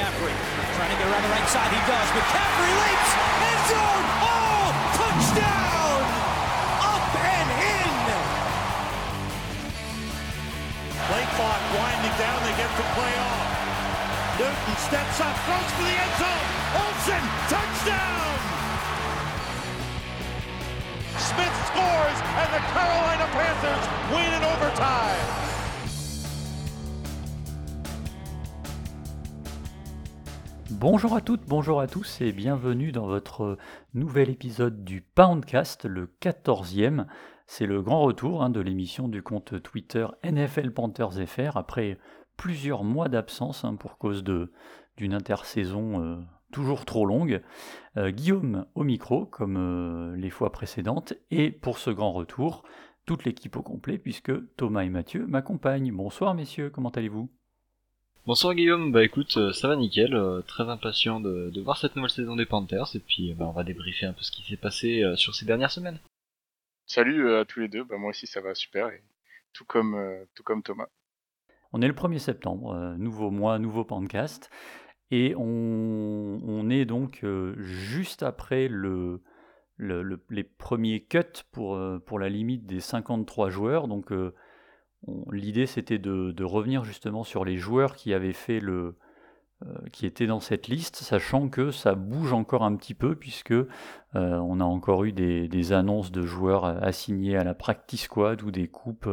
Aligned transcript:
McCaffrey 0.00 0.32
trying 0.80 0.88
to 0.88 0.96
get 0.96 1.12
around 1.12 1.20
the 1.20 1.28
right 1.28 1.48
side. 1.52 1.68
He 1.68 1.82
does. 1.84 2.08
McCaffrey 2.16 2.72
leaps. 2.72 3.10
End 3.20 3.62
zone. 3.68 4.04
Oh, 4.24 4.64
touchdown. 4.96 6.00
Up 6.80 7.04
and 7.20 7.48
in. 7.60 7.92
Play 11.04 11.24
clock 11.36 11.60
winding 11.76 12.16
down. 12.16 12.38
They 12.48 12.56
get 12.56 12.72
the 12.80 12.86
play 12.96 13.12
off. 13.12 13.44
Newton 14.40 14.76
steps 14.88 15.20
up, 15.20 15.36
throws 15.44 15.68
for 15.76 15.84
the 15.84 15.92
end 15.92 16.14
zone. 16.16 16.48
Olsen, 16.80 17.24
touchdown. 17.52 18.40
Smith 21.20 21.56
scores, 21.68 22.18
and 22.40 22.48
the 22.56 22.62
Carolina 22.72 23.28
Panthers 23.36 23.84
win 24.08 24.32
in 24.32 24.42
overtime. 24.48 25.49
Bonjour 30.80 31.14
à 31.14 31.20
toutes, 31.20 31.44
bonjour 31.46 31.78
à 31.78 31.86
tous 31.86 32.22
et 32.22 32.32
bienvenue 32.32 32.90
dans 32.90 33.06
votre 33.06 33.58
nouvel 33.92 34.30
épisode 34.30 34.82
du 34.82 35.02
Poundcast, 35.02 35.84
le 35.84 36.10
14e. 36.22 37.04
C'est 37.46 37.66
le 37.66 37.82
grand 37.82 38.00
retour 38.00 38.42
hein, 38.42 38.48
de 38.48 38.60
l'émission 38.60 39.06
du 39.06 39.22
compte 39.22 39.62
Twitter 39.62 40.06
NFL 40.24 40.70
Panthers 40.70 41.26
FR 41.26 41.58
après 41.58 41.98
plusieurs 42.38 42.82
mois 42.82 43.10
d'absence 43.10 43.62
hein, 43.62 43.74
pour 43.74 43.98
cause 43.98 44.24
d'une 44.24 45.12
intersaison 45.12 46.02
euh, 46.02 46.16
toujours 46.50 46.86
trop 46.86 47.04
longue. 47.04 47.42
Euh, 47.98 48.10
Guillaume 48.10 48.64
au 48.74 48.82
micro, 48.82 49.26
comme 49.26 49.58
euh, 49.58 50.16
les 50.16 50.30
fois 50.30 50.50
précédentes, 50.50 51.12
et 51.30 51.50
pour 51.50 51.76
ce 51.76 51.90
grand 51.90 52.14
retour, 52.14 52.62
toute 53.04 53.26
l'équipe 53.26 53.58
au 53.58 53.62
complet 53.62 53.98
puisque 53.98 54.32
Thomas 54.56 54.84
et 54.84 54.88
Mathieu 54.88 55.26
m'accompagnent. 55.26 55.92
Bonsoir 55.92 56.32
messieurs, 56.32 56.70
comment 56.70 56.88
allez-vous? 56.88 57.28
Bonsoir 58.26 58.54
Guillaume, 58.54 58.92
bah 58.92 59.02
écoute, 59.02 59.38
euh, 59.38 59.50
ça 59.54 59.66
va 59.66 59.76
nickel, 59.76 60.14
euh, 60.14 60.42
très 60.42 60.68
impatient 60.68 61.20
de, 61.20 61.58
voir 61.62 61.78
cette 61.78 61.96
nouvelle 61.96 62.10
saison 62.10 62.36
des 62.36 62.44
Panthers. 62.44 62.94
Et 62.94 62.98
puis 62.98 63.32
bah, 63.32 63.46
on 63.46 63.52
va 63.52 63.64
débriefer 63.64 64.04
un 64.04 64.12
peu 64.12 64.22
ce 64.22 64.30
qui 64.30 64.42
s'est 64.42 64.58
passé 64.58 65.02
euh, 65.02 65.16
sur 65.16 65.34
ces 65.34 65.46
dernières 65.46 65.70
semaines. 65.70 65.98
Salut 66.84 67.32
à 67.32 67.46
tous 67.46 67.60
les 67.60 67.68
deux, 67.68 67.82
bah 67.82 67.96
moi 67.96 68.10
aussi 68.10 68.26
ça 68.26 68.42
va 68.42 68.54
super, 68.54 68.88
et 68.88 69.02
tout 69.54 69.64
comme, 69.64 69.96
tout 70.34 70.42
comme 70.42 70.62
Thomas. 70.62 70.88
On 71.72 71.80
est 71.80 71.88
le 71.88 71.94
1er 71.94 72.18
septembre, 72.18 72.94
nouveau 72.98 73.30
mois, 73.30 73.58
nouveau 73.58 73.84
podcast, 73.84 74.50
et 75.12 75.34
on, 75.36 76.68
est 76.68 76.84
donc 76.84 77.24
juste 77.58 78.24
après 78.24 78.66
le, 78.66 79.22
les 79.78 80.42
premiers 80.42 81.04
cuts 81.04 81.44
pour, 81.52 81.80
pour 82.04 82.18
la 82.18 82.28
limite 82.28 82.66
des 82.66 82.80
53 82.80 83.50
joueurs, 83.50 83.86
donc 83.86 84.12
L'idée, 85.32 85.66
c'était 85.66 85.98
de, 85.98 86.44
revenir 86.44 86.84
justement 86.84 87.24
sur 87.24 87.44
les 87.44 87.56
joueurs 87.56 87.96
qui 87.96 88.12
avaient 88.12 88.32
fait 88.32 88.60
le, 88.60 88.96
qui 89.92 90.06
étaient 90.06 90.26
dans 90.26 90.40
cette 90.40 90.68
liste, 90.68 90.96
sachant 90.96 91.48
que 91.48 91.70
ça 91.70 91.94
bouge 91.94 92.32
encore 92.32 92.62
un 92.62 92.74
petit 92.76 92.94
peu 92.94 93.14
puisque 93.14 93.52
euh, 93.52 93.66
on 94.14 94.58
a 94.58 94.64
encore 94.64 95.04
eu 95.04 95.12
des, 95.12 95.72
annonces 95.72 96.10
de 96.10 96.22
joueurs 96.22 96.64
assignés 96.64 97.36
à 97.36 97.44
la 97.44 97.54
practice 97.54 98.02
squad 98.02 98.42
ou 98.42 98.50
des 98.50 98.68
coupes 98.68 99.08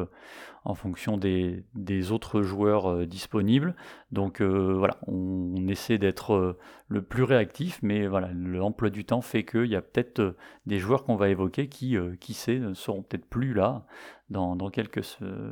en 0.64 0.74
fonction 0.74 1.18
des, 1.18 1.64
autres 2.12 2.42
joueurs 2.42 2.90
euh, 2.90 3.06
disponibles. 3.06 3.76
Donc 4.12 4.42
voilà, 4.42 4.98
on, 5.08 5.68
essaie 5.68 5.98
d'être 5.98 6.58
le 6.88 7.02
plus 7.02 7.24
réactif, 7.24 7.80
mais 7.82 8.08
voilà, 8.08 8.30
l'emploi 8.34 8.90
du 8.90 9.04
temps 9.04 9.22
fait 9.22 9.44
qu'il 9.44 9.66
y 9.66 9.76
a 9.76 9.82
peut-être 9.82 10.36
des 10.66 10.80
joueurs 10.80 11.04
qu'on 11.04 11.18
va 11.18 11.28
évoquer 11.28 11.68
qui, 11.68 11.98
qui 12.22 12.34
sait, 12.34 12.58
ne 12.60 12.74
seront 12.74 13.02
peut-être 13.02 13.26
plus 13.26 13.54
là 13.54 13.86
dans, 14.30 14.56
quelques 14.70 15.04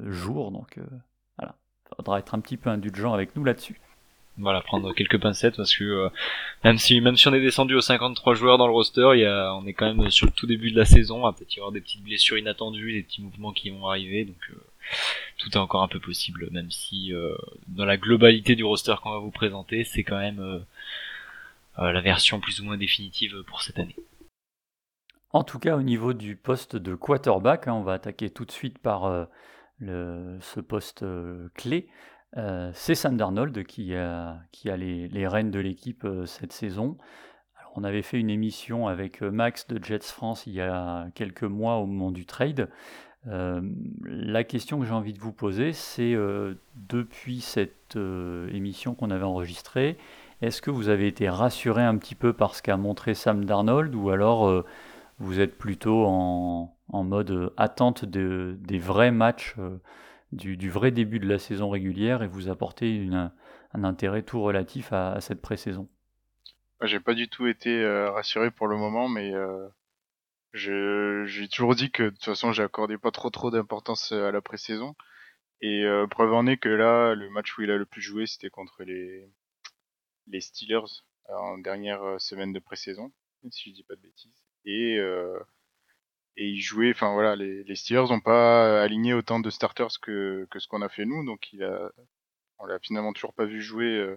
jours. 0.07 0.51
Donc 0.51 0.79
voilà, 1.37 1.57
il 1.91 1.95
faudra 1.97 2.19
être 2.19 2.33
un 2.33 2.39
petit 2.39 2.55
peu 2.55 2.69
indulgent 2.69 3.13
avec 3.13 3.35
nous 3.35 3.43
là-dessus. 3.43 3.81
Voilà, 4.37 4.61
prendre 4.61 4.93
quelques 4.93 5.19
pincettes 5.19 5.55
parce 5.55 5.73
que 5.73 6.09
même 6.65 6.77
si 6.77 6.99
même 6.99 7.15
si 7.15 7.27
on 7.29 7.33
est 7.33 7.39
descendu 7.39 7.73
aux 7.75 7.81
53 7.81 8.35
joueurs 8.35 8.57
dans 8.57 8.67
le 8.67 8.73
roster, 8.73 9.11
il 9.13 9.21
y 9.21 9.25
a, 9.25 9.53
on 9.55 9.65
est 9.65 9.73
quand 9.73 9.93
même 9.93 10.09
sur 10.11 10.25
le 10.25 10.33
tout 10.33 10.45
début 10.45 10.71
de 10.71 10.77
la 10.77 10.83
saison, 10.83 11.29
il 11.29 11.33
peut 11.33 11.45
y 11.49 11.59
avoir 11.59 11.71
des 11.71 11.79
petites 11.79 12.03
blessures 12.03 12.37
inattendues, 12.37 12.91
des 12.91 13.03
petits 13.03 13.21
mouvements 13.21 13.53
qui 13.53 13.69
vont 13.69 13.87
arriver, 13.87 14.25
donc 14.25 14.35
tout 15.37 15.49
est 15.51 15.57
encore 15.57 15.83
un 15.83 15.87
peu 15.87 15.99
possible, 15.99 16.49
même 16.51 16.71
si 16.71 17.13
euh, 17.13 17.35
dans 17.67 17.85
la 17.85 17.97
globalité 17.97 18.55
du 18.55 18.63
roster 18.63 18.95
qu'on 19.01 19.11
va 19.11 19.19
vous 19.19 19.31
présenter, 19.31 19.83
c'est 19.83 20.03
quand 20.03 20.17
même 20.17 20.39
euh, 20.39 20.59
euh, 21.79 21.91
la 21.91 22.01
version 22.01 22.39
plus 22.39 22.59
ou 22.61 22.65
moins 22.65 22.77
définitive 22.77 23.43
pour 23.47 23.61
cette 23.61 23.79
année. 23.79 23.95
En 25.31 25.43
tout 25.43 25.59
cas, 25.59 25.75
au 25.75 25.81
niveau 25.81 26.13
du 26.13 26.35
poste 26.35 26.75
de 26.77 26.95
quarterback, 26.95 27.67
hein, 27.67 27.73
on 27.73 27.83
va 27.83 27.93
attaquer 27.93 28.29
tout 28.29 28.45
de 28.45 28.51
suite 28.51 28.77
par 28.77 29.27
ce 29.81 30.59
poste 30.61 31.03
clé. 31.55 31.89
C'est 32.73 32.95
Sam 32.95 33.17
Darnold 33.17 33.63
qui 33.65 33.95
a, 33.95 34.41
les, 34.63 35.27
rênes 35.27 35.51
de 35.51 35.59
l'équipe 35.59 36.05
cette 36.25 36.51
saison. 36.51 36.97
on 37.75 37.83
avait 37.83 38.01
fait 38.01 38.19
une 38.19 38.29
émission 38.29 38.87
avec 38.87 39.21
Max 39.21 39.67
de 39.67 39.81
Jets 39.83 39.99
France 39.99 40.45
il 40.45 40.53
y 40.53 40.61
a 40.61 41.07
quelques 41.15 41.43
mois 41.43 41.77
au 41.77 41.85
moment 41.85 42.11
du 42.11 42.25
trade. 42.25 42.69
Euh, 43.27 43.61
la 44.03 44.43
question 44.43 44.79
que 44.79 44.85
j'ai 44.85 44.93
envie 44.93 45.13
de 45.13 45.19
vous 45.19 45.31
poser, 45.31 45.73
c'est 45.73 46.13
euh, 46.13 46.53
depuis 46.75 47.41
cette 47.41 47.95
euh, 47.95 48.47
émission 48.53 48.93
qu'on 48.93 49.09
avait 49.09 49.23
enregistrée, 49.23 49.97
est-ce 50.41 50.61
que 50.61 50.69
vous 50.69 50.89
avez 50.89 51.07
été 51.07 51.27
rassuré 51.29 51.81
un 51.81 51.97
petit 51.97 52.15
peu 52.15 52.33
par 52.33 52.55
ce 52.55 52.61
qu'a 52.61 52.77
montré 52.77 53.13
Sam 53.13 53.45
Darnold 53.45 53.95
ou 53.95 54.09
alors 54.09 54.65
vous 55.17 55.39
êtes 55.39 55.57
plutôt 55.57 56.05
en, 56.05 56.73
mode 56.91 57.53
attente 57.55 58.03
des 58.03 58.77
vrais 58.77 59.11
matchs, 59.11 59.55
du, 60.31 60.69
vrai 60.69 60.91
début 60.91 61.19
de 61.19 61.27
la 61.27 61.39
saison 61.39 61.69
régulière 61.69 62.23
et 62.23 62.27
vous 62.27 62.49
apportez 62.49 63.07
un 63.73 63.83
intérêt 63.83 64.23
tout 64.23 64.41
relatif 64.41 64.91
à, 64.93 65.21
cette 65.21 65.41
pré-saison 65.41 65.87
J'ai 66.81 66.99
pas 66.99 67.13
du 67.13 67.29
tout 67.29 67.47
été 67.47 67.85
rassuré 68.09 68.51
pour 68.51 68.67
le 68.67 68.77
moment, 68.77 69.07
mais 69.07 69.33
j'ai 70.55 71.47
toujours 71.49 71.75
dit 71.75 71.91
que 71.91 72.03
de 72.03 72.09
toute 72.09 72.23
façon 72.23 72.51
j'ai 72.53 72.63
accordé 72.63 72.97
pas 72.97 73.11
trop 73.11 73.29
trop 73.29 73.51
d'importance 73.51 74.11
euh, 74.13 74.27
à 74.27 74.31
la 74.31 74.41
pré-saison. 74.41 74.95
Et 75.61 75.83
euh, 75.83 76.07
preuve 76.07 76.33
en 76.33 76.47
est 76.47 76.57
que 76.57 76.69
là, 76.69 77.15
le 77.15 77.29
match 77.29 77.57
où 77.57 77.61
il 77.61 77.71
a 77.71 77.77
le 77.77 77.85
plus 77.85 78.01
joué, 78.01 78.25
c'était 78.25 78.49
contre 78.49 78.83
les, 78.83 79.29
les 80.27 80.41
Steelers 80.41 81.03
euh, 81.29 81.33
en 81.33 81.57
dernière 81.57 82.19
semaine 82.19 82.53
de 82.53 82.59
pré-saison, 82.59 83.11
si 83.51 83.69
je 83.69 83.75
dis 83.75 83.83
pas 83.83 83.95
de 83.95 84.01
bêtises. 84.01 84.43
Et, 84.65 84.99
et 86.37 86.47
il 86.49 86.61
jouait, 86.61 86.91
enfin 86.91 87.13
voilà, 87.13 87.35
les, 87.35 87.63
les 87.63 87.75
Steelers 87.75 88.09
n'ont 88.09 88.19
pas 88.19 88.81
aligné 88.81 89.13
autant 89.13 89.39
de 89.39 89.49
starters 89.49 89.99
que, 90.01 90.47
que 90.51 90.59
ce 90.59 90.67
qu'on 90.67 90.81
a 90.81 90.89
fait 90.89 91.05
nous, 91.05 91.25
donc 91.25 91.53
il 91.53 91.63
a, 91.63 91.91
on 92.59 92.65
l'a 92.65 92.79
finalement 92.79 93.13
toujours 93.13 93.33
pas 93.33 93.45
vu 93.45 93.61
jouer 93.61 94.15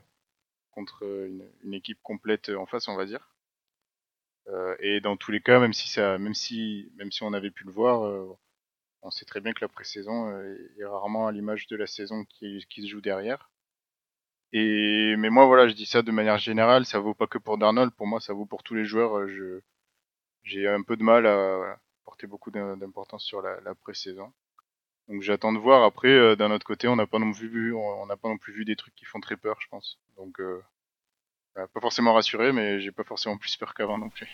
contre 0.72 1.02
une, 1.04 1.48
une 1.64 1.74
équipe 1.74 1.98
complète 2.02 2.50
en 2.50 2.66
face, 2.66 2.88
on 2.88 2.96
va 2.96 3.06
dire. 3.06 3.28
Euh, 4.48 4.76
et 4.80 5.00
dans 5.00 5.16
tous 5.16 5.30
les 5.30 5.40
cas, 5.40 5.58
même 5.60 5.72
si 5.72 5.88
ça, 5.88 6.18
même 6.18 6.34
si, 6.34 6.90
même 6.96 7.12
si 7.12 7.22
on 7.22 7.32
avait 7.32 7.50
pu 7.50 7.64
le 7.64 7.72
voir, 7.72 8.06
euh, 8.06 8.26
on 9.02 9.10
sait 9.10 9.24
très 9.24 9.40
bien 9.40 9.52
que 9.52 9.60
la 9.60 9.68
pré-saison 9.68 10.30
euh, 10.30 10.56
est 10.78 10.84
rarement 10.84 11.26
à 11.26 11.32
l'image 11.32 11.66
de 11.68 11.76
la 11.76 11.86
saison 11.86 12.24
qui, 12.24 12.64
qui, 12.70 12.82
se 12.82 12.88
joue 12.88 13.00
derrière. 13.00 13.50
Et 14.52 15.14
mais 15.18 15.30
moi 15.30 15.46
voilà, 15.46 15.68
je 15.68 15.74
dis 15.74 15.86
ça 15.86 16.02
de 16.02 16.10
manière 16.10 16.38
générale, 16.38 16.86
ça 16.86 16.98
vaut 16.98 17.14
pas 17.14 17.26
que 17.26 17.38
pour 17.38 17.58
Darnold, 17.58 17.92
pour 17.92 18.06
moi 18.06 18.20
ça 18.20 18.32
vaut 18.32 18.46
pour 18.46 18.62
tous 18.62 18.74
les 18.74 18.84
joueurs. 18.86 19.28
Je 19.28 19.60
j'ai 20.44 20.68
un 20.68 20.82
peu 20.82 20.96
de 20.96 21.02
mal 21.02 21.26
à 21.26 21.78
porter 22.18 22.26
beaucoup 22.26 22.50
d'importance 22.50 23.24
sur 23.24 23.42
la, 23.42 23.60
la 23.64 23.74
pré-saison. 23.74 24.32
Donc 25.08 25.22
j'attends 25.22 25.52
de 25.52 25.58
voir. 25.58 25.84
Après, 25.84 26.36
d'un 26.36 26.50
autre 26.50 26.66
côté, 26.66 26.88
on 26.88 26.96
n'a 26.96 27.06
pas 27.06 27.18
non 27.18 27.32
plus 27.32 27.48
vu, 27.48 28.64
des 28.64 28.76
trucs 28.76 28.94
qui 28.94 29.04
font 29.04 29.20
très 29.20 29.36
peur, 29.36 29.56
je 29.60 29.68
pense. 29.68 29.98
Donc 30.16 30.40
pas 31.54 31.80
forcément 31.80 32.14
rassuré, 32.14 32.52
mais 32.52 32.80
j'ai 32.80 32.92
pas 32.92 33.04
forcément 33.04 33.36
plus 33.36 33.56
peur 33.56 33.74
qu'avant 33.74 33.98
non 33.98 34.10
plus. 34.10 34.28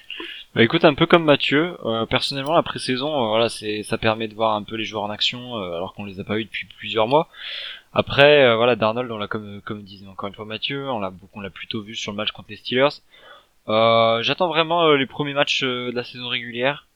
Bah 0.54 0.62
écoute, 0.62 0.84
un 0.84 0.94
peu 0.94 1.06
comme 1.06 1.24
Mathieu, 1.24 1.76
euh, 1.84 2.06
personnellement 2.06 2.54
la 2.54 2.62
pré-saison, 2.62 3.08
euh, 3.08 3.28
voilà, 3.28 3.48
c'est 3.48 3.82
ça 3.82 3.96
permet 3.98 4.28
de 4.28 4.34
voir 4.34 4.54
un 4.54 4.62
peu 4.62 4.76
les 4.76 4.84
joueurs 4.84 5.04
en 5.04 5.10
action, 5.10 5.56
euh, 5.56 5.76
alors 5.76 5.94
qu'on 5.94 6.04
les 6.04 6.20
a 6.20 6.24
pas 6.24 6.38
eu 6.38 6.44
depuis 6.44 6.66
plusieurs 6.78 7.08
mois. 7.08 7.28
Après, 7.92 8.54
voilà, 8.56 8.76
Darnold, 8.76 9.10
on 9.10 9.18
l'a 9.18 9.28
comme 9.28 9.62
comme 9.62 9.82
disait 9.82 10.06
encore 10.06 10.28
une 10.28 10.34
fois 10.34 10.44
Mathieu, 10.44 10.90
on 10.90 10.98
l'a 10.98 11.12
on 11.32 11.40
l'a 11.40 11.50
plutôt 11.50 11.80
vu 11.82 11.94
sur 11.94 12.12
le 12.12 12.16
match 12.16 12.32
contre 12.32 12.50
les 12.50 12.56
Steelers. 12.56 13.00
J'attends 13.66 14.48
vraiment 14.48 14.92
les 14.94 15.06
premiers 15.06 15.34
matchs 15.34 15.62
de 15.62 15.92
la 15.94 16.02
saison 16.02 16.28
régulière. 16.28 16.88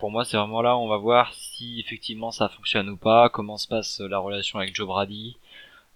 Pour 0.00 0.10
moi, 0.10 0.24
c'est 0.24 0.38
vraiment 0.38 0.62
là 0.62 0.76
où 0.76 0.80
on 0.80 0.88
va 0.88 0.96
voir 0.96 1.34
si 1.34 1.78
effectivement 1.78 2.30
ça 2.30 2.48
fonctionne 2.48 2.88
ou 2.88 2.96
pas, 2.96 3.28
comment 3.28 3.58
se 3.58 3.68
passe 3.68 4.00
la 4.00 4.18
relation 4.18 4.58
avec 4.58 4.74
Joe 4.74 4.86
Brady. 4.88 5.36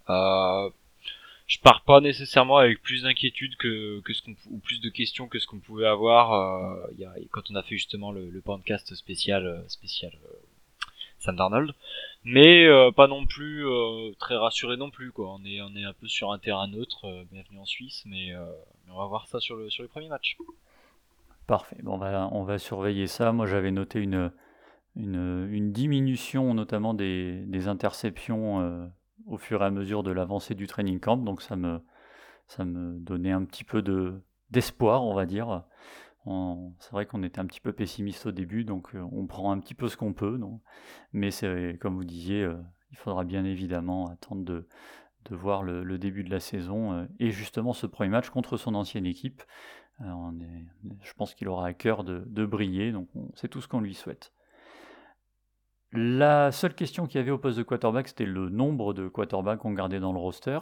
Euh, 0.09 0.69
je 1.47 1.59
pars 1.59 1.81
pas 1.81 2.01
nécessairement 2.01 2.57
avec 2.57 2.83
plus 2.83 3.01
d'inquiétude 3.01 3.55
que, 3.57 4.01
que 4.01 4.13
ce 4.13 4.21
ou 4.51 4.57
plus 4.59 4.79
de 4.79 4.89
questions 4.89 5.27
que 5.27 5.39
ce 5.39 5.47
qu'on 5.47 5.59
pouvait 5.59 5.87
avoir 5.87 6.33
euh, 6.33 6.87
quand 7.31 7.49
on 7.49 7.55
a 7.55 7.63
fait 7.63 7.77
justement 7.77 8.11
le, 8.11 8.41
podcast 8.41 8.93
spécial 8.93 9.45
euh, 9.45 9.67
spécial 9.67 10.11
euh, 10.25 10.35
Sam 11.17 11.35
Darnold. 11.35 11.73
Mais 12.23 12.65
euh, 12.65 12.91
pas 12.91 13.07
non 13.07 13.25
plus 13.25 13.67
euh, 13.67 14.11
très 14.19 14.35
rassuré 14.35 14.77
non 14.77 14.91
plus 14.91 15.11
quoi. 15.11 15.33
On 15.33 15.43
est 15.45 15.61
on 15.61 15.75
est 15.75 15.83
un 15.83 15.93
peu 15.93 16.07
sur 16.07 16.31
un 16.31 16.37
terrain 16.37 16.67
neutre 16.67 17.25
bienvenue 17.31 17.59
en 17.59 17.65
Suisse 17.65 18.03
mais, 18.05 18.33
mais, 18.85 18.91
on 18.91 18.97
va 18.97 19.07
voir 19.07 19.27
ça 19.27 19.39
sur 19.39 19.55
le 19.55 19.71
sur 19.71 19.81
les 19.81 19.89
premiers 19.89 20.09
matchs 20.09 20.37
parfait 21.47 21.77
bon 21.83 21.99
on 22.01 22.43
va 22.43 22.57
surveiller 22.57 23.07
ça 23.07 23.31
moi 23.31 23.45
j'avais 23.45 23.71
noté 23.71 24.01
une 24.01 25.71
diminution 25.71 26.53
notamment 26.53 26.93
des, 26.93 27.67
interceptions 27.67 28.89
au 29.25 29.37
fur 29.37 29.61
et 29.61 29.65
à 29.65 29.71
mesure 29.71 30.03
de 30.03 30.11
l'avancée 30.11 30.55
du 30.55 30.67
training 30.67 30.99
camp. 30.99 31.17
Donc 31.17 31.41
ça 31.41 31.55
me, 31.55 31.81
donnait 32.99 33.31
un 33.31 33.43
petit 33.43 33.63
peu 33.63 33.81
de 33.81 34.21
d'espoir, 34.51 35.03
on 35.03 35.13
va 35.13 35.25
dire. 35.25 35.63
C'est 36.25 36.91
vrai 36.91 37.05
qu'on 37.05 37.23
était 37.23 37.39
un 37.39 37.45
petit 37.45 37.61
peu 37.61 37.71
pessimiste 37.71 38.25
au 38.25 38.31
début, 38.31 38.63
donc 38.63 38.91
on 39.11 39.27
prend 39.27 39.51
un 39.51 39.59
petit 39.59 39.75
peu 39.75 39.87
ce 39.87 39.97
qu'on 39.97 40.13
peut. 40.13 40.39
Mais 41.13 41.29
comme 41.79 41.95
vous 41.95 42.03
disiez, 42.03 42.49
il 42.91 42.97
faudra 42.97 43.23
bien 43.23 43.45
évidemment 43.45 44.07
attendre 44.07 44.43
de 44.43 44.67
voir 45.35 45.63
le, 45.63 45.97
début 45.97 46.23
de 46.23 46.31
la 46.31 46.39
saison 46.39 47.07
et 47.19 47.31
justement 47.31 47.73
ce 47.73 47.87
premier 47.87 48.09
match 48.09 48.29
contre 48.29 48.57
son 48.57 48.75
ancienne 48.75 49.05
équipe. 49.05 49.43
Est, 50.01 50.65
je 51.01 51.13
pense 51.13 51.33
qu'il 51.33 51.47
aura 51.47 51.67
à 51.67 51.73
cœur 51.73 52.03
de, 52.03 52.45
briller, 52.45 52.91
donc 52.91 53.07
c'est 53.35 53.47
tout 53.47 53.61
ce 53.61 53.67
qu'on 53.67 53.81
lui 53.81 53.93
souhaite. 53.93 54.33
La 55.91 56.51
seule 56.51 56.75
question 56.75 57.07
qu'il 57.07 57.19
y 57.19 57.21
avait 57.21 57.31
au 57.31 57.37
poste 57.37 57.57
de 57.57 57.63
quarterback, 57.63 58.09
c'était 58.09 58.25
le 58.25 58.49
nombre 58.49 58.93
de 58.93 59.07
quarterbacks 59.07 59.59
qu'on 59.59 59.71
gardait 59.71 60.01
dans 60.01 60.11
le 60.11 60.19
roster. 60.19 60.59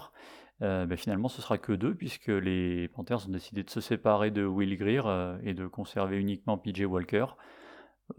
Euh, 0.62 0.86
ben, 0.86 0.98
finalement, 0.98 1.28
ce 1.28 1.42
sera 1.42 1.58
que 1.58 1.74
deux, 1.74 1.96
puisque 1.96 2.28
les 2.28 2.88
Panthers 2.90 3.28
ont 3.28 3.32
décidé 3.32 3.64
de 3.64 3.70
se 3.70 3.82
séparer 3.82 4.32
de 4.32 4.46
Will 4.46 4.78
Greer 4.78 5.02
euh, 5.06 5.38
et 5.44 5.54
de 5.54 5.68
conserver 5.68 6.18
uniquement 6.20 6.58
PJ 6.58 6.82
Walker. 6.82 7.26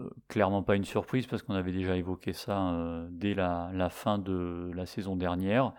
Euh, 0.01 0.11
clairement 0.29 0.63
pas 0.63 0.75
une 0.75 0.85
surprise, 0.85 1.27
parce 1.27 1.43
qu'on 1.43 1.55
avait 1.55 1.73
déjà 1.73 1.97
évoqué 1.97 2.33
ça 2.33 3.07
dès 3.11 3.35
la, 3.35 3.89
fin 3.91 4.19
de 4.19 4.71
la 4.75 4.87
saison 4.87 5.15
dernière. 5.17 5.73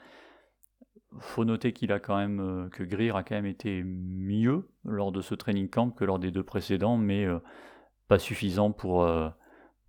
Faut 1.19 1.45
noter 1.45 1.73
qu'il 1.73 1.91
a 1.91 1.99
quand 1.99 2.17
même 2.17 2.69
que 2.71 2.83
Greer 2.83 3.15
a 3.15 3.23
quand 3.23 3.35
même 3.35 3.45
été 3.45 3.83
mieux 3.83 4.67
lors 4.83 5.11
de 5.11 5.21
ce 5.21 5.35
training 5.35 5.69
camp 5.69 5.91
que 5.91 6.03
lors 6.03 6.19
des 6.19 6.31
deux 6.31 6.43
précédents, 6.43 6.97
mais 6.97 7.25
pas 8.07 8.19
suffisant 8.19 8.71
pour 8.71 9.07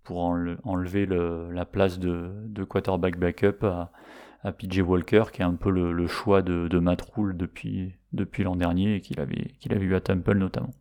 pour 0.07 0.19
enlever 0.19 1.05
la 1.05 1.65
place 1.65 1.99
de, 1.99 2.63
quarterback 2.63 3.19
backup 3.19 3.65
à, 3.65 4.51
PJ 4.53 4.79
Walker, 4.79 5.25
qui 5.33 5.41
est 5.41 5.45
un 5.45 5.55
peu 5.55 5.69
le, 5.69 6.07
choix 6.07 6.41
de, 6.41 6.69
de, 6.69 6.79
Matt 6.79 7.01
Rule 7.01 7.35
depuis, 7.35 7.93
depuis 8.13 8.43
l'an 8.43 8.55
dernier 8.55 8.95
et 8.95 9.01
qu'il 9.01 9.19
avait, 9.19 9.51
qu'il 9.59 9.73
eu 9.73 9.95
à 9.95 9.99
Temple 9.99 10.37
notamment. 10.37 10.71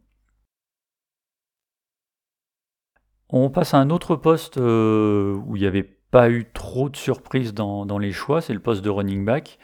On 3.29 3.51
passe 3.51 3.75
à 3.75 3.79
un 3.79 3.91
autre 3.91 4.15
poste 4.15 4.59
euh, 4.59 5.35
où 5.47 5.57
il 5.57 5.63
n'y 5.63 5.67
avait 5.67 5.83
pas 5.83 6.31
eu 6.31 6.47
trop 6.53 6.89
de 6.89 6.97
surprises 6.97 7.53
dans, 7.53 7.99
les 7.99 8.13
choix, 8.13 8.41
c'est 8.41 8.55
le 8.55 8.61
poste 8.61 8.85
de 8.85 8.91
running 8.91 9.25
back. 9.25 9.59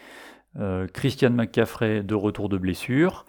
Euh, 0.59 0.87
Christian 0.87 1.31
McCaffrey 1.31 2.03
de 2.03 2.15
retour 2.15 2.49
de 2.49 2.59
blessure. 2.59 3.25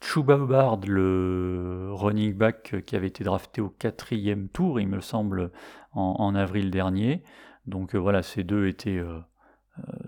Chuba 0.00 0.36
Bard, 0.36 0.80
le 0.86 1.88
running 1.92 2.34
back 2.34 2.84
qui 2.84 2.96
avait 2.96 3.06
été 3.06 3.24
drafté 3.24 3.62
au 3.62 3.70
quatrième 3.70 4.48
tour, 4.48 4.78
il 4.78 4.88
me 4.88 5.00
semble, 5.00 5.50
en, 5.92 6.34
avril 6.34 6.70
dernier. 6.70 7.22
Donc 7.66 7.94
euh, 7.94 7.98
voilà, 7.98 8.22
ces 8.22 8.44
deux 8.44 8.66
étaient 8.66 8.98
euh, 8.98 9.18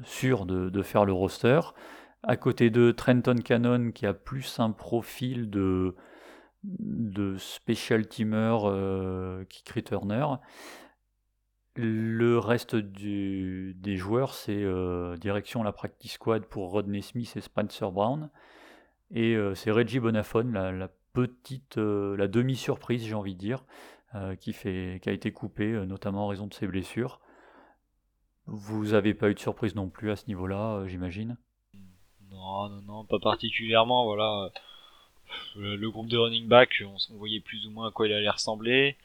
sûrs 0.05 0.45
de, 0.45 0.83
faire 0.83 1.07
le 1.07 1.13
roster. 1.13 1.61
À 2.23 2.37
côté 2.37 2.69
de 2.69 2.91
Trenton 2.91 3.37
Cannon, 3.43 3.93
qui 3.93 4.05
a 4.05 4.13
plus 4.13 4.61
un 4.61 4.71
profil 4.71 5.49
de, 5.49 5.95
de 6.65 7.37
special 7.39 8.07
teamer 8.07 8.59
kick 9.49 9.71
returner. 9.71 10.27
Le 11.81 12.39
reste 12.39 12.75
des 12.75 13.97
joueurs, 13.97 14.35
c'est 14.35 14.65
direction 15.21 15.63
la 15.63 15.73
practice 15.73 16.13
squad 16.13 16.45
pour 16.45 16.71
Rodney 16.71 17.03
Smith 17.03 17.33
et 17.37 17.41
Spencer 17.41 17.93
Brown. 17.93 18.31
Et 19.15 19.35
euh, 19.35 19.55
c'est 19.55 19.71
Reggie 19.71 20.01
Bonafone, 20.01 20.53
la, 20.53 20.89
petite, 21.13 21.79
euh, 21.79 22.17
la 22.17 22.29
demi-surprise, 22.29 23.07
j'ai 23.07 23.15
envie 23.15 23.35
de 23.35 23.41
dire, 23.41 23.65
euh, 24.15 24.37
qui, 24.37 24.53
fait, 24.53 25.01
qui 25.03 25.09
a 25.09 25.13
été 25.13 25.33
coupé, 25.33 25.67
notamment 25.87 26.25
en 26.25 26.29
raison 26.29 26.47
de 26.47 26.55
ses 26.55 26.67
blessures. 26.67 27.21
Vous 28.47 28.87
n'avez 28.89 29.15
pas 29.15 29.31
eu 29.31 29.35
de 29.35 29.39
surprise 29.39 29.75
non 29.75 29.89
plus 29.89 30.11
à 30.11 30.17
ce 30.17 30.27
niveau-là, 30.27 30.87
j'imagine? 30.87 31.37
Non, 32.31 32.69
non, 32.69 32.83
non, 32.83 33.05
pas 33.05 33.19
particulièrement. 33.19 34.05
Voilà, 34.05 34.51
le, 35.57 35.91
groupe 35.91 36.09
de 36.09 36.17
running 36.17 36.49
back, 36.49 36.83
on, 36.85 37.17
voyait 37.17 37.41
plus 37.41 37.67
ou 37.67 37.71
moins 37.71 37.89
à 37.89 37.91
quoi 37.91 38.07
il 38.07 38.13
allait 38.13 38.29
ressembler. 38.29 38.97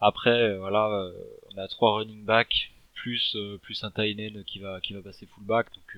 Après, 0.00 0.56
voilà, 0.58 1.10
on 1.54 1.58
a 1.58 1.68
trois 1.68 1.98
running 1.98 2.24
back 2.24 2.72
plus 2.94 3.36
plus 3.62 3.82
un 3.84 3.90
Tynen 3.90 4.44
qui 4.44 4.58
va 4.60 4.80
qui 4.80 4.94
va 4.94 5.02
passer 5.02 5.26
fullback, 5.26 5.74
donc 5.74 5.96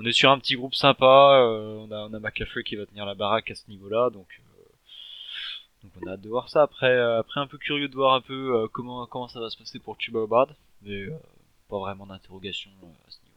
on 0.00 0.04
est 0.06 0.12
sur 0.12 0.30
un 0.30 0.38
petit 0.38 0.56
groupe 0.56 0.74
sympa. 0.74 1.40
Euh, 1.42 1.86
on 1.86 1.90
a 1.90 2.08
on 2.08 2.24
a 2.24 2.30
qui 2.30 2.76
va 2.76 2.86
tenir 2.86 3.04
la 3.04 3.14
baraque 3.14 3.50
à 3.50 3.54
ce 3.54 3.68
niveau-là, 3.68 4.10
donc 4.10 4.28
euh, 4.40 4.62
donc 5.82 5.92
on 6.00 6.06
a 6.06 6.12
hâte 6.12 6.22
de 6.22 6.28
voir 6.28 6.48
ça. 6.48 6.62
Après 6.62 6.86
euh, 6.86 7.18
après 7.20 7.40
un 7.40 7.46
peu 7.46 7.58
curieux 7.58 7.88
de 7.88 7.94
voir 7.94 8.14
un 8.14 8.22
peu 8.22 8.68
comment 8.72 9.06
comment 9.06 9.28
ça 9.28 9.40
va 9.40 9.50
se 9.50 9.58
passer 9.58 9.78
pour 9.78 9.98
Tuba 9.98 10.20
Obad, 10.20 10.56
mais 10.82 11.06
pas 11.68 11.78
vraiment 11.78 12.06
d'interrogation 12.06 12.70
à 13.06 13.10
ce 13.10 13.18
niveau. 13.24 13.36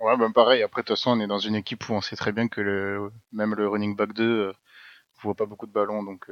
Ouais, 0.00 0.16
ben 0.16 0.32
pareil. 0.32 0.62
Après, 0.62 0.82
de 0.82 0.86
toute 0.86 0.96
façon, 0.96 1.10
on 1.12 1.20
est 1.20 1.26
dans 1.26 1.38
une 1.38 1.56
équipe 1.56 1.88
où 1.88 1.92
on 1.92 2.00
sait 2.00 2.16
très 2.16 2.32
bien 2.32 2.48
que 2.48 2.60
le, 2.60 3.12
même 3.32 3.54
le 3.54 3.68
running 3.68 3.96
back 3.96 4.12
2 4.14 4.24
euh, 4.24 4.52
voit 5.22 5.34
pas 5.34 5.46
beaucoup 5.46 5.66
de 5.66 5.72
ballons. 5.72 6.04
Donc, 6.04 6.30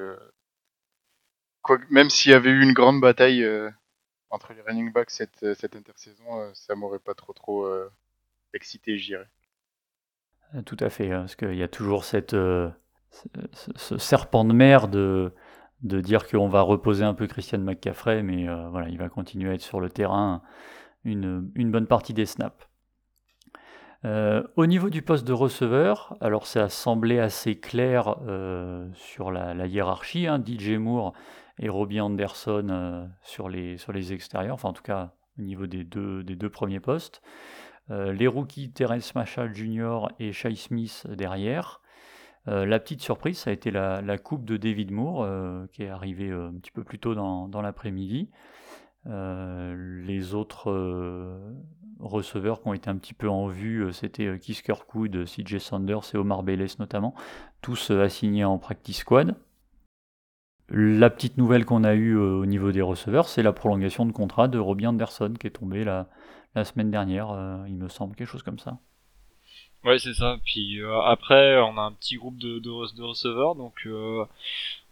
même 1.91 2.11
s'il 2.11 2.33
y 2.33 2.35
avait 2.35 2.51
eu 2.51 2.63
une 2.63 2.73
grande 2.73 3.01
bataille 3.01 3.47
entre 4.31 4.53
les 4.53 4.63
running 4.63 4.93
backs 4.93 5.11
cette, 5.11 5.55
cette 5.55 5.77
intersaison, 5.77 6.53
ça 6.55 6.75
m'aurait 6.75 6.99
pas 6.99 7.15
trop 7.15 7.33
trop 7.33 7.67
excité, 8.55 8.99
je 8.99 9.07
dirais. 9.07 9.29
Euh, 10.55 10.63
tout 10.63 10.77
à 10.81 10.91
fait, 10.91 11.13
hein, 11.13 11.21
parce 11.21 11.37
qu'il 11.37 11.55
y 11.55 11.63
a 11.63 11.69
toujours 11.69 12.05
cette, 12.05 12.35
euh, 12.35 12.71
ce, 13.53 13.99
serpent 13.99 14.45
de 14.45 14.53
mer 14.53 14.89
de, 14.89 15.33
de 15.83 16.01
dire 16.01 16.27
qu'on 16.27 16.49
va 16.49 16.61
reposer 16.61 17.05
un 17.05 17.15
peu 17.15 17.27
Christian 17.27 17.59
McCaffrey, 17.59 18.23
mais 18.23 18.49
euh, 18.49 18.69
voilà, 18.71 18.89
il 18.89 18.99
va 18.99 19.09
continuer 19.09 19.51
à 19.51 19.55
être 19.55 19.63
sur 19.63 19.81
le 19.81 19.91
terrain 19.91 20.43
une, 21.05 21.51
une 21.55 21.71
bonne 21.71 21.87
partie 21.87 22.15
des 22.15 22.27
snaps. 22.27 22.69
Au 24.05 24.67
niveau 24.67 24.91
du 24.91 25.03
poste 25.03 25.27
de 25.27 25.33
receveur, 25.33 26.17
alors 26.21 26.47
ça 26.47 26.65
a 26.65 26.69
semblé 26.69 27.19
assez 27.19 27.59
clair 27.59 28.17
sur 28.95 29.33
la, 29.33 29.67
hiérarchie. 29.67 30.27
Hein, 30.27 30.43
DJ 30.45 30.71
Moore 30.73 31.13
et 31.59 31.69
Robbie 31.69 32.01
Anderson 32.01 33.09
sur, 33.23 33.49
les, 33.49 33.79
sur 33.79 33.93
les 33.93 34.13
extérieurs, 34.13 34.55
enfin 34.55 34.69
en 34.69 34.75
tout 34.75 34.83
cas 34.83 35.13
au 35.39 35.43
niveau 35.43 35.67
des 35.67 35.85
deux, 35.85 36.23
des 36.23 36.37
deux 36.37 36.51
premiers 36.51 36.81
postes. 36.81 37.23
Euh, 37.91 38.13
les 38.13 38.27
rookies 38.27 38.73
Terence 38.73 39.15
Machal 39.15 39.55
Jr. 39.55 40.09
et 40.19 40.33
Shai 40.33 40.55
Smith 40.55 41.07
derrière. 41.11 41.81
Euh, 42.49 42.65
la 42.65 42.79
petite 42.79 43.01
surprise, 43.01 43.39
ça 43.39 43.51
a 43.51 43.53
été 43.53 43.71
la, 43.71 44.19
coupe 44.19 44.45
de 44.45 44.57
David 44.57 44.91
Moore, 44.91 45.23
euh, 45.23 45.67
qui 45.73 45.83
est 45.83 45.89
arrivée 45.89 46.31
un 46.31 46.55
petit 46.55 46.71
peu 46.71 46.85
plus 46.85 46.99
tôt 46.99 47.15
dans, 47.15 47.63
l'après-midi. 47.63 48.31
les 49.05 50.35
autres 50.35 50.71
receveurs 52.01 52.63
qui 52.63 52.69
ont 52.69 52.75
été 52.75 52.91
un 52.91 52.97
petit 52.97 53.15
peu 53.15 53.29
en 53.29 53.49
vue, 53.49 53.93
c'était 53.93 54.39
Kiss 54.39 54.63
Kirkwood, 54.63 55.25
CJ 55.25 55.59
Sanders 55.59 56.15
et 56.15 56.17
Omar 56.17 56.43
Bayless 56.43 56.79
notamment, 56.79 57.15
tous 57.63 57.91
assignés 57.91 58.45
en 58.45 58.59
practice 58.59 58.99
squad. 58.99 59.37
La 60.69 61.11
petite 61.11 61.37
nouvelle 61.37 61.65
qu'on 61.65 61.85
a 61.85 61.95
eue 61.95 62.17
au 62.17 62.45
niveau 62.45 62.73
des 62.73 62.83
receveurs, 62.83 63.29
c'est 63.29 63.43
la 63.45 63.53
prolongation 63.53 64.05
de 64.05 64.11
contrat 64.11 64.49
de 64.49 64.59
Robbie 64.59 64.89
Anderson 64.89 65.33
qui 65.39 65.47
est 65.47 65.51
tombé 65.51 65.85
la, 65.85 66.09
semaine 66.65 66.91
dernière, 66.91 67.31
euh, 67.31 67.65
il 67.69 67.77
me 67.77 67.89
semble, 67.89 68.17
quelque 68.17 68.31
chose 68.31 68.43
comme 68.43 68.59
ça. 68.59 68.79
Ouais, 69.85 69.99
c'est 70.01 70.15
ça. 70.15 70.39
Puis 70.45 70.81
euh, 70.81 71.01
après, 71.03 71.59
on 71.59 71.79
a 71.79 71.83
un 71.83 71.93
petit 71.93 72.17
groupe 72.17 72.37
de, 72.39 72.69
receveurs, 73.01 73.55
donc 73.55 73.75
euh, 73.87 74.25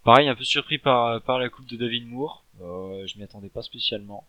pareil, 0.05 0.29
un 0.29 0.37
peu 0.37 0.45
surpris 0.45 0.79
par, 0.79 1.21
par 1.23 1.41
la 1.41 1.49
coupe 1.49 1.67
de 1.67 1.77
David 1.77 2.07
Moore. 2.07 2.45
je 2.61 3.19
m'y 3.19 3.25
attendais 3.25 3.49
pas 3.49 3.63
spécialement. 3.63 4.25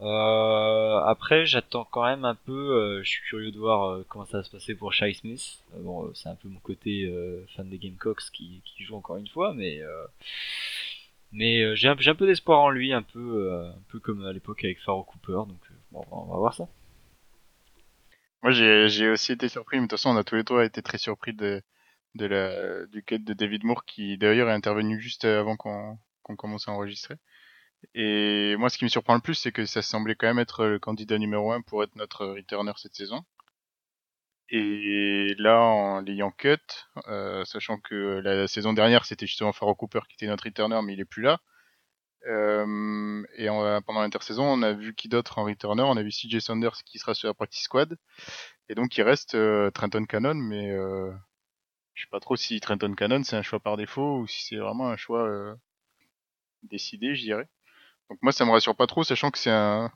Après, 0.00 1.46
j'attends 1.46 1.84
quand 1.84 2.04
même 2.04 2.24
un 2.24 2.34
peu. 2.34 3.02
je 3.02 3.08
suis 3.08 3.22
curieux 3.22 3.52
de 3.52 3.58
voir 3.58 4.04
comment 4.08 4.26
ça 4.26 4.38
va 4.38 4.44
se 4.44 4.50
passer 4.50 4.74
pour 4.74 4.92
Shai 4.92 5.14
Smith. 5.14 5.58
bon, 5.76 6.12
c'est 6.14 6.28
un 6.28 6.34
peu 6.34 6.48
mon 6.48 6.60
côté 6.60 7.12
fan 7.56 7.68
des 7.68 7.78
Gamecocks 7.78 8.30
qui, 8.32 8.62
joue 8.80 8.96
encore 8.96 9.16
une 9.16 9.28
fois, 9.28 9.54
mais 9.54 9.80
mais 11.32 11.74
j'ai 11.76 11.88
un, 11.88 11.96
peu 11.96 12.26
d'espoir 12.26 12.60
en 12.60 12.70
lui, 12.70 12.92
un 12.92 13.02
peu 13.02 13.52
un 13.52 13.82
peu 13.88 13.98
comme 14.00 14.24
à 14.26 14.32
l'époque 14.32 14.64
avec 14.64 14.80
Pharaoh 14.80 15.04
Cooper. 15.04 15.48
Donc 15.48 15.60
on 15.92 16.24
va 16.26 16.38
voir 16.38 16.54
ça. 16.54 16.68
Moi, 18.44 18.52
j'ai 18.52 19.08
aussi 19.08 19.32
été 19.32 19.48
surpris, 19.48 19.78
mais 19.78 19.84
de 19.84 19.86
toute 19.86 19.98
façon, 19.98 20.10
on 20.10 20.18
a 20.18 20.22
tous 20.22 20.34
les 20.34 20.44
trois 20.44 20.66
été 20.66 20.82
très 20.82 20.98
surpris 20.98 21.32
de, 21.32 21.62
la, 22.14 22.84
du 22.86 23.02
quête 23.02 23.24
de 23.24 23.32
David 23.32 23.64
Moore, 23.64 23.86
qui 23.86 24.18
d'ailleurs 24.18 24.50
est 24.50 24.52
intervenu 24.52 25.00
juste 25.00 25.24
avant 25.24 25.56
qu'on 25.56 25.98
commence 26.36 26.68
à 26.68 26.72
enregistrer. 26.72 27.14
Et 27.94 28.56
moi, 28.56 28.70
ce 28.70 28.78
qui 28.78 28.84
me 28.84 28.88
surprend 28.88 29.14
le 29.14 29.20
plus, 29.20 29.34
c'est 29.34 29.52
que 29.52 29.66
ça 29.66 29.82
semblait 29.82 30.14
quand 30.14 30.26
même 30.26 30.38
être 30.38 30.66
le 30.66 30.78
candidat 30.78 31.18
numéro 31.18 31.52
un 31.52 31.60
pour 31.62 31.82
être 31.82 31.96
notre 31.96 32.26
returner 32.26 32.72
cette 32.76 32.94
saison. 32.94 33.24
Et 34.50 35.34
là, 35.38 35.60
en 35.60 36.00
l'ayant 36.00 36.30
cut, 36.30 36.58
euh, 37.08 37.44
sachant 37.44 37.78
que 37.78 38.20
la 38.22 38.46
saison 38.46 38.72
dernière, 38.72 39.04
c'était 39.04 39.26
justement 39.26 39.52
Pharaoh 39.52 39.74
Cooper 39.74 40.00
qui 40.08 40.14
était 40.16 40.26
notre 40.26 40.44
returner, 40.44 40.80
mais 40.82 40.92
il 40.94 41.00
est 41.00 41.04
plus 41.04 41.22
là. 41.22 41.40
Euh, 42.26 43.22
et 43.36 43.48
pendant 43.86 44.00
l'intersaison, 44.00 44.44
on 44.44 44.62
a 44.62 44.72
vu 44.72 44.94
qui 44.94 45.08
d'autre 45.08 45.38
en 45.38 45.44
returner? 45.44 45.82
On 45.82 45.96
a 45.96 46.02
vu 46.02 46.10
CJ 46.10 46.38
Saunders 46.40 46.82
qui 46.84 46.98
sera 46.98 47.14
sur 47.14 47.28
la 47.28 47.34
practice 47.34 47.64
squad. 47.64 47.98
Et 48.68 48.74
donc 48.74 48.96
il 48.96 49.02
reste 49.02 49.34
euh, 49.34 49.70
Trenton 49.70 50.04
Cannon, 50.06 50.34
mais 50.34 50.70
euh, 50.70 51.12
je 51.94 52.04
sais 52.04 52.10
pas 52.10 52.20
trop 52.20 52.36
si 52.36 52.60
Trenton 52.60 52.94
Cannon 52.94 53.24
c'est 53.24 53.36
un 53.36 53.42
choix 53.42 53.60
par 53.60 53.76
défaut 53.76 54.20
ou 54.20 54.26
si 54.26 54.44
c'est 54.44 54.56
vraiment 54.56 54.88
un 54.90 54.96
choix 54.96 55.24
euh, 55.28 55.54
décidé, 56.64 57.14
je 57.14 57.22
dirais. 57.22 57.48
Donc 58.10 58.18
moi 58.22 58.32
ça 58.32 58.44
me 58.44 58.50
rassure 58.50 58.76
pas 58.76 58.86
trop, 58.86 59.04
sachant 59.04 59.30
que 59.30 59.38
c'est 59.38 59.50
un. 59.50 59.90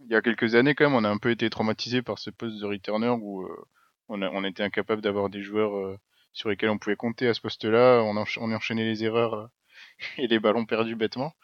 Il 0.00 0.08
y 0.10 0.16
a 0.16 0.22
quelques 0.22 0.54
années 0.56 0.74
quand 0.74 0.84
même, 0.90 0.94
on 0.96 1.04
a 1.04 1.10
un 1.10 1.18
peu 1.18 1.30
été 1.30 1.50
traumatisé 1.50 2.02
par 2.02 2.18
ce 2.18 2.30
poste 2.30 2.58
de 2.60 2.66
returner 2.66 3.08
où 3.08 3.48
on, 4.08 4.22
a, 4.22 4.30
on 4.30 4.44
était 4.44 4.62
incapable 4.64 5.02
d'avoir 5.02 5.30
des 5.30 5.42
joueurs 5.42 5.76
euh, 5.76 5.98
sur 6.32 6.48
lesquels 6.50 6.70
on 6.70 6.78
pouvait 6.78 6.96
compter 6.96 7.28
à 7.28 7.34
ce 7.34 7.40
poste-là. 7.42 8.02
On, 8.04 8.14
encha- 8.16 8.40
on 8.42 8.52
enchaînait 8.52 8.84
les 8.86 9.04
erreurs 9.04 9.34
euh, 9.34 9.46
et 10.18 10.26
les 10.28 10.40
ballons 10.40 10.66
perdus 10.66 10.96
bêtement. 10.96 11.34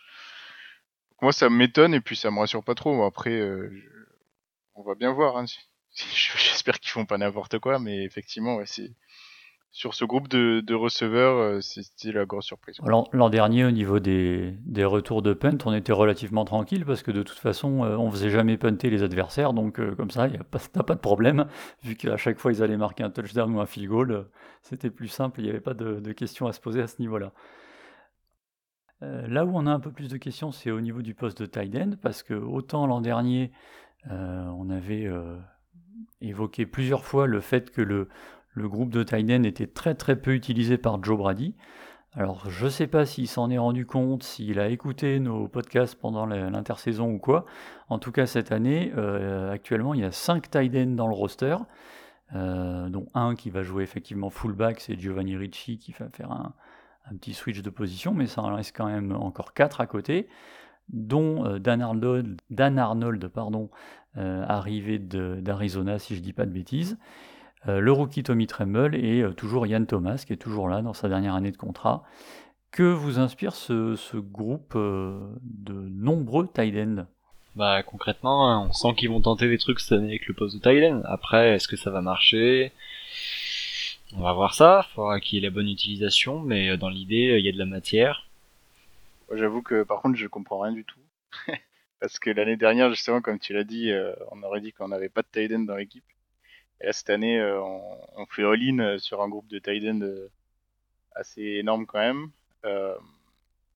Donc 1.11 1.23
moi, 1.23 1.33
ça 1.33 1.49
m'étonne 1.51 1.95
et 1.95 2.01
puis 2.01 2.17
ça 2.17 2.31
me 2.31 2.39
rassure 2.39 2.65
pas 2.65 2.75
trop. 2.75 3.05
Après, 3.05 3.31
euh, 3.33 3.69
je- 3.73 3.89
on 4.77 4.83
va 4.83 4.95
bien 4.95 5.13
voir. 5.13 5.37
Hein. 5.39 5.47
J'espère 5.95 6.81
qu'ils 6.81 6.91
font 6.91 7.07
pas 7.07 7.19
n'importe 7.19 7.59
quoi, 7.59 7.79
mais 7.79 8.05
effectivement, 8.05 8.57
ouais, 8.57 8.67
c'est 8.67 8.93
sur 9.77 9.93
ce 9.93 10.07
groupe 10.07 10.29
de, 10.29 10.61
de 10.61 10.75
receveurs, 10.75 11.37
euh, 11.37 11.61
c'était 11.61 12.11
la 12.11 12.25
grosse 12.25 12.47
surprise. 12.47 12.79
L'an 12.83 13.29
dernier, 13.29 13.67
au 13.67 13.71
niveau 13.71 13.99
des, 14.01 14.57
retours 14.85 15.21
de 15.21 15.35
punt, 15.35 15.59
on 15.67 15.75
était 15.75 15.93
relativement 15.93 16.47
tranquille 16.47 16.87
parce 16.87 17.03
que 17.03 17.11
de 17.11 17.23
toute 17.23 17.39
façon, 17.39 17.85
euh, 17.85 17.97
on 17.97 18.11
faisait 18.11 18.31
jamais 18.31 18.57
punter 18.57 18.89
les 18.89 19.03
adversaires. 19.03 19.53
Donc, 19.53 19.79
euh, 19.79 19.95
comme 19.95 20.11
ça, 20.11 20.29
t'as 20.73 20.83
pas 20.83 20.95
de 20.95 21.01
problème. 21.01 21.47
Vu 21.83 21.95
qu'à 21.95 22.17
chaque 22.17 22.39
fois, 22.39 22.53
ils 22.53 22.63
allaient 22.63 22.79
marquer 22.79 23.05
un 23.05 23.11
touchdown 23.11 23.55
ou 23.55 23.61
un 23.61 23.67
field 23.67 23.89
goal, 23.89 24.29
c'était 24.63 24.89
plus 24.89 25.09
simple. 25.09 25.41
Il 25.41 25.45
n'y 25.45 25.51
avait 25.51 25.61
pas 25.61 25.75
de, 25.75 26.13
questions 26.13 26.47
à 26.47 26.53
se 26.53 26.61
poser 26.61 26.81
à 26.81 26.87
ce 26.87 27.01
niveau-là. 27.01 27.33
Là 29.03 29.45
où 29.45 29.51
on 29.55 29.67
a 29.67 29.71
un 29.71 29.81
peu 29.81 29.93
plus 29.93 30.09
de 30.09 30.17
questions, 30.17 30.53
c'est 30.53 30.71
au 30.71 30.81
niveau 30.81 31.03
du 31.03 31.15
poste 31.15 31.43
de 31.43 31.47
tight 31.47 31.77
end 31.77 31.91
parce 32.01 32.23
que 32.23 32.33
autant 32.33 32.87
l'an 32.87 33.03
dernier, 33.03 33.53
on 34.09 34.71
avait 34.71 35.07
évoqué 36.23 36.65
plusieurs 36.65 37.05
fois 37.05 37.27
le 37.27 37.41
fait 37.41 37.71
que 37.71 37.83
le, 37.83 38.09
le 38.57 38.69
groupe 38.69 38.91
de 38.91 39.05
end 39.15 39.43
était 39.45 39.67
très 39.67 39.95
très 39.95 40.17
peu 40.17 40.35
utilisé 40.35 40.79
par 40.79 41.03
Joe 41.05 41.19
Brady. 41.19 41.55
Alors, 42.15 42.49
je 42.49 42.65
ne 42.65 42.71
sais 42.71 42.87
pas 42.87 43.05
s'il 43.05 43.29
s'en 43.29 43.51
est 43.51 43.59
rendu 43.59 43.85
compte, 43.85 44.23
s'il 44.23 44.59
a 44.59 44.69
écouté 44.69 45.21
nos 45.21 45.47
podcasts 45.47 45.95
pendant 46.01 46.25
l'intersaison 46.25 47.11
ou 47.11 47.19
quoi. 47.19 47.45
En 47.91 47.99
tout 47.99 48.11
cas, 48.13 48.25
cette 48.25 48.53
année, 48.53 48.91
euh, 48.97 49.53
actuellement, 49.53 49.93
il 49.93 50.01
y 50.01 50.05
a 50.05 50.11
5 50.11 50.51
tight 50.51 50.75
ends 50.75 50.95
dans 50.95 51.07
le 51.07 51.15
roster, 51.15 51.59
euh, 52.35 52.89
dont 52.89 53.09
un 53.13 53.35
qui 53.35 53.51
va 53.51 53.63
jouer 53.63 53.83
effectivement 53.83 54.31
fullback, 54.31 54.81
c'est 54.81 54.99
Giovanni 54.99 55.37
Ricci 55.37 55.77
qui 55.77 55.93
va 55.93 56.09
faire 56.09 56.33
un, 56.33 56.55
petit 57.21 57.35
switch 57.35 57.61
de 57.61 57.71
position, 57.71 58.15
mais 58.15 58.27
ça 58.27 58.43
en 58.43 58.55
reste 58.55 58.75
quand 58.75 58.87
même 58.87 59.13
encore 59.13 59.53
4 59.53 59.83
à 59.83 59.87
côté, 59.87 60.29
dont 60.89 61.45
euh, 61.45 61.59
Dan 61.59 61.83
Arnold, 61.83 63.29
pardon, 63.29 63.69
arrivé 64.15 64.99
d'Arizona, 64.99 65.99
si 65.99 66.15
je 66.15 66.21
ne 66.21 66.25
dis 66.25 66.33
pas 66.33 66.47
de 66.47 66.51
bêtises. 66.51 66.97
Euh, 67.69 67.81
le 67.81 67.93
rookie 67.93 68.23
Tommy 68.23 68.47
Tremble 68.47 68.95
et 68.95 69.23
euh, 69.23 69.33
toujours 69.33 69.67
Yann 69.67 69.87
Thomas 69.87 70.23
qui 70.27 70.33
est 70.33 70.37
toujours 70.37 70.69
là 70.69 70.83
dans 70.83 70.93
sa 70.93 71.09
dernière 71.09 71.35
année 71.35 71.51
de 71.51 71.57
contrat. 71.57 72.05
Que 72.71 72.83
vous 72.83 73.19
inspire 73.19 73.55
ce, 73.55 73.97
ce 73.97 74.17
groupe 74.17 74.75
euh, 74.77 75.19
de 75.43 75.73
nombreux 75.73 76.47
tight 76.47 76.77
ends? 76.77 77.07
Bah 77.55 77.83
concrètement, 77.83 78.51
hein, 78.51 78.67
on 78.69 78.73
sent 78.73 78.95
qu'ils 78.97 79.09
vont 79.09 79.23
tenter 79.23 79.49
des 79.49 79.59
trucs 79.59 79.81
cette 79.81 79.99
année 79.99 80.11
avec 80.11 80.27
le 80.27 80.35
poste 80.35 80.57
de 80.57 80.61
Thailand. 80.61 81.03
Après, 81.07 81.55
est-ce 81.55 81.69
que 81.69 81.77
ça 81.77 81.91
va 81.91 82.03
marcher? 82.03 82.73
On 84.15 84.21
va 84.21 84.35
voir 84.35 84.55
ça. 84.55 84.87
Faudra 84.95 85.21
qu'il 85.21 85.39
y 85.39 85.43
ait 85.43 85.49
la 85.49 85.55
bonne 85.55 85.69
utilisation, 85.69 86.41
mais 86.41 86.77
dans 86.77 86.91
l'idée, 86.91 87.37
il 87.39 87.45
y 87.45 87.49
a 87.49 87.53
de 87.53 87.59
la 87.59 87.67
matière. 87.67 88.27
J'avoue 89.33 89.63
que 89.63 89.83
par 89.83 90.03
contre, 90.03 90.17
je 90.17 90.27
comprends 90.27 90.61
rien 90.61 90.73
du 90.73 90.85
tout. 90.85 91.01
Parce 92.01 92.19
que 92.19 92.31
l'année 92.31 92.57
dernière, 92.57 92.91
justement, 92.91 93.21
comme 93.21 93.39
tu 93.39 93.53
l'as 93.55 93.65
dit, 93.65 93.91
euh, 93.91 94.15
on 94.31 94.43
aurait 94.43 94.61
dit 94.61 94.73
qu'on 94.73 94.89
n'avait 94.89 95.09
pas 95.09 95.23
de 95.23 95.29
tight 95.33 95.53
end 95.53 95.61
dans 95.61 95.77
l'équipe. 95.77 96.05
Et 96.81 96.87
là, 96.87 96.93
cette 96.93 97.11
année, 97.11 97.39
euh, 97.41 97.61
on, 97.63 97.83
on 98.17 98.27
fait 98.27 98.45
all-in 98.45 98.79
euh, 98.81 98.99
sur 98.99 99.23
un 99.23 99.29
groupe 99.29 99.49
de 99.49 99.59
tight 99.59 99.85
end 99.89 100.01
euh, 100.03 100.29
assez 101.15 101.43
énorme 101.43 101.87
quand 101.87 101.99
même. 101.99 102.31
Euh, 102.65 102.97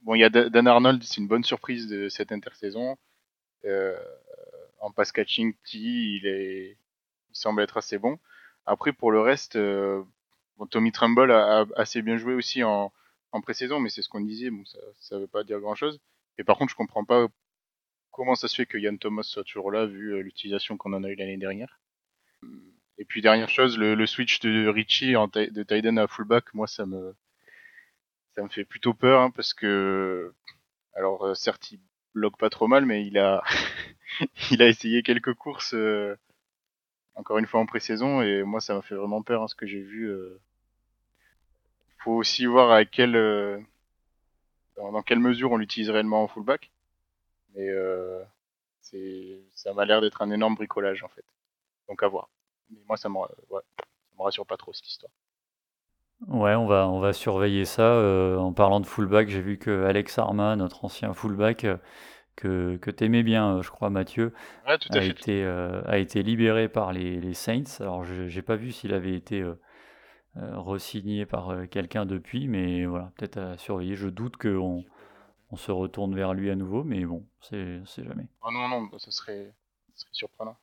bon, 0.02 0.14
il 0.14 0.20
y 0.20 0.24
a 0.24 0.30
Da- 0.30 0.50
Dan 0.50 0.66
Arnold, 0.68 1.02
c'est 1.04 1.18
une 1.20 1.28
bonne 1.28 1.44
surprise 1.44 1.88
de 1.88 2.08
cette 2.08 2.32
intersaison. 2.32 2.96
Euh, 3.64 3.96
en 4.80 4.90
pass 4.92 5.12
catching, 5.12 5.54
il, 5.74 6.26
est, 6.26 6.70
il 6.72 7.36
semble 7.36 7.62
être 7.62 7.76
assez 7.78 7.98
bon. 7.98 8.18
Après, 8.66 8.92
pour 8.92 9.12
le 9.12 9.20
reste, 9.20 9.56
euh, 9.56 10.02
bon, 10.58 10.66
Tommy 10.66 10.92
Trumbull 10.92 11.30
a, 11.32 11.60
a 11.62 11.66
assez 11.76 12.02
bien 12.02 12.16
joué 12.18 12.34
aussi 12.34 12.62
en, 12.64 12.92
en 13.32 13.40
pré-saison, 13.40 13.80
mais 13.80 13.90
c'est 13.90 14.02
ce 14.02 14.08
qu'on 14.08 14.20
disait, 14.20 14.50
bon, 14.50 14.64
ça, 14.64 14.78
ça 14.98 15.18
veut 15.18 15.26
pas 15.26 15.44
dire 15.44 15.60
grand-chose. 15.60 16.00
Et 16.38 16.44
par 16.44 16.58
contre, 16.58 16.70
je 16.70 16.76
comprends 16.76 17.04
pas 17.04 17.28
comment 18.12 18.34
ça 18.36 18.48
se 18.48 18.56
fait 18.56 18.66
que 18.66 18.78
Yann 18.78 18.98
Thomas 18.98 19.22
soit 19.24 19.44
toujours 19.44 19.72
là, 19.72 19.86
vu 19.86 20.22
l'utilisation 20.22 20.76
qu'on 20.76 20.92
en 20.94 21.04
a 21.04 21.10
eu 21.10 21.16
l'année 21.16 21.36
dernière. 21.38 21.80
Et 23.00 23.06
puis 23.06 23.22
dernière 23.22 23.48
chose, 23.48 23.78
le, 23.78 23.94
le 23.94 24.06
switch 24.06 24.40
de 24.40 24.68
Richie 24.68 25.16
en 25.16 25.26
de 25.26 25.62
tight 25.62 25.86
end 25.86 25.96
à 25.96 26.06
fullback, 26.06 26.52
moi 26.52 26.66
ça 26.66 26.84
me 26.84 27.14
ça 28.34 28.42
me 28.42 28.48
fait 28.48 28.66
plutôt 28.66 28.92
peur 28.92 29.22
hein, 29.22 29.30
parce 29.30 29.54
que 29.54 30.34
alors 30.94 31.24
euh, 31.24 31.34
certes 31.34 31.72
il 31.72 31.80
bloque 32.14 32.36
pas 32.36 32.50
trop 32.50 32.68
mal, 32.68 32.84
mais 32.84 33.06
il 33.06 33.16
a 33.18 33.42
il 34.50 34.60
a 34.60 34.68
essayé 34.68 35.02
quelques 35.02 35.32
courses 35.32 35.72
euh, 35.72 36.14
encore 37.14 37.38
une 37.38 37.46
fois 37.46 37.60
en 37.60 37.64
pré-saison 37.64 38.20
et 38.20 38.42
moi 38.42 38.60
ça 38.60 38.74
m'a 38.74 38.82
fait 38.82 38.94
vraiment 38.94 39.22
peur 39.22 39.42
hein, 39.42 39.48
ce 39.48 39.54
que 39.54 39.66
j'ai 39.66 39.80
vu. 39.80 40.10
Euh... 40.10 40.38
Faut 42.00 42.12
aussi 42.12 42.44
voir 42.44 42.70
à 42.70 42.84
quelle 42.84 43.16
euh, 43.16 43.58
dans, 44.76 44.92
dans 44.92 45.02
quelle 45.02 45.20
mesure 45.20 45.52
on 45.52 45.56
l'utilise 45.56 45.88
réellement 45.88 46.24
en 46.24 46.28
fullback, 46.28 46.70
mais 47.54 47.66
euh, 47.66 48.22
ça 49.54 49.72
m'a 49.72 49.86
l'air 49.86 50.02
d'être 50.02 50.20
un 50.20 50.30
énorme 50.30 50.54
bricolage 50.54 51.02
en 51.02 51.08
fait. 51.08 51.24
Donc 51.88 52.02
à 52.02 52.08
voir. 52.08 52.28
Mais 52.70 52.80
moi 52.86 52.96
ça 52.96 53.08
me 53.08 53.16
ouais, 53.16 53.62
ça 53.78 53.84
me 54.18 54.22
rassure 54.22 54.46
pas 54.46 54.56
trop 54.56 54.72
cette 54.72 54.86
histoire. 54.88 55.12
Ouais, 56.28 56.54
on 56.54 56.66
va, 56.66 56.86
on 56.88 57.00
va 57.00 57.12
surveiller 57.12 57.64
ça. 57.64 57.82
Euh, 57.82 58.36
en 58.36 58.52
parlant 58.52 58.80
de 58.80 58.86
fullback, 58.86 59.28
j'ai 59.28 59.40
vu 59.40 59.58
que 59.58 59.84
Alex 59.84 60.18
Arma, 60.18 60.54
notre 60.54 60.84
ancien 60.84 61.14
fullback, 61.14 61.64
euh, 61.64 61.78
que, 62.36 62.76
que 62.78 62.90
tu 62.90 63.04
aimais 63.04 63.22
bien, 63.22 63.56
euh, 63.58 63.62
je 63.62 63.70
crois, 63.70 63.90
Mathieu, 63.90 64.34
Ouais, 64.66 64.78
tout 64.78 64.88
à 64.92 64.98
a 64.98 65.00
fait. 65.00 65.08
été, 65.10 65.44
euh, 65.44 65.82
a 65.86 65.98
été 65.98 66.22
libéré 66.22 66.68
par 66.68 66.92
les, 66.92 67.20
les 67.20 67.34
Saints. 67.34 67.80
Alors, 67.80 68.04
je 68.04 68.24
n'ai 68.34 68.42
pas 68.42 68.56
vu 68.56 68.72
s'il 68.72 68.94
avait 68.94 69.14
été 69.14 69.40
euh, 69.42 69.54
re-signé 70.36 71.26
par 71.26 71.54
quelqu'un 71.70 72.06
depuis, 72.06 72.48
mais 72.48 72.86
voilà, 72.86 73.12
peut-être 73.16 73.38
à 73.38 73.58
surveiller. 73.58 73.96
Je 73.96 74.08
doute 74.08 74.36
qu'on 74.36 74.84
on 75.50 75.56
se 75.56 75.72
retourne 75.72 76.14
vers 76.14 76.34
lui 76.34 76.50
à 76.50 76.56
nouveau, 76.56 76.84
mais 76.84 77.04
bon, 77.04 77.26
c'est 77.40 77.82
jamais. 77.98 78.28
Oh 78.42 78.50
non 78.52 78.68
non, 78.68 78.98
ça 78.98 79.10
serait, 79.10 79.54
ça 79.94 80.02
serait 80.02 80.10
surprenant. 80.12 80.56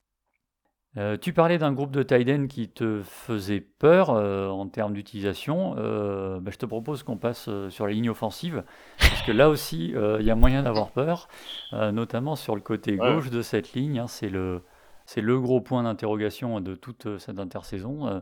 Euh, 0.97 1.15
tu 1.15 1.31
parlais 1.31 1.59
d'un 1.59 1.73
groupe 1.73 1.91
de 1.91 2.01
tight 2.01 2.27
end 2.27 2.47
qui 2.47 2.69
te 2.69 3.01
faisait 3.03 3.61
peur 3.61 4.09
euh, 4.09 4.47
en 4.47 4.67
termes 4.67 4.93
d'utilisation. 4.93 5.75
Euh, 5.77 6.39
bah, 6.39 6.49
je 6.51 6.57
te 6.57 6.65
propose 6.65 7.03
qu'on 7.03 7.17
passe 7.17 7.49
sur 7.69 7.85
la 7.85 7.93
ligne 7.93 8.09
offensive, 8.09 8.63
parce 8.97 9.21
que 9.21 9.31
là 9.31 9.49
aussi, 9.49 9.93
il 9.93 10.25
y 10.25 10.31
a 10.31 10.35
moyen 10.35 10.63
d'avoir 10.63 10.89
peur, 10.91 11.27
notamment 11.71 12.35
sur 12.35 12.55
le 12.55 12.61
côté 12.61 12.95
gauche 12.95 13.29
de 13.29 13.41
cette 13.41 13.73
ligne. 13.73 13.99
hein, 13.99 14.07
c'est 14.07 14.29
le, 14.29 14.63
c'est 15.05 15.21
le 15.21 15.39
gros 15.39 15.61
point 15.61 15.83
d'interrogation 15.83 16.59
de 16.61 16.75
toute 16.75 17.17
cette 17.19 17.39
intersaison. 17.39 18.21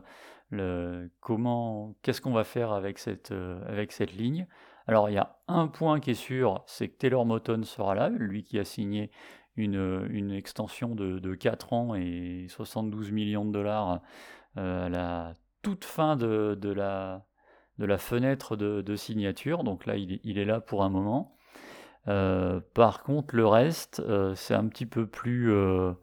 Le, 0.50 1.10
comment, 1.20 1.94
qu'est-ce 2.02 2.20
qu'on 2.20 2.32
va 2.32 2.44
faire 2.44 2.72
avec 2.72 2.98
cette, 2.98 3.32
avec 3.66 3.92
cette 3.92 4.12
ligne? 4.12 4.46
Alors, 4.86 5.10
il 5.10 5.14
y 5.14 5.18
a 5.18 5.36
un 5.48 5.66
point 5.66 5.98
qui 5.98 6.12
est 6.12 6.14
sûr, 6.14 6.62
c'est 6.66 6.88
que 6.88 6.96
Taylor 6.96 7.26
Moton 7.26 7.64
sera 7.64 7.94
là, 7.94 8.08
lui 8.08 8.44
qui 8.44 8.58
a 8.58 8.64
signé 8.64 9.10
une, 9.56 10.30
extension 10.32 10.94
de, 10.94 11.18
de 11.18 11.34
4 11.34 11.72
ans 11.72 11.94
et 11.94 12.46
72 12.48 13.10
millions 13.12 13.44
de 13.44 13.52
dollars 13.52 14.00
euh, 14.58 14.86
à 14.86 14.88
la 14.88 15.34
toute 15.62 15.84
fin 15.84 16.16
de, 16.16 16.56
la, 16.72 17.24
fenêtre 17.98 18.56
de, 18.56 18.96
signature. 18.96 19.64
Donc 19.64 19.86
là, 19.86 19.96
il, 19.96 20.38
est- 20.38 20.44
là 20.44 20.60
pour 20.60 20.84
un 20.84 20.88
moment. 20.88 21.36
Euh, 22.08 22.60
par 22.74 23.02
contre, 23.02 23.34
le 23.34 23.46
reste, 23.46 24.00
euh, 24.00 24.34
c'est 24.34 24.54
un 24.54 24.66
petit 24.68 24.86
peu 24.86 25.06
plus, 25.06 25.52
on 25.52 25.96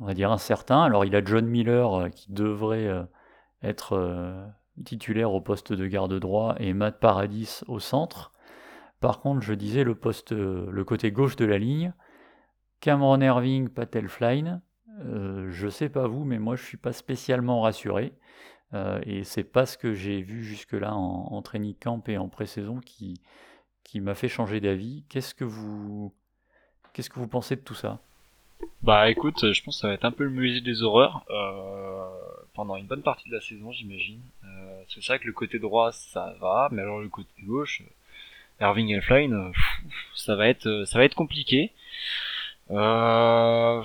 va 0.00 0.14
dire, 0.14 0.30
incertain. 0.30 0.82
Alors, 0.82 1.04
il 1.04 1.16
a 1.16 1.24
John 1.24 1.46
Miller 1.46 2.10
qui 2.14 2.32
devrait 2.32 3.06
être 3.62 4.54
titulaire 4.84 5.32
au 5.32 5.40
poste 5.40 5.72
de 5.72 5.86
garde 5.86 6.18
droit 6.18 6.54
et 6.58 6.72
Matt 6.74 7.00
Paradis 7.00 7.62
au 7.66 7.78
centre. 7.78 8.32
Par 9.00 9.20
contre, 9.20 9.42
je 9.42 9.52
disais 9.52 9.84
le 9.84 9.94
poste, 9.94 10.32
le 10.32 10.84
côté 10.84 11.10
gauche 11.12 11.36
de 11.36 11.44
la 11.44 11.58
ligne, 11.58 11.92
Cameron 12.84 13.22
Irving, 13.22 13.70
Patel 13.70 14.08
Flynn, 14.08 14.60
euh, 15.00 15.50
je 15.50 15.68
sais 15.68 15.88
pas 15.88 16.06
vous, 16.06 16.24
mais 16.24 16.38
moi 16.38 16.54
je 16.54 16.62
suis 16.62 16.76
pas 16.76 16.92
spécialement 16.92 17.62
rassuré. 17.62 18.12
Euh, 18.74 19.00
et 19.06 19.24
c'est 19.24 19.42
pas 19.42 19.64
ce 19.64 19.78
que 19.78 19.94
j'ai 19.94 20.20
vu 20.20 20.44
jusque-là 20.44 20.94
en, 20.94 21.28
en 21.32 21.40
training 21.40 21.74
camp 21.74 22.06
et 22.10 22.18
en 22.18 22.28
pré-saison 22.28 22.80
qui, 22.84 23.18
m'a 23.94 24.14
fait 24.14 24.28
changer 24.28 24.60
d'avis. 24.60 25.02
Qu'est-ce 25.08 25.34
que 25.34 25.44
vous 25.44 26.12
pensez 27.30 27.56
de 27.56 27.62
tout 27.62 27.74
ça? 27.74 28.00
Bah 28.82 29.08
écoute, 29.08 29.50
je 29.50 29.62
pense 29.62 29.76
que 29.76 29.80
ça 29.80 29.88
va 29.88 29.94
être 29.94 30.04
un 30.04 30.12
peu 30.12 30.24
le 30.24 30.30
musée 30.30 30.60
des 30.60 30.82
horreurs 30.82 31.24
euh, 31.30 32.06
pendant 32.52 32.76
une 32.76 32.86
bonne 32.86 33.02
partie 33.02 33.30
de 33.30 33.34
la 33.34 33.40
saison, 33.40 33.72
j'imagine. 33.72 34.20
Euh, 34.44 34.82
c'est 34.88 35.02
ça 35.02 35.18
que 35.18 35.26
le 35.26 35.32
côté 35.32 35.58
droit, 35.58 35.90
ça 35.92 36.34
va, 36.38 36.68
mais 36.70 36.82
alors 36.82 37.00
le 37.00 37.08
côté 37.08 37.30
gauche, 37.44 37.82
Irving 38.60 38.90
et 38.90 39.00
ça 40.14 40.36
va 40.36 40.48
être 40.48 41.14
compliqué. 41.14 41.72
Euh, 42.70 43.82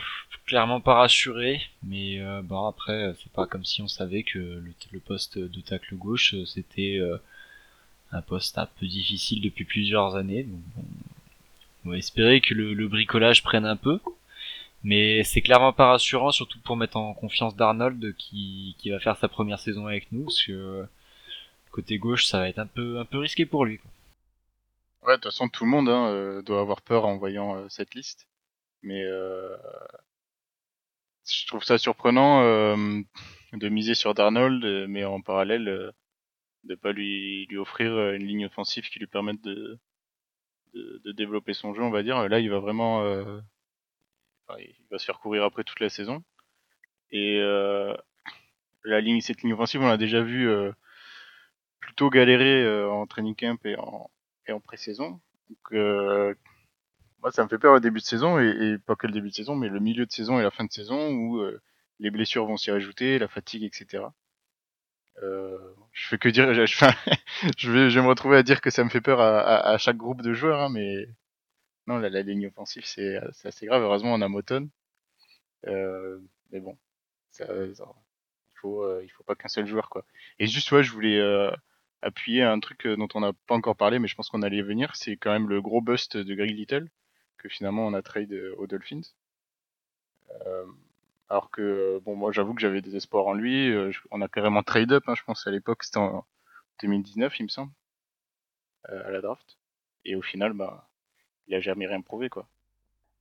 clairement 0.50 0.82
pas 0.82 0.96
rassuré, 0.96 1.62
mais 1.84 2.20
euh, 2.20 2.42
bon 2.42 2.66
après, 2.66 3.14
c'est 3.22 3.32
pas 3.32 3.46
comme 3.46 3.64
si 3.64 3.84
on 3.84 3.88
savait 3.88 4.24
que 4.24 4.40
le, 4.40 4.74
le 4.92 5.00
poste 5.00 5.38
de 5.38 5.62
tacle 5.62 5.96
gauche, 5.96 6.34
euh, 6.34 6.46
c'était 6.46 6.98
euh, 6.98 7.18
un 8.12 8.24
poste 8.24 8.58
un 8.58 8.66
peu 8.66 8.88
difficile 8.88 9.42
depuis 9.42 9.64
plusieurs 9.64 10.16
années. 10.16 10.44
Donc, 10.44 10.62
bon, 10.76 10.84
on 11.86 11.90
va 11.92 11.98
espérer 11.98 12.42
que 12.42 12.56
le, 12.56 12.88
bricolage 12.88 13.44
prenne 13.44 13.66
un 13.66 13.76
peu. 13.76 14.00
Mais 14.84 15.24
c'est 15.24 15.42
clairement 15.42 15.74
pas 15.74 15.88
rassurant, 15.92 16.32
surtout 16.32 16.60
pour 16.62 16.78
mettre 16.78 16.98
en 16.98 17.14
confiance 17.14 17.56
Darnold 17.56 18.16
qui, 18.18 18.76
qui 18.80 18.90
va 18.90 19.00
faire 19.00 19.18
sa 19.18 19.28
première 19.28 19.60
saison 19.60 19.86
avec 19.88 20.12
nous, 20.12 20.24
parce 20.26 20.42
que 20.44 20.88
côté 21.72 21.98
gauche, 22.00 22.26
ça 22.26 22.40
va 22.40 22.50
être 22.50 22.60
un 22.60 22.66
peu, 22.68 23.00
un 23.00 23.06
peu 23.06 23.20
risqué 23.20 23.46
pour 23.46 23.66
lui. 23.66 23.80
Ouais, 25.04 25.14
de 25.14 25.22
toute 25.22 25.26
façon, 25.26 25.48
tout 25.50 25.66
le 25.66 25.70
monde 25.70 25.90
hein, 25.90 26.08
euh, 26.08 26.42
doit 26.42 26.62
avoir 26.62 26.82
peur 26.82 27.06
en 27.06 27.18
voyant 27.18 27.70
cette 27.70 27.94
liste. 27.94 28.29
Mais 28.82 29.04
euh, 29.06 29.56
je 31.30 31.48
trouve 31.48 31.64
ça 31.64 31.78
surprenant 31.78 32.44
de 33.54 33.70
miser 33.70 33.96
sur 33.96 34.14
Darnold, 34.14 34.88
mais 34.88 35.04
en 35.04 35.22
parallèle 35.22 35.94
de 36.64 36.76
pas 36.76 36.92
lui, 36.92 37.46
lui 37.48 37.58
offrir 37.58 38.12
une 38.12 38.26
ligne 38.26 38.46
offensive 38.46 38.90
qui 38.90 39.00
lui 39.00 39.08
permette 39.08 39.42
de, 39.42 39.80
de, 40.74 41.02
de 41.04 41.12
développer 41.12 41.54
son 41.54 41.74
jeu, 41.74 41.82
on 41.82 41.90
va 41.90 42.04
dire. 42.04 42.28
Là, 42.30 42.40
il 42.40 42.50
va 42.50 42.60
vraiment, 42.60 43.04
il 44.58 44.86
va 44.92 44.98
se 44.98 45.06
faire 45.06 45.20
courir 45.20 45.44
après 45.44 45.64
toute 45.64 45.80
la 45.80 45.90
saison. 45.90 46.24
Et 47.12 47.40
la 48.84 49.02
ligne, 49.02 49.22
cette 49.22 49.42
ligne 49.42 49.54
offensive, 49.54 49.82
on 49.82 49.88
l'a 49.88 49.98
déjà 49.98 50.22
vu 50.22 50.50
plutôt 51.80 52.10
galérer 52.10 52.86
en 52.86 53.08
training 53.08 53.36
camp 53.36 53.66
et 53.66 53.76
en, 53.78 54.10
et 54.48 54.52
en 54.52 54.60
pré-saison. 54.60 55.20
Donc, 55.50 55.74
euh, 55.74 56.36
moi, 57.22 57.32
ça 57.32 57.44
me 57.44 57.50
fait 57.50 57.58
peur 57.58 57.76
au 57.76 57.80
début 57.80 58.00
de 58.00 58.06
saison, 58.06 58.40
et, 58.40 58.78
pas 58.86 58.96
que 58.96 59.08
le 59.08 59.14
début 59.14 59.30
de 59.30 59.34
saison, 59.34 59.56
mais 59.56 59.70
le 59.70 59.80
milieu 59.80 60.06
de 60.06 60.12
saison 60.12 60.40
et 60.40 60.44
la 60.44 60.52
fin 60.52 60.66
de 60.66 60.72
saison, 60.72 61.10
où 61.10 61.40
euh, 61.40 61.62
les 62.00 62.12
blessures 62.12 62.46
vont 62.46 62.58
s'y 62.58 62.72
rajouter, 62.72 63.20
la 63.20 63.28
fatigue, 63.28 63.64
etc. 63.64 64.06
Euh, 65.24 65.58
je 65.92 66.08
fais 66.08 66.18
que 66.18 66.30
dire, 66.30 66.54
je, 66.54 66.66
je, 67.58 67.72
vais, 67.72 67.90
je 67.90 68.00
vais 68.00 68.04
me 68.04 68.10
retrouver 68.10 68.38
à 68.38 68.44
dire 68.44 68.62
que 68.62 68.70
ça 68.70 68.84
me 68.84 68.90
fait 68.90 69.02
peur 69.02 69.20
à, 69.20 69.40
à, 69.40 69.78
chaque 69.78 69.98
groupe 69.98 70.22
de 70.22 70.34
joueurs, 70.34 70.62
hein, 70.62 70.70
mais 70.70 71.08
non, 71.88 71.98
la, 71.98 72.10
la 72.10 72.22
ligne 72.22 72.48
offensive, 72.48 72.86
c'est 72.86 73.18
assez 73.44 73.66
grave. 73.66 73.84
Heureusement, 73.84 74.14
on 74.14 74.22
a 74.22 74.28
Moton. 74.28 74.70
Euh, 75.68 76.20
mais 76.52 76.60
bon, 76.60 76.78
ça, 77.32 77.46
il 77.52 77.76
faut, 78.62 78.84
euh, 78.84 79.02
il 79.04 79.10
faut 79.10 79.24
pas 79.24 79.36
qu'un 79.36 79.48
seul 79.50 79.66
joueur, 79.66 79.90
quoi. 79.90 80.06
Et 80.40 80.48
juste, 80.48 80.72
ouais, 80.72 80.84
je 80.84 80.92
voulais 80.94 81.20
appuyer 82.02 82.44
un 82.44 82.60
truc 82.60 82.86
euh, 82.86 82.96
dont 82.96 83.08
on 83.14 83.22
n'a 83.22 83.34
pas 83.48 83.56
encore 83.56 83.76
parlé, 83.76 84.00
mais 84.00 84.08
je 84.08 84.16
pense 84.16 84.30
qu'on 84.30 84.42
allait 84.42 84.62
venir, 84.62 84.96
c'est 84.96 85.18
quand 85.18 85.32
même 85.32 85.50
le 85.50 85.62
gros 85.62 85.82
bust 85.82 86.18
de 86.18 86.34
Greg 86.34 86.52
Little, 86.52 86.90
que 87.40 87.50
finalement 87.50 87.86
on 87.86 87.94
a 87.94 88.02
trade 88.02 88.32
euh, 88.32 88.56
aux 88.58 88.68
Dolphins. 88.68 89.02
Euh, 90.46 90.66
alors 91.30 91.50
que, 91.52 92.00
bon, 92.06 92.16
moi 92.16 92.32
j'avoue 92.32 92.54
que 92.54 92.62
j'avais 92.62 92.82
des 92.82 92.96
espoirs 92.96 93.28
en 93.28 93.34
lui, 93.34 93.72
on 94.12 94.22
a 94.22 94.28
carrément 94.28 94.64
trade 94.64 94.92
up, 94.92 95.04
hein, 95.08 95.16
je 95.16 95.24
pense 95.24 95.46
à 95.48 95.52
l'époque, 95.52 95.84
c'était 95.84 96.00
en 96.00 96.26
2019, 96.82 97.40
il 97.40 97.44
me 97.44 97.50
semble, 97.50 97.72
à 98.86 99.12
la 99.12 99.22
draft. 99.22 99.58
Et 100.06 100.16
au 100.16 100.22
final, 100.22 100.54
bah, 100.54 100.90
il 101.48 101.56
a 101.56 101.60
jamais 101.60 101.86
rien 101.86 102.02
prouvé, 102.02 102.30
quoi. 102.30 102.48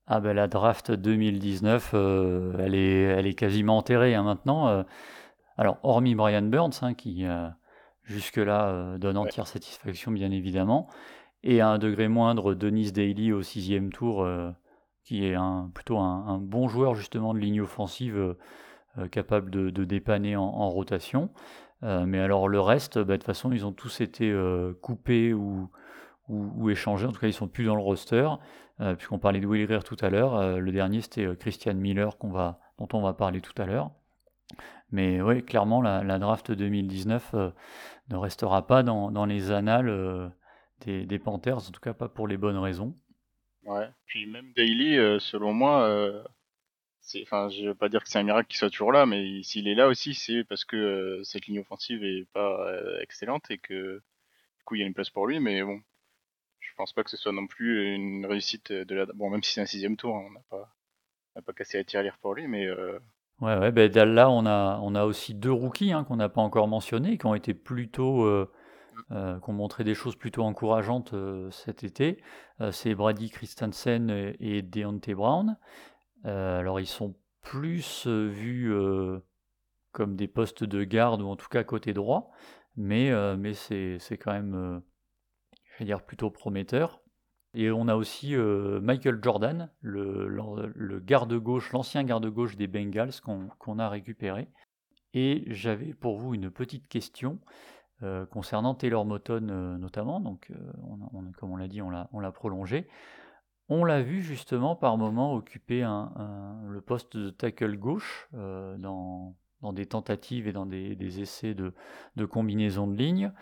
Ah 0.06 0.20
ben 0.20 0.32
la 0.32 0.48
draft 0.48 0.90
2019, 0.90 1.92
elle, 1.92 2.74
est, 2.74 3.02
elle 3.02 3.26
est 3.26 3.34
quasiment 3.34 3.76
enterrée 3.76 4.14
hein, 4.14 4.22
maintenant. 4.22 4.86
alors, 5.58 5.78
hormis 5.82 6.14
Brian 6.14 6.40
Burns, 6.40 6.78
hein, 6.80 6.94
qui, 6.94 7.26
jusque-là 8.08 8.68
euh, 8.68 8.98
donne 8.98 9.16
entière 9.16 9.46
satisfaction 9.46 10.10
bien 10.10 10.30
évidemment. 10.30 10.88
Et 11.42 11.60
à 11.60 11.68
un 11.68 11.78
degré 11.78 12.08
moindre, 12.08 12.54
Denis 12.54 12.92
Daly 12.92 13.32
au 13.32 13.42
sixième 13.42 13.92
tour, 13.92 14.24
euh, 14.24 14.50
qui 15.04 15.24
est 15.24 15.36
plutôt 15.74 15.98
un, 15.98 16.38
bon 16.38 16.68
joueur 16.68 16.94
justement 16.94 17.32
de 17.32 17.38
ligne 17.38 17.60
offensive, 17.60 18.36
euh, 18.98 19.08
capable 19.08 19.50
de, 19.50 19.84
dépanner 19.84 20.36
en, 20.36 20.68
rotation. 20.68 21.30
mais 21.82 22.18
alors 22.18 22.48
le 22.48 22.60
reste, 22.60 22.98
bah, 22.98 23.12
de 23.12 23.16
toute 23.16 23.24
façon, 23.24 23.52
ils 23.52 23.64
ont 23.64 23.72
tous 23.72 24.00
été 24.00 24.34
coupés 24.82 25.32
ou, 25.32 25.70
échangés. 26.68 27.06
En 27.06 27.12
tout 27.12 27.20
cas, 27.20 27.28
ils 27.28 27.32
sont 27.32 27.48
plus 27.48 27.64
dans 27.64 27.76
le 27.76 27.82
roster. 27.82 28.28
Puisqu'on 28.96 29.18
parlait 29.18 29.40
de 29.40 29.46
Will 29.46 29.66
Greer 29.66 29.82
tout 29.82 29.96
à 30.00 30.10
l'heure, 30.10 30.58
le 30.58 30.72
dernier 30.72 31.00
c'était 31.00 31.26
Christian 31.36 31.74
Miller 31.74 32.16
va, 32.24 32.60
dont 32.78 32.88
on 32.92 33.02
va 33.02 33.12
parler 33.12 33.40
tout 33.40 33.60
à 33.60 33.66
l'heure. 33.66 33.90
Mais 34.90 35.20
oui, 35.20 35.44
clairement, 35.44 35.82
la, 35.82 36.18
draft 36.18 36.50
2019 36.50 37.30
euh, 37.34 37.50
ne 38.10 38.16
restera 38.16 38.66
pas 38.66 38.82
dans, 38.82 39.24
les 39.26 39.50
annales 39.50 39.88
euh, 40.86 41.04
des, 41.04 41.18
Panthers, 41.18 41.68
en 41.68 41.70
tout 41.70 41.80
cas 41.80 41.94
pas 41.94 42.08
pour 42.08 42.28
les 42.28 42.36
bonnes 42.36 42.58
raisons. 42.58 42.94
Ouais, 43.64 43.88
puis 44.06 44.26
même 44.26 44.52
Daily, 44.54 44.96
euh, 44.96 45.18
selon 45.18 45.52
moi, 45.52 46.24
c'est, 47.00 47.22
enfin, 47.22 47.48
je 47.48 47.68
veux 47.68 47.74
pas 47.74 47.88
dire 47.88 48.02
que 48.02 48.08
c'est 48.08 48.18
un 48.18 48.22
miracle 48.22 48.48
qu'il 48.48 48.58
soit 48.58 48.70
toujours 48.70 48.92
là, 48.92 49.06
mais 49.06 49.42
s'il 49.42 49.68
est 49.68 49.74
là 49.74 49.88
aussi, 49.88 50.14
c'est 50.14 50.44
parce 50.44 50.64
que 50.64 51.20
cette 51.24 51.46
ligne 51.46 51.60
offensive 51.60 52.04
est 52.04 52.26
pas 52.32 52.66
excellente 53.00 53.50
et 53.50 53.58
que 53.58 54.02
du 54.58 54.64
coup 54.64 54.74
il 54.74 54.80
y 54.80 54.84
a 54.84 54.86
une 54.86 54.94
place 54.94 55.10
pour 55.10 55.26
lui, 55.26 55.40
mais 55.40 55.62
bon, 55.62 55.80
je 56.60 56.70
pense 56.76 56.92
pas 56.92 57.02
que 57.04 57.10
ce 57.10 57.16
soit 57.16 57.32
non 57.32 57.46
plus 57.46 57.94
une 57.94 58.26
réussite 58.26 58.72
de 58.72 58.94
la. 58.94 59.06
Bon, 59.06 59.30
même 59.30 59.42
si 59.42 59.52
c'est 59.54 59.60
un 59.60 59.66
sixième 59.66 59.96
tour, 59.96 60.16
hein, 60.16 60.24
on 60.26 60.32
n'a 60.32 60.42
pas, 60.48 60.76
on 61.36 61.42
pas 61.42 61.52
cassé 61.52 61.78
la 61.78 61.84
tirelire 61.84 62.18
pour 62.18 62.34
lui, 62.34 62.46
mais 62.46 62.68
Ouais, 63.40 63.56
ouais, 63.56 63.70
ben 63.70 63.92
là, 63.92 64.30
on 64.30 64.46
a, 64.46 64.80
on 64.82 64.96
a 64.96 65.04
aussi 65.04 65.32
deux 65.32 65.52
rookies 65.52 65.92
hein, 65.92 66.02
qu'on 66.02 66.16
n'a 66.16 66.28
pas 66.28 66.40
encore 66.40 66.66
mentionnés, 66.66 67.18
qui 67.18 67.26
ont 67.26 67.36
été 67.36 67.54
plutôt, 67.54 68.48
euh, 69.10 69.14
euh, 69.14 69.40
qui 69.40 69.50
ont 69.50 69.54
montré 69.54 69.84
des 69.84 69.94
choses 69.94 70.16
plutôt 70.16 70.42
encourageantes 70.42 71.14
euh, 71.14 71.50
cet 71.50 71.84
été. 71.84 72.22
c'est 72.72 72.94
Brady 72.94 73.30
Christensen 73.30 74.34
et, 74.40 74.62
Deontay 74.62 75.14
Brown. 75.14 75.56
alors, 76.24 76.80
ils 76.80 76.86
sont 76.86 77.14
plus 77.42 78.06
vus 78.06 78.72
comme 79.92 80.16
des 80.16 80.28
postes 80.28 80.64
de 80.64 80.84
garde, 80.84 81.22
ou 81.22 81.28
en 81.28 81.36
tout 81.36 81.48
cas 81.48 81.64
côté 81.64 81.92
droit, 81.94 82.30
mais, 82.76 83.10
mais 83.36 83.54
c'est 83.54 84.18
quand 84.18 84.32
même, 84.32 84.82
je 85.64 85.78
vais 85.78 85.84
dire, 85.84 86.02
plutôt 86.02 86.30
prometteur. 86.30 87.00
Et 87.54 87.70
on 87.70 87.88
a 87.88 87.96
aussi 87.96 88.36
euh, 88.36 88.80
Michael 88.80 89.20
Jordan, 89.22 89.70
le, 89.80 91.00
garde-gauche, 91.00 91.72
l'ancien 91.72 92.04
garde-gauche 92.04 92.56
des 92.56 92.66
Bengals 92.66 93.20
qu'on 93.20 93.78
a 93.78 93.88
récupéré. 93.88 94.48
Et 95.14 95.44
j'avais 95.46 95.94
pour 95.94 96.18
vous 96.18 96.34
une 96.34 96.50
petite 96.50 96.88
question 96.88 97.40
euh, 98.02 98.26
concernant 98.26 98.74
Taylor 98.74 99.04
Moton 99.04 99.48
euh, 99.50 99.76
notamment. 99.78 100.20
Donc, 100.20 100.50
comme 101.38 101.52
on 101.52 101.56
l'a 101.56 101.68
dit, 101.68 101.82
on 101.82 101.90
l'a 101.90 102.32
prolongé. 102.32 102.88
On 103.68 103.84
l'a 103.84 104.02
vu 104.02 104.22
justement 104.22 104.76
par 104.76 104.96
moment 104.96 105.34
occuper 105.34 105.82
le 105.82 106.80
poste 106.80 107.16
de 107.16 107.30
tackle 107.30 107.76
gauche 107.76 108.28
dans, 108.32 109.34
des 109.72 109.84
tentatives 109.84 110.48
et 110.48 110.52
dans 110.52 110.64
des, 110.64 111.20
essais 111.20 111.54
de, 111.54 112.24
combinaison 112.24 112.86
de 112.86 112.96
lignes. 112.96 113.32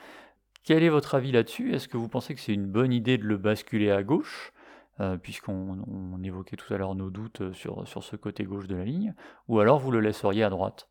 Quel 0.64 0.83
est 0.83 0.88
votre 0.88 1.14
avis 1.14 1.31
là-dessus? 1.31 1.73
Est-ce 1.73 1.87
que 1.87 1.97
vous 1.97 2.09
pensez 2.09 2.35
que 2.35 2.40
c'est 2.40 2.53
une 2.53 2.66
bonne 2.66 2.92
idée 2.92 3.19
de 3.19 3.25
le 3.25 3.37
basculer 3.37 3.92
à 3.92 4.03
gauche? 4.03 4.53
Euh, 4.99 5.19
puisqu'on 5.19 6.23
évoquait 6.23 6.57
tout 6.57 6.73
à 6.73 6.79
l'heure 6.79 6.95
nos 6.95 7.11
doutes 7.11 7.42
euh, 7.42 7.53
sur 7.53 8.03
ce 8.03 8.16
côté 8.16 8.45
gauche 8.45 8.66
de 8.66 8.77
la 8.77 8.85
ligne, 8.85 9.14
ou 9.47 9.61
alors 9.61 9.79
vous 9.79 9.90
le 9.90 10.01
laisseriez 10.01 10.42
à 10.42 10.49
droite? 10.49 10.88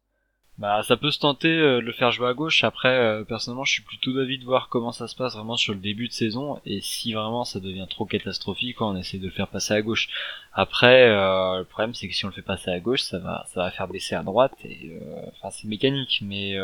Bah, 0.58 0.84
ça 0.84 0.98
peut 0.98 1.12
se 1.12 1.20
tenter 1.20 1.50
euh, 1.50 1.82
de 1.82 1.86
le 1.86 1.92
faire 1.92 2.12
jouer 2.12 2.28
à 2.28 2.34
gauche. 2.34 2.64
Après, 2.64 3.24
personnellement, 3.28 3.66
je 3.66 3.74
suis 3.74 3.82
plutôt 3.82 4.14
d'avis 4.14 4.38
de 4.38 4.46
voir 4.46 4.70
comment 4.70 4.92
ça 4.92 5.08
se 5.08 5.16
passe 5.16 5.36
vraiment 5.36 5.58
sur 5.58 5.74
le 5.74 5.80
début 5.80 6.08
de 6.08 6.14
saison 6.14 6.60
et 6.66 6.82
si 6.82 7.14
vraiment 7.14 7.44
ça 7.46 7.60
devient 7.60 7.88
trop 7.90 8.06
catastrophique, 8.06 8.82
on 8.82 8.96
essaie 8.96 9.18
de 9.18 9.26
le 9.26 9.32
faire 9.32 9.48
passer 9.48 9.74
à 9.74 9.82
gauche. 9.82 10.10
Après, 10.54 11.10
le 11.10 11.64
problème 11.64 11.94
c'est 11.94 12.08
que 12.08 12.14
si 12.14 12.26
on 12.26 12.30
le 12.30 12.34
fait 12.34 12.42
passer 12.42 12.72
à 12.72 12.80
gauche, 12.80 13.02
ça 13.02 13.20
va, 13.20 13.46
ça 13.54 13.62
va 13.62 13.72
faire 13.72 13.88
baisser 13.88 14.16
à 14.16 14.24
droite 14.24 14.54
et 14.64 14.92
enfin 15.34 15.50
c'est 15.52 15.68
mécanique, 15.68 16.20
mais 16.22 16.58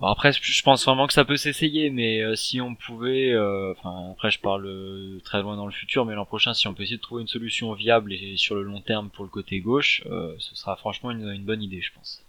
Bon, 0.00 0.06
après, 0.06 0.30
je 0.32 0.62
pense 0.62 0.84
vraiment 0.84 1.08
que 1.08 1.12
ça 1.12 1.24
peut 1.24 1.36
s'essayer, 1.36 1.90
mais 1.90 2.20
euh, 2.20 2.36
si 2.36 2.60
on 2.60 2.76
pouvait, 2.76 3.32
euh, 3.32 3.72
enfin 3.72 4.12
après 4.12 4.30
je 4.30 4.38
parle 4.38 4.66
euh, 4.66 5.18
très 5.24 5.42
loin 5.42 5.56
dans 5.56 5.66
le 5.66 5.72
futur, 5.72 6.04
mais 6.04 6.14
l'an 6.14 6.24
prochain, 6.24 6.54
si 6.54 6.68
on 6.68 6.74
peut 6.74 6.84
essayer 6.84 6.98
de 6.98 7.02
trouver 7.02 7.22
une 7.22 7.28
solution 7.28 7.72
viable 7.72 8.12
et 8.12 8.36
sur 8.36 8.54
le 8.54 8.62
long 8.62 8.80
terme 8.80 9.10
pour 9.10 9.24
le 9.24 9.30
côté 9.30 9.58
gauche, 9.58 10.04
ce 10.38 10.54
sera 10.54 10.76
franchement 10.76 11.10
une, 11.10 11.44
bonne 11.44 11.62
idée, 11.62 11.80
je 11.80 11.92
pense. 11.92 12.22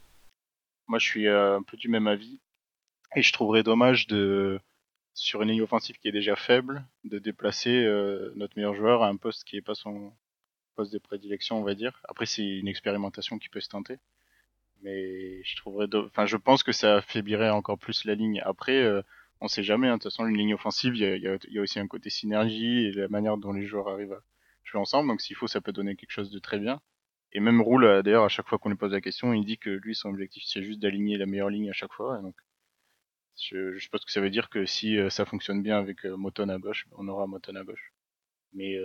Moi, 0.90 1.00
je 1.00 1.06
suis 1.06 1.28
un 1.30 1.64
peu 1.64 1.78
du 1.78 1.88
même 1.88 2.08
avis, 2.08 2.42
et 3.16 3.22
je 3.22 3.32
trouverais 3.32 3.64
dommage 3.64 4.08
de, 4.08 4.60
sur 5.14 5.42
une 5.42 5.50
ligne 5.50 5.62
offensive 5.62 5.98
qui 6.00 6.10
est 6.10 6.12
déjà 6.12 6.36
faible, 6.36 6.86
de 7.06 7.20
déplacer 7.20 7.86
notre 8.36 8.58
meilleur 8.58 8.76
joueur 8.76 9.04
à 9.04 9.08
un 9.08 9.16
poste 9.16 9.46
qui 9.46 9.56
n'est 9.56 9.62
pas 9.62 9.76
son 9.76 10.12
poste 10.76 10.92
de 10.92 11.00
prédilection, 11.00 11.60
on 11.60 11.64
va 11.64 11.76
dire. 11.76 12.02
Après, 12.10 12.26
c'est 12.26 12.44
une 12.44 12.68
expérimentation 12.68 13.40
qui 13.40 13.50
peut 13.50 13.62
se 13.62 13.70
tenter 13.70 14.00
mais 14.82 15.44
je 15.44 15.56
trouverais, 15.58 15.88
enfin, 15.96 16.26
je 16.26 16.38
pense 16.38 16.64
que 16.64 16.72
ça 16.72 16.98
affaiblirait 16.98 17.50
encore 17.50 17.78
plus 17.78 18.06
la 18.06 18.16
ligne. 18.16 18.42
Après, 18.46 18.82
euh, 18.82 19.02
on 19.42 19.48
sait 19.48 19.64
jamais. 19.64 19.88
Hein. 19.88 19.98
De 19.98 20.04
toute 20.04 20.12
façon, 20.12 20.26
une 20.28 20.38
ligne 20.38 20.54
offensive, 20.54 20.96
il 20.96 21.02
y 21.02 21.06
a, 21.06 21.16
y, 21.18 21.28
a, 21.28 21.38
y 21.50 21.60
a, 21.60 21.62
aussi 21.62 21.80
un 21.80 21.88
côté 21.88 22.10
synergie 22.10 22.86
et 22.86 22.92
la 22.92 23.08
manière 23.08 23.38
dont 23.38 23.54
les 23.54 23.66
joueurs 23.66 23.90
arrivent 23.90 24.14
à 24.14 24.22
jouer 24.64 24.80
ensemble. 24.80 25.10
Donc, 25.10 25.22
s'il 25.22 25.36
faut, 25.36 25.48
ça 25.48 25.62
peut 25.62 25.72
donner 25.72 25.96
quelque 25.96 26.12
chose 26.12 26.32
de 26.32 26.40
très 26.40 26.60
bien. 26.60 26.82
Et 27.32 27.40
même 27.40 27.62
Roule, 27.62 27.86
euh, 27.86 28.02
d'ailleurs, 28.02 28.24
à 28.24 28.30
chaque 28.30 28.48
fois 28.48 28.58
qu'on 28.58 28.70
lui 28.70 28.76
pose 28.76 28.92
la 28.92 29.02
question, 29.02 29.34
il 29.34 29.46
dit 29.46 29.58
que 29.58 29.70
lui, 29.70 29.96
son 29.96 30.10
objectif, 30.10 30.44
c'est 30.46 30.64
juste 30.64 30.80
d'aligner 30.80 31.18
la 31.18 31.26
meilleure 31.26 31.50
ligne 31.50 31.70
à 31.70 31.74
chaque 31.74 31.94
fois. 31.94 32.20
Et 32.20 32.22
donc, 32.22 32.36
je, 33.40 33.78
je 33.78 33.90
pense 33.90 34.04
que 34.04 34.12
ça 34.12 34.22
veut 34.22 34.30
dire 34.30 34.50
que 34.50 34.66
si 34.66 34.98
euh, 34.98 35.10
ça 35.10 35.26
fonctionne 35.26 35.62
bien 35.62 35.78
avec 35.78 36.04
Moton 36.06 36.50
à 36.50 36.58
gauche, 36.58 36.88
on 36.98 37.08
aura 37.08 37.28
Moton 37.28 37.56
à 37.56 37.64
gauche. 37.64 37.94
Mais 38.54 38.78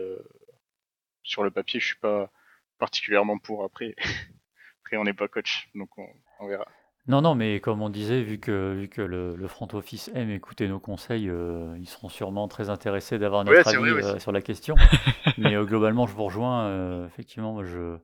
sur 1.22 1.42
le 1.42 1.50
papier, 1.50 1.80
je 1.80 1.86
suis 1.86 1.98
pas 1.98 2.30
particulièrement 2.78 3.38
pour 3.38 3.64
après. 3.64 3.94
Après, 4.84 4.98
on 4.98 5.04
n'est 5.04 5.14
pas 5.14 5.28
coach, 5.28 5.70
donc 5.74 5.88
on, 5.96 6.46
verra. 6.46 6.66
Non, 7.06 7.22
non, 7.22 7.34
mais 7.34 7.58
comme 7.60 7.80
on 7.80 7.88
disait, 7.88 8.22
vu 8.22 8.38
que, 8.38 8.74
vu 8.74 8.88
que 8.88 9.00
le, 9.00 9.48
front 9.48 9.68
office 9.72 10.10
aime 10.14 10.30
écouter 10.30 10.68
nos 10.68 10.78
conseils, 10.78 11.30
euh, 11.30 11.74
ils 11.78 11.88
seront 11.88 12.10
sûrement 12.10 12.48
très 12.48 12.68
intéressés 12.68 13.18
d'avoir 13.18 13.44
notre 13.44 13.66
avis 13.66 13.90
euh, 13.90 14.18
sur 14.18 14.30
la 14.30 14.42
question. 14.42 14.74
mais 15.38 15.54
euh, 15.54 15.64
globalement, 15.64 16.06
je 16.06 16.14
vous 16.14 16.24
rejoins. 16.24 17.06
effectivement, 17.06 17.64
je, 17.64 17.96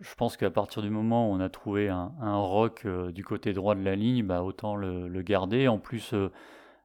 je 0.00 0.14
pense 0.16 0.36
qu'à 0.36 0.50
partir 0.50 0.82
du 0.82 0.90
moment 0.90 1.30
où 1.30 1.34
on 1.34 1.40
a 1.40 1.48
trouvé 1.48 1.88
un, 1.88 2.36
rock 2.38 2.86
du 2.86 3.24
côté 3.24 3.52
droit 3.52 3.74
de 3.74 3.82
la 3.82 3.96
ligne, 3.96 4.26
bah, 4.26 4.42
autant 4.42 4.76
le, 4.76 5.22
garder. 5.22 5.68
En 5.68 5.78
plus, 5.78 6.14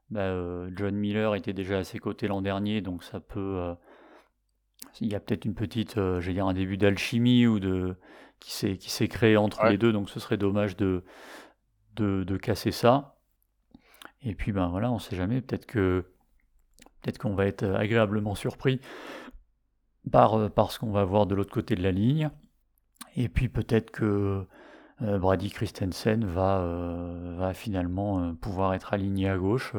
bah, 0.10 0.34
John 0.76 0.96
Miller 0.96 1.36
était 1.36 1.54
déjà 1.54 1.80
à 1.80 1.84
ses 1.84 2.00
côtés 2.00 2.28
l'an 2.28 2.42
dernier, 2.42 2.82
donc 2.82 3.04
ça 3.04 3.20
peut. 3.20 3.74
il 5.02 5.12
y 5.12 5.16
a 5.16 5.20
peut-être 5.20 5.46
une 5.46 5.56
petite, 5.56 5.96
j'allais 5.96 6.34
dire 6.34 6.48
un 6.48 6.54
début 6.54 6.78
d'alchimie 6.78 7.48
ou 7.48 7.60
de 7.60 7.96
qui 8.40 8.54
s'est 8.54 8.78
qui 8.78 8.90
s'est 8.90 9.08
créé 9.08 9.36
entre 9.36 9.66
les 9.66 9.78
deux, 9.78 9.92
donc 9.92 10.10
ce 10.10 10.20
serait 10.20 10.38
dommage 10.38 10.78
de, 10.78 11.04
de, 11.96 12.24
de 12.24 12.38
casser 12.38 12.72
ça. 12.72 13.18
Et 14.24 14.36
puis 14.36 14.52
ben 14.52 14.68
voilà, 14.70 14.92
on 14.92 15.00
sait 15.00 15.16
jamais, 15.16 15.42
peut-être 15.42 15.66
que 15.66 16.06
peut-être 17.02 17.18
qu'on 17.18 17.34
va 17.34 17.48
être 17.48 17.64
agréablement 17.64 18.36
surpris 18.36 18.80
par, 20.12 20.36
euh, 20.36 20.50
par 20.50 20.72
ce 20.72 20.80
qu'on 20.80 20.92
va 20.92 21.04
voir 21.04 21.26
de 21.26 21.36
l'autre 21.36 21.52
côté 21.52 21.76
de 21.76 21.84
la 21.84 21.92
ligne. 21.92 22.30
Et 23.16 23.30
puis 23.30 23.50
peut-être 23.50 23.92
que 23.92 24.46
euh, 25.02 25.18
Brady 25.18 25.50
Christensen 25.50 26.26
va, 26.26 26.60
euh, 26.60 27.36
va 27.38 27.54
finalement 27.54 28.36
pouvoir 28.36 28.74
être 28.74 28.94
aligné 28.94 29.30
à 29.30 29.38
gauche, 29.38 29.74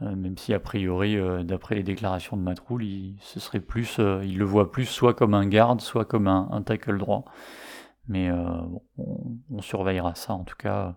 même 0.00 0.38
si 0.38 0.54
a 0.54 0.60
priori, 0.60 1.18
d'après 1.44 1.74
les 1.74 1.82
déclarations 1.82 2.38
de 2.38 2.42
Matroul, 2.42 2.82
il, 2.84 3.18
ce 3.20 3.38
serait 3.38 3.60
plus, 3.60 3.98
il 3.98 4.38
le 4.38 4.46
voit 4.46 4.72
plus 4.72 4.86
soit 4.86 5.12
comme 5.12 5.34
un 5.34 5.46
garde, 5.46 5.82
soit 5.82 6.06
comme 6.06 6.26
un, 6.26 6.62
tackle 6.62 6.96
droit. 6.96 7.26
Mais 8.08 8.30
on, 8.96 9.60
surveillera 9.60 10.14
ça 10.14 10.32
en 10.32 10.44
tout 10.44 10.56
cas. 10.56 10.96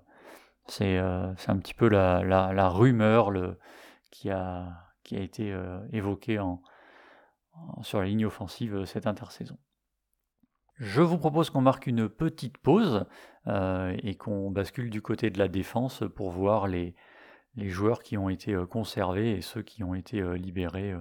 C'est 0.68 0.98
un 0.98 1.58
petit 1.58 1.74
peu 1.74 1.89
la, 1.89 2.24
la, 2.24 2.70
rumeur 2.70 3.30
le, 3.30 3.60
qui, 4.10 4.30
a, 4.30 4.70
qui 5.04 5.18
a 5.18 5.20
été 5.20 5.54
évoquée 5.92 6.39
en, 6.39 6.62
sur 7.82 8.00
la 8.00 8.06
ligne 8.06 8.26
offensive 8.26 8.76
euh, 8.76 8.86
cette 8.86 9.08
intersaison. 9.08 9.58
Je 10.84 11.02
vous 11.02 11.17
propose 11.17 11.50
qu'on 11.50 11.62
marque 11.62 11.88
une 11.88 12.10
petite 12.10 12.58
pause 12.58 13.06
euh, 13.48 13.96
et 14.04 14.15
qu'on 14.15 14.52
bascule 14.52 14.89
du 14.89 15.02
côté 15.02 15.30
de 15.30 15.39
la 15.39 15.48
défense 15.48 16.04
pour 16.13 16.30
voir 16.30 16.67
les, 16.67 16.93
joueurs 17.56 18.04
qui 18.04 18.17
ont 18.17 18.28
été 18.28 18.54
euh, 18.54 18.65
conservés 18.65 19.32
et 19.32 19.41
ceux 19.41 19.62
qui 19.62 19.82
ont 19.86 19.96
été 19.96 20.22
libérés 20.38 20.93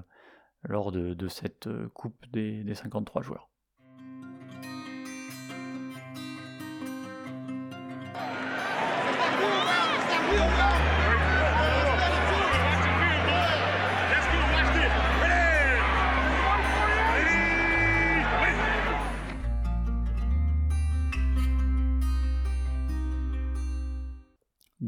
lors 0.62 0.92
de, 0.92 1.14
de 1.14 1.28
cette 1.28 1.68
coupe 1.94 2.24
des, 2.30 2.62
des 2.62 2.74
53 2.76 3.22
joueurs. 3.22 3.48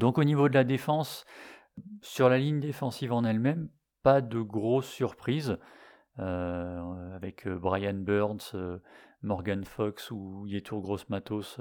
Donc 0.04 0.18
au 0.18 0.24
niveau 0.24 0.50
de 0.50 0.54
la 0.54 0.64
défense, 0.64 1.24
sur 2.02 2.28
la 2.28 2.36
ligne 2.36 2.60
défensive 2.60 3.10
en 3.10 3.24
elle-même, 3.24 3.70
pas 4.02 4.20
de 4.20 4.38
grosses 4.38 4.90
surprises. 4.90 5.56
Euh, 6.18 7.16
avec 7.16 7.46
euh, 7.46 7.58
Brian 7.58 7.94
Burns, 7.94 8.52
euh, 8.52 8.78
Morgan 9.22 9.64
Fox 9.64 10.10
ou 10.10 10.46
Yetur 10.46 10.82
Gross 10.82 11.08
Matos, 11.08 11.58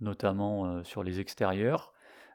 notamment 0.00 0.82
sur 0.82 1.04
les 1.04 1.20
extérieurs. 1.20 1.92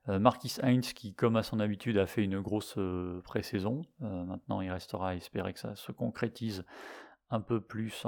Marquis 0.08 0.56
Heinz, 0.64 0.94
qui, 0.94 1.14
comme 1.14 1.36
à 1.36 1.44
son 1.44 1.60
habitude, 1.60 1.98
a 1.98 2.06
fait 2.08 2.24
une 2.24 2.40
grosse 2.40 2.80
pré-saison. 3.26 3.82
maintenant, 4.00 4.62
il 4.62 4.72
restera 4.72 5.10
à 5.10 5.16
espérer 5.16 5.52
que 5.52 5.60
ça 5.60 5.76
se 5.76 5.92
concrétise 5.92 6.64
un 7.30 7.42
peu 7.42 7.60
plus 7.60 8.06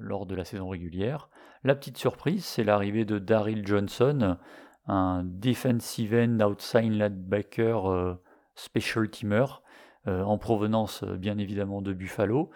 lors 0.00 0.26
de 0.26 0.34
la 0.34 0.44
saison 0.44 0.68
régulière. 0.68 1.30
La 1.62 1.76
petite 1.76 1.96
surprise, 1.96 2.44
c'est 2.44 2.64
l'arrivée 2.64 3.04
de 3.04 3.20
Daryl 3.20 3.64
Johnson, 3.64 4.36
un 4.86 5.22
defensive 5.24 6.14
end 6.14 6.40
outside 6.40 6.92
linebacker 6.92 7.86
euh, 7.86 8.14
special 8.54 9.08
teamer 9.08 9.62
euh, 10.08 10.22
en 10.22 10.38
provenance 10.38 11.04
euh, 11.04 11.16
bien 11.16 11.38
évidemment 11.38 11.82
de 11.82 11.92
Buffalo. 11.92 12.50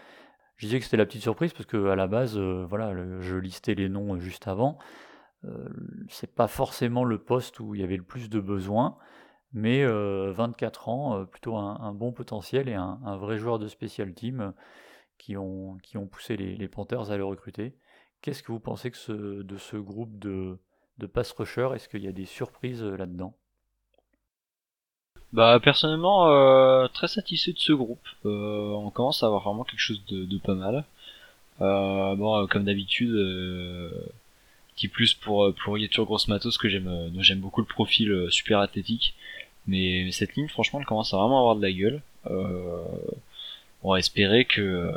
Je 0.57 0.67
disais 0.67 0.79
que 0.79 0.85
c'était 0.85 0.97
la 0.97 1.07
petite 1.07 1.23
surprise 1.23 1.53
parce 1.53 1.67
que 1.67 1.89
à 1.89 1.97
la 1.97 2.07
base, 2.07 2.39
voilà, 2.39 2.95
je 3.21 3.37
listais 3.37 3.75
les 3.75 3.91
noms 3.91 4.19
juste 4.19 4.49
avant. 4.49 4.79
c'est 6.09 6.35
pas 6.35 6.49
forcément 6.49 7.05
le 7.05 7.19
poste 7.19 7.61
où 7.61 7.75
il 7.75 7.83
y 7.83 7.85
avait 7.85 7.99
le 7.99 8.03
plus 8.03 8.31
de 8.31 8.41
besoins, 8.41 8.97
mais 9.53 9.85
24 9.85 10.89
ans, 10.89 11.27
plutôt 11.27 11.57
un, 11.57 11.93
bon 11.93 12.11
potentiel 12.11 12.71
et 12.71 12.75
un, 12.75 13.19
vrai 13.19 13.37
joueur 13.37 13.59
de 13.59 13.69
special 13.69 14.15
team 14.15 14.55
qui, 15.19 15.37
ont, 15.37 15.77
poussé 16.11 16.39
les, 16.39 16.69
Panthers 16.69 17.11
à 17.11 17.19
le 17.19 17.25
recruter. 17.27 17.77
Qu'est-ce 18.23 18.43
que 18.43 18.51
vous 18.51 18.59
pensez 18.59 18.91
de 19.11 19.57
ce 19.59 19.77
groupe 19.77 20.19
de, 20.19 20.59
de 20.99 21.07
pass 21.07 21.33
rusher 21.33 21.69
Est-ce 21.75 21.89
qu'il 21.89 22.03
y 22.03 22.09
a 22.09 22.13
des 22.13 22.27
surprises 22.27 22.83
euh, 22.83 22.97
là-dedans? 22.97 23.35
Bah 25.33 25.59
personnellement 25.63 26.29
euh, 26.31 26.89
très 26.89 27.09
satisfait 27.09 27.53
de 27.53 27.59
ce 27.59 27.73
groupe. 27.73 28.07
Euh, 28.25 28.71
on 28.73 28.91
commence 28.91 29.23
à 29.23 29.27
avoir 29.27 29.43
vraiment 29.43 29.65
quelque 29.65 29.81
chose 29.81 30.03
de, 30.07 30.39
pas 30.39 30.55
mal. 30.55 30.85
bon 31.59 32.47
comme 32.47 32.65
d'habitude, 32.65 33.13
petit 34.75 34.89
plus 34.89 35.15
pour 35.15 35.53
pour 35.63 35.77
Yetur 35.79 36.07
Gross 36.07 36.29
Matos 36.29 36.57
que 36.57 36.69
j'aime 36.69 37.11
j'aime 37.19 37.41
beaucoup 37.41 37.61
le 37.61 37.67
profil 37.67 38.29
super 38.31 38.61
athlétique. 38.61 39.15
Mais 39.67 40.11
cette 40.13 40.37
ligne 40.37 40.49
franchement 40.49 40.79
elle 40.79 40.87
commence 40.87 41.13
à 41.13 41.19
vraiment 41.19 41.41
avoir 41.41 41.57
de 41.57 41.63
la 41.63 41.73
gueule. 41.73 42.01
on 43.83 43.93
va 43.93 43.99
espérer 43.99 44.45
que 44.45 44.93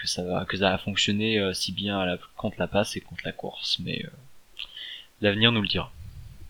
que 0.00 0.06
ça 0.06 0.22
va 0.22 0.44
que 0.44 0.76
fonctionner 0.84 1.52
si 1.54 1.72
bien 1.72 2.18
contre 2.36 2.56
la 2.58 2.68
passe 2.68 2.94
et 2.96 3.00
contre 3.00 3.22
la 3.24 3.32
course. 3.32 3.78
Mais 3.80 4.04
L'avenir 5.22 5.52
nous 5.52 5.62
le 5.62 5.68
dira. 5.68 5.92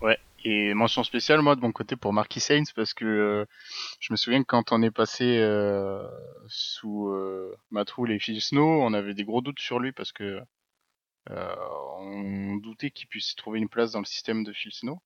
Ouais. 0.00 0.18
Et 0.44 0.72
mention 0.72 1.04
spéciale, 1.04 1.42
moi, 1.42 1.56
de 1.56 1.61
mon 1.61 1.72
côté, 1.72 1.94
pour 1.94 2.14
Marquis 2.14 2.40
Saints, 2.40 2.72
parce 2.74 2.94
que 2.94 3.04
euh, 3.04 3.44
je 4.00 4.14
me 4.14 4.16
souviens 4.16 4.40
que 4.40 4.46
quand 4.46 4.72
on 4.72 4.82
est 4.82 4.90
passé 4.90 5.24
euh, 5.38 6.08
sous 6.48 7.08
euh, 7.08 7.54
Matroul 7.70 8.11
et 8.11 8.18
Phil 8.18 8.40
Snow, 8.40 8.82
on 8.82 8.94
avait 8.94 9.12
des 9.12 9.24
gros 9.24 9.42
doutes 9.42 9.61
sur 9.61 9.78
lui 9.78 9.92
parce 9.92 10.11
que 10.11 10.40
euh, 11.30 11.56
on 11.98 12.56
doutait 12.56 12.90
qu'il 12.90 13.08
puisse 13.08 13.37
trouver 13.37 13.58
une 13.58 13.68
place 13.68 13.92
dans 13.92 14.00
le 14.00 14.06
système 14.06 14.42
de 14.42 14.54
Phil 14.54 14.72
Snow. 14.72 14.98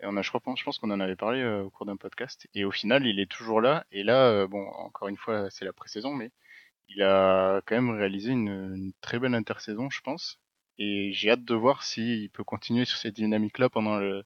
Et 0.00 0.04
on 0.06 0.16
a, 0.18 0.22
je, 0.22 0.30
je 0.30 0.64
pense 0.64 0.78
qu'on 0.78 0.90
en 0.90 1.00
avait 1.00 1.16
parlé 1.16 1.42
au 1.44 1.70
cours 1.70 1.86
d'un 1.86 1.96
podcast. 1.96 2.46
Et 2.52 2.66
au 2.66 2.70
final, 2.70 3.06
il 3.06 3.18
est 3.18 3.30
toujours 3.30 3.62
là. 3.62 3.86
Et 3.92 4.02
là, 4.02 4.46
bon, 4.46 4.68
encore 4.68 5.08
une 5.08 5.16
fois, 5.16 5.48
c'est 5.48 5.64
la 5.64 5.72
pré-saison, 5.72 6.12
mais 6.12 6.32
il 6.88 7.02
a 7.02 7.62
quand 7.64 7.76
même 7.76 7.96
réalisé 7.96 8.30
une, 8.30 8.48
une 8.48 8.92
très 9.00 9.18
belle 9.18 9.34
intersaison, 9.34 9.88
je 9.88 10.02
pense. 10.02 10.38
Et 10.78 11.12
j'ai 11.12 11.30
hâte 11.30 11.44
de 11.44 11.54
voir 11.54 11.82
s'il 11.82 12.30
peut 12.30 12.44
continuer 12.44 12.84
sur 12.84 12.98
cette 12.98 13.14
dynamique-là 13.14 13.68
pendant 13.68 13.96
le 13.98 14.24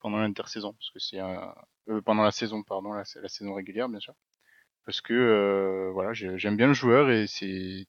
pendant 0.00 0.18
l'intersaison, 0.18 0.72
parce 0.72 0.90
que 0.90 0.98
c'est 0.98 1.18
un 1.18 1.54
euh, 1.88 2.00
pendant 2.00 2.22
la 2.22 2.32
saison, 2.32 2.62
pardon, 2.62 2.92
la, 2.92 3.04
la 3.22 3.28
saison 3.28 3.54
régulière 3.54 3.88
bien 3.88 4.00
sûr, 4.00 4.14
parce 4.84 5.00
que 5.00 5.14
euh, 5.14 5.90
voilà, 5.92 6.12
j'aime 6.12 6.56
bien 6.56 6.66
le 6.66 6.74
joueur 6.74 7.10
et 7.10 7.26
c'est 7.26 7.86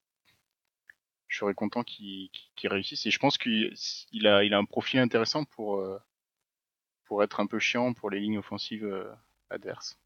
je 1.28 1.38
serais 1.38 1.54
content 1.54 1.84
qu'il 1.84 2.30
réussisse 2.64 3.06
et 3.06 3.12
je 3.12 3.20
pense 3.20 3.38
qu'il 3.38 3.74
a 4.28 4.44
il 4.44 4.54
a 4.54 4.58
un 4.58 4.66
profil 4.66 5.00
intéressant 5.00 5.44
pour 5.44 5.78
euh, 5.78 6.00
pour 7.06 7.24
être 7.24 7.40
un 7.40 7.48
peu 7.48 7.60
chiant 7.60 7.94
pour 7.94 8.10
les 8.10 8.20
lignes 8.20 8.38
offensives 8.38 8.86
euh, 8.86 9.12
adverses. 9.50 10.00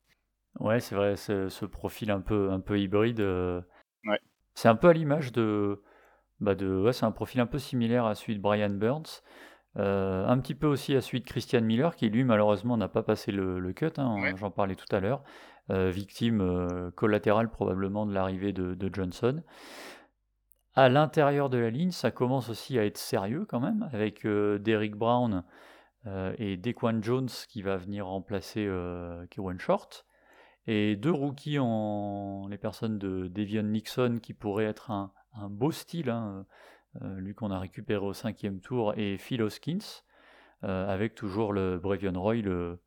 Ouais, 0.59 0.79
c'est 0.79 0.95
vrai, 0.95 1.15
ce 1.15 1.65
profil 1.65 2.09
un 2.11 2.21
peu 2.21 2.51
un 2.51 2.59
peu 2.59 2.79
hybride. 2.79 3.19
Ouais. 3.19 4.19
C'est 4.53 4.67
un 4.67 4.75
peu 4.75 4.89
à 4.89 4.93
l'image 4.93 5.31
de 5.31 5.81
bah 6.41 6.55
de, 6.55 6.91
c'est 6.91 7.05
un 7.05 7.11
profil 7.11 7.39
un 7.39 7.45
peu 7.45 7.59
similaire 7.59 8.05
à 8.05 8.15
celui 8.15 8.35
de 8.35 8.41
Brian 8.41 8.69
Burns. 8.69 9.21
Euh, 9.77 10.25
un 10.27 10.37
petit 10.39 10.55
peu 10.55 10.67
aussi 10.67 10.95
à 10.95 11.01
celui 11.01 11.21
de 11.21 11.25
Christian 11.25 11.61
Miller, 11.61 11.95
qui 11.95 12.09
lui 12.09 12.23
malheureusement 12.23 12.75
n'a 12.75 12.89
pas 12.89 13.03
passé 13.03 13.31
le, 13.31 13.71
cut, 13.73 13.93
hein, 13.97 14.35
j'en 14.35 14.51
parlais 14.51 14.75
tout 14.75 14.93
à 14.93 14.99
l'heure, 14.99 15.23
euh, 15.69 15.89
victime 15.89 16.41
euh, 16.41 16.91
collatérale 16.91 17.49
probablement 17.49 18.05
de 18.05 18.13
l'arrivée 18.13 18.51
de, 18.51 18.89
Johnson. 18.91 19.41
À 20.75 20.89
l'intérieur 20.89 21.49
de 21.49 21.57
la 21.57 21.69
ligne, 21.69 21.91
ça 21.91 22.11
commence 22.11 22.49
aussi 22.49 22.77
à 22.79 22.85
être 22.85 22.97
sérieux 22.97 23.45
quand 23.47 23.59
même, 23.59 23.89
avec 23.93 24.25
Derrick 24.25 24.95
Brown 24.95 25.43
et 26.37 26.57
Dequan 26.57 27.01
Jones 27.01 27.29
qui 27.49 27.61
va 27.61 27.77
venir 27.77 28.07
remplacer 28.07 28.69
Kewan 29.29 29.59
Short, 29.59 30.05
et 30.67 30.95
deux 30.95 31.11
rookies 31.11 31.59
en 31.59 32.47
les 32.49 32.57
personnes 32.57 32.97
de 32.97 33.27
Devion 33.27 33.63
Nixon 33.63 34.19
qui 34.21 34.33
pourraient 34.33 34.65
être 34.65 34.91
un, 34.91 35.11
un 35.33 35.49
beau 35.49 35.71
style, 35.71 36.09
hein, 36.09 36.45
euh, 37.01 37.19
lui 37.19 37.33
qu'on 37.33 37.51
a 37.51 37.59
récupéré 37.59 38.05
au 38.05 38.13
cinquième 38.13 38.59
tour, 38.59 38.93
et 38.97 39.17
Phil 39.17 39.41
Hoskins, 39.41 40.03
euh, 40.63 40.87
avec 40.87 41.15
toujours 41.15 41.53
le 41.53 41.79
Brevion 41.79 42.19
Roy, 42.19 42.41
le, 42.41 42.79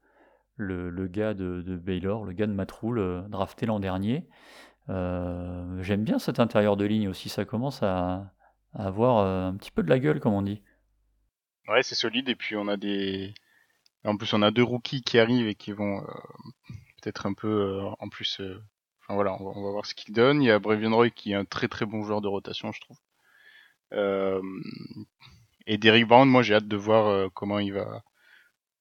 le, 0.57 1.09
gars 1.09 1.33
de, 1.35 1.63
Baylor, 1.77 2.25
le 2.25 2.33
gars 2.33 2.47
de 2.47 2.53
Matroul, 2.53 2.99
euh, 2.99 3.23
drafté 3.29 3.67
l'an 3.67 3.81
dernier. 3.81 4.29
J'aime 4.89 6.05
bien 6.05 6.19
cet 6.19 6.39
intérieur 6.39 6.77
de 6.77 6.85
ligne 6.85 7.09
aussi, 7.09 7.29
ça 7.29 7.45
commence 7.45 7.83
à, 7.83 8.31
avoir 8.75 9.25
un 9.25 9.57
petit 9.57 9.71
peu 9.71 9.83
de 9.83 9.89
la 9.89 9.99
gueule, 9.99 10.21
comme 10.21 10.35
on 10.35 10.43
dit. 10.43 10.61
Ouais, 11.69 11.83
c'est 11.83 11.95
solide, 11.95 12.29
et 12.29 12.35
puis 12.35 12.57
on 12.57 12.69
a 12.69 12.77
des. 12.77 13.33
En 14.05 14.19
plus, 14.19 14.35
on 14.35 14.43
a 14.43 14.51
deux 14.51 14.65
rookies 14.65 15.03
qui 15.03 15.19
arrivent 15.19 15.47
et 15.47 15.55
qui 15.55 15.73
vont 15.73 16.03
peut-être 17.01 17.25
un 17.25 17.33
peu 17.33 17.81
en 17.99 18.09
plus 18.11 18.43
voilà, 19.09 19.37
on 19.41 19.63
va, 19.63 19.71
voir 19.71 19.87
ce 19.87 19.95
qu'il 19.95 20.15
donne. 20.15 20.43
Il 20.43 20.47
y 20.47 20.51
a 20.51 20.59
Brevian 20.59 20.95
Roy 20.95 21.11
qui 21.11 21.33
est 21.33 21.35
un 21.35 21.45
très 21.45 21.69
très 21.69 21.87
bon 21.87 22.05
joueur 22.05 22.21
de 22.21 22.29
rotation, 22.29 22.73
je 22.73 22.81
trouve. 22.81 22.99
et 25.67 25.79
Derrick 25.79 26.07
Brown, 26.07 26.29
moi 26.29 26.43
j'ai 26.43 26.55
hâte 26.55 26.69
de 26.69 26.77
voir 26.77 27.31
comment 27.33 27.59
il 27.59 27.73
va 27.73 28.03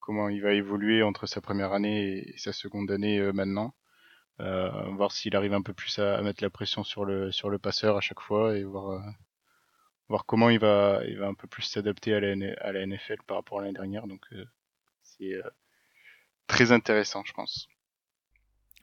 comment 0.00 0.28
il 0.28 0.42
va 0.42 0.52
évoluer 0.52 1.02
entre 1.02 1.26
sa 1.26 1.40
première 1.40 1.72
année 1.72 2.28
et 2.28 2.38
sa 2.38 2.52
seconde 2.52 2.90
année 2.90 3.20
maintenant. 3.32 3.74
Euh, 4.40 4.70
voir 4.96 5.12
s'il 5.12 5.36
arrive 5.36 5.54
un 5.54 5.62
peu 5.62 5.72
plus 5.74 5.98
à, 5.98 6.20
mettre 6.22 6.42
la 6.42 6.50
pression 6.50 6.82
sur 6.84 7.04
le 7.04 7.30
sur 7.32 7.50
le 7.50 7.58
passeur 7.58 7.96
à 7.96 8.00
chaque 8.00 8.20
fois 8.20 8.56
et 8.56 8.64
voir 8.64 9.00
voir 10.08 10.26
comment 10.26 10.50
il 10.50 10.58
va 10.58 11.00
il 11.06 11.18
va 11.18 11.28
un 11.28 11.34
peu 11.34 11.46
plus 11.48 11.62
s'adapter 11.62 12.14
à 12.14 12.20
la, 12.20 12.34
à 12.60 12.72
la 12.72 12.86
NFL 12.86 13.18
par 13.26 13.36
rapport 13.38 13.60
à 13.60 13.62
l'année 13.62 13.74
dernière. 13.74 14.06
Donc 14.06 14.26
c'est 15.02 15.34
très 16.46 16.72
intéressant, 16.72 17.22
je 17.24 17.32
pense. 17.32 17.68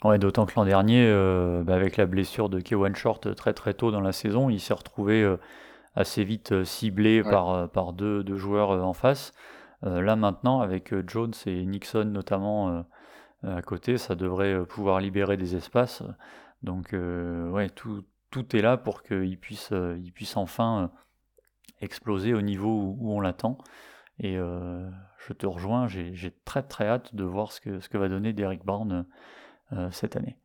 Ouais, 0.03 0.17
d'autant 0.17 0.47
que 0.47 0.53
l'an 0.55 0.65
dernier, 0.65 1.05
euh, 1.05 1.63
bah, 1.63 1.75
avec 1.75 1.95
la 1.95 2.07
blessure 2.07 2.49
de 2.49 2.59
Kewan 2.59 2.95
Short 2.95 3.27
euh, 3.27 3.35
très 3.35 3.53
très 3.53 3.75
tôt 3.75 3.91
dans 3.91 4.01
la 4.01 4.11
saison, 4.11 4.49
il 4.49 4.59
s'est 4.59 4.73
retrouvé 4.73 5.21
euh, 5.21 5.37
assez 5.93 6.23
vite 6.23 6.63
ciblé 6.63 7.21
par, 7.21 7.69
par 7.69 7.93
deux, 7.93 8.23
deux, 8.23 8.37
joueurs 8.37 8.71
en 8.71 8.93
face. 8.93 9.33
là 9.83 10.15
maintenant, 10.15 10.61
avec 10.61 10.93
Jones 11.07 11.33
et 11.45 11.65
Nixon 11.65 12.05
notamment 12.05 12.85
à 13.43 13.61
côté, 13.61 13.97
ça 13.97 14.15
devrait 14.15 14.65
pouvoir 14.65 15.01
libérer 15.01 15.35
des 15.35 15.57
espaces. 15.57 16.01
Donc 16.63 16.93
ouais, 16.93 17.69
tout, 17.69 18.05
tout 18.29 18.55
est 18.55 18.61
là 18.61 18.77
pour 18.77 19.03
qu'il 19.03 19.37
puisse, 19.37 19.73
il 20.01 20.13
puisse 20.13 20.37
enfin 20.37 20.91
exploser 21.81 22.33
au 22.33 22.41
niveau 22.41 22.95
où, 22.97 23.11
on 23.11 23.19
l'attend. 23.19 23.57
Et 24.19 24.35
je 24.37 25.33
te 25.33 25.45
rejoins, 25.45 25.89
j'ai 25.89 26.33
très 26.45 26.63
très 26.63 26.87
hâte 26.87 27.13
de 27.13 27.25
voir 27.25 27.51
ce 27.51 27.59
que, 27.59 27.81
ce 27.81 27.89
que 27.89 27.97
va 27.97 28.07
donner 28.07 28.31
Derek 28.31 28.63
Brown 28.63 29.05
cette 29.91 30.15
année. 30.15 30.38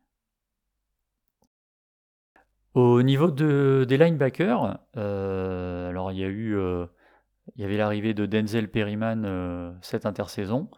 Au 2.77 3.01
niveau 3.01 3.31
de, 3.31 3.87
des 3.89 3.97
linebackers, 3.97 4.77
euh, 4.97 5.89
alors 5.89 6.11
il 6.11 6.19
y 6.19 6.23
a 6.23 6.27
eu, 6.27 6.55
euh, 6.55 6.85
il 7.55 7.63
y 7.63 7.65
avait 7.65 7.75
l'arrivée 7.75 8.13
de 8.13 8.27
Denzel 8.27 8.69
Perryman 8.69 9.75
cette 9.81 10.05
intersaison. 10.05 10.69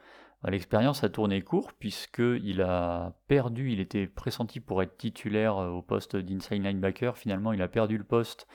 L'expérience 0.48 1.04
a 1.04 1.10
tourné 1.10 1.42
court 1.42 1.74
puisqu'il 1.74 2.62
a 2.62 3.18
perdu, 3.28 3.74
il 3.74 3.82
était 3.82 4.08
pressenti 4.08 4.62
pour 4.62 4.82
être 4.82 4.96
titulaire 4.96 5.58
au 5.58 5.82
poste 5.82 6.16
d'inside 6.16 6.64
linebacker. 6.64 7.18
Finalement, 7.18 7.52
il 7.52 7.62
a 7.62 7.68
perdu 7.68 7.98
le 7.98 8.06
poste, 8.06 8.48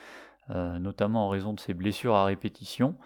notamment 0.49 1.27
en 1.27 1.29
raison 1.29 1.53
de 1.53 1.59
ses 1.59 1.75
blessures 1.75 2.15
à 2.15 2.25
répétition. 2.25 2.97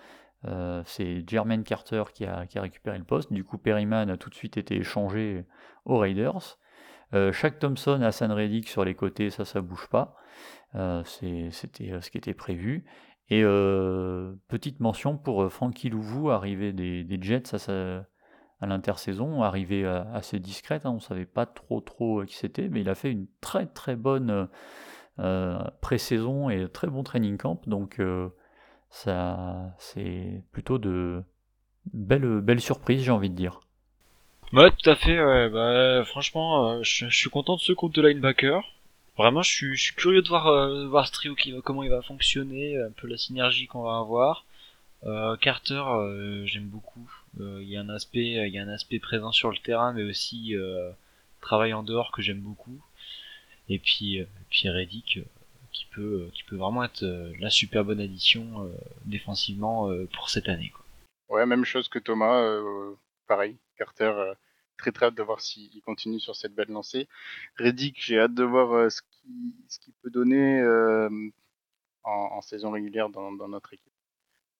c'est 0.86 1.30
Jermaine 1.30 1.66
Carter 1.66 2.04
qui 2.14 2.24
a, 2.26 2.46
qui 2.48 2.58
a, 2.58 2.62
récupéré 2.62 2.98
le 2.98 3.04
poste. 3.04 3.34
Du 3.34 3.44
coup, 3.44 3.58
Perryman 3.58 4.10
a 4.10 4.16
tout 4.16 4.30
de 4.30 4.36
suite 4.36 4.56
été 4.56 4.78
échangé 4.78 5.44
aux 5.84 5.98
Raiders. 5.98 6.58
Euh, 7.14 7.32
Shaq 7.32 7.60
Thompson, 7.60 8.02
Hassan 8.02 8.32
Reddick 8.32 8.68
sur 8.68 8.86
les 8.86 8.96
côtés, 8.96 9.30
ça, 9.30 9.46
ça 9.46 9.62
bouge 9.62 9.88
pas. 9.90 10.16
Euh, 10.76 11.04
c'était 11.04 11.92
euh, 11.92 12.02
ce 12.02 12.12
qui 12.12 12.18
était 12.18 12.34
prévu. 12.34 12.86
Et 13.32 13.44
petite 14.48 14.80
mention 14.80 15.16
pour 15.16 15.52
Frankie 15.52 15.90
Louvou, 15.90 16.32
arrivé 16.32 16.74
des, 16.74 17.20
Jets 17.22 17.54
à, 17.70 18.66
l'intersaison, 18.66 19.44
arrivé 19.44 19.86
assez 19.86 20.40
discrète, 20.40 20.88
hein, 20.88 20.90
on 20.90 20.96
ne 20.96 21.00
savait 21.00 21.28
pas 21.28 21.46
trop 21.46 21.80
trop 21.80 22.26
qui 22.26 22.36
c'était, 22.36 22.70
mais 22.70 22.82
il 22.82 22.90
a 22.90 22.96
fait 22.96 23.12
une 23.12 23.28
très 23.40 23.68
très 23.68 23.96
bonne 23.96 24.50
pré-saison 25.80 26.50
et 26.50 26.68
très 26.70 26.88
bon 26.88 27.04
training 27.04 27.38
camp, 27.38 27.62
donc 27.68 28.02
ça 28.90 29.76
c'est 29.78 30.44
plutôt 30.52 30.80
de 30.80 31.24
belles, 31.94 32.42
belles 32.42 32.62
surprises 32.62 33.04
j'ai 33.04 33.12
envie 33.12 33.30
de 33.30 33.36
dire. 33.36 33.60
Ouais, 34.52 34.72
tout 34.72 34.90
à 34.90 34.96
fait. 34.96 35.24
Ouais. 35.24 35.50
Bah, 35.50 36.04
franchement, 36.06 36.72
euh, 36.72 36.84
je, 36.84 37.08
suis 37.10 37.30
content 37.30 37.56
de 37.56 37.62
ce 37.62 37.72
groupe 37.72 37.94
de 37.94 38.02
linebacker. 38.02 38.64
Vraiment, 39.16 39.44
je 39.44 39.52
suis, 39.76 39.94
curieux 39.96 40.22
de 40.24 40.28
voir, 40.28 40.48
euh, 40.48 40.88
voir 40.88 41.08
ce 41.08 41.12
trio 41.12 41.36
qui 41.36 41.54
comment 41.64 41.84
il 41.84 41.90
va 41.90 42.02
fonctionner, 42.02 42.82
un 42.82 42.90
peu 42.92 43.08
la 43.08 43.18
synergie 43.18 43.68
qu'on 43.68 43.84
va 43.84 43.98
avoir. 44.00 44.46
Euh, 45.06 45.36
Carter, 45.38 45.84
j'aime 46.46 46.68
beaucoup. 46.68 47.08
Il 47.40 47.70
y 47.70 47.78
a 47.78 47.82
un 47.82 47.90
aspect, 47.90 48.48
il 48.48 48.54
y 48.54 48.58
a 48.58 48.64
un 48.64 48.70
aspect 48.70 49.00
présent 49.00 49.32
sur 49.32 49.52
le 49.52 49.58
terrain, 49.58 49.94
mais 49.94 50.04
aussi 50.04 50.56
travail 51.42 51.74
en 51.74 51.84
dehors 51.84 52.12
que 52.12 52.22
j'aime 52.22 52.40
beaucoup. 52.40 52.82
Et 53.70 53.78
puis, 53.78 54.26
puis 54.50 54.70
Reddick, 54.70 55.20
qui 55.72 55.86
peut, 55.94 56.30
qui 56.34 56.44
peut 56.44 56.56
vraiment 56.56 56.84
être 56.84 57.06
la 57.40 57.50
super 57.50 57.86
bonne 57.86 58.00
addition 58.00 58.70
défensivement 59.06 59.90
pour 60.14 60.30
cette 60.30 60.50
année. 60.50 60.72
Quoi. 60.74 61.38
Ouais, 61.38 61.46
même 61.46 61.66
chose 61.66 61.88
que 61.88 62.00
Thomas. 62.00 62.42
pareil, 63.28 63.56
Carter, 63.80 64.04
euh, 64.04 64.34
très 64.78 64.92
très 64.92 65.08
hâte 65.08 65.16
de 65.16 65.24
voir 65.24 65.40
s'il 65.40 65.82
continue 65.82 66.20
sur 66.20 66.36
cette 66.36 66.54
belle 66.54 66.68
lancée. 66.68 67.08
Reddick, 67.58 67.96
j'ai 68.00 68.20
hâte 68.20 68.34
de 68.34 68.44
voir 68.44 68.74
euh, 68.74 68.90
ce 68.90 69.02
qu'il 69.80 69.94
peut 70.04 70.10
donner 70.10 70.60
euh, 70.60 71.10
en, 72.04 72.42
saison 72.42 72.72
régulière 72.72 73.10
dans, 73.10 73.32
notre 73.48 73.74
équipe. 73.74 73.92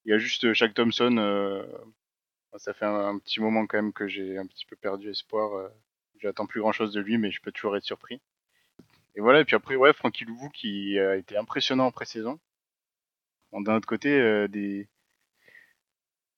Il 0.06 0.12
y 0.12 0.14
a 0.14 0.18
juste 0.18 0.54
Shaq 0.54 0.74
Thompson, 0.74 1.66
ça 2.58 2.74
fait 2.74 2.86
un, 2.86 3.18
petit 3.20 3.42
moment 3.42 3.68
quand 3.68 3.78
même 3.78 3.94
que 3.94 4.08
j'ai 4.08 4.38
un 4.38 4.46
petit 4.46 4.66
peu 4.66 4.76
perdu 4.76 5.10
espoir. 5.10 5.70
J'attends 6.20 6.46
plus 6.46 6.62
grand 6.62 6.72
chose 6.72 6.94
de 6.94 7.02
lui, 7.02 7.18
mais 7.18 7.32
je 7.32 7.42
peux 7.42 7.52
toujours 7.52 7.76
être 7.76 7.84
surpris. 7.84 8.22
Et 9.16 9.22
voilà, 9.22 9.42
et 9.42 9.46
puis 9.46 9.56
après, 9.56 9.76
ouais, 9.76 9.94
Francky 9.94 10.26
Louvou 10.26 10.50
qui 10.50 10.98
a 11.00 11.16
été 11.16 11.38
impressionnant 11.38 11.88
en 11.88 11.92
pré-saison. 11.92 12.40
d'un 13.52 13.76
autre 13.76 13.88
côté, 13.88 14.48
des, 14.48 14.88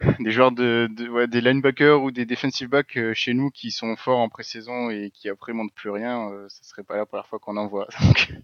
des 0.19 0.31
joueurs 0.31 0.51
de, 0.51 0.89
ouais, 1.09 1.27
des 1.27 1.41
linebackers 1.41 2.01
ou 2.01 2.11
des 2.11 2.25
defensive 2.25 2.69
backs 2.69 2.97
euh, 2.97 3.13
chez 3.13 3.33
nous 3.33 3.51
qui 3.51 3.71
sont 3.71 3.95
forts 3.95 4.19
en 4.19 4.29
pré-saison 4.29 4.89
et 4.89 5.11
qui 5.11 5.29
après 5.29 5.53
montrent 5.53 5.73
plus 5.73 5.89
rien, 5.89 6.29
euh, 6.31 6.47
ce 6.49 6.63
serait 6.63 6.83
pas 6.83 6.97
la 6.97 7.05
première 7.05 7.27
fois 7.27 7.39
qu'on 7.39 7.57
en 7.57 7.67
voit. 7.67 7.87
Donc 8.01 8.39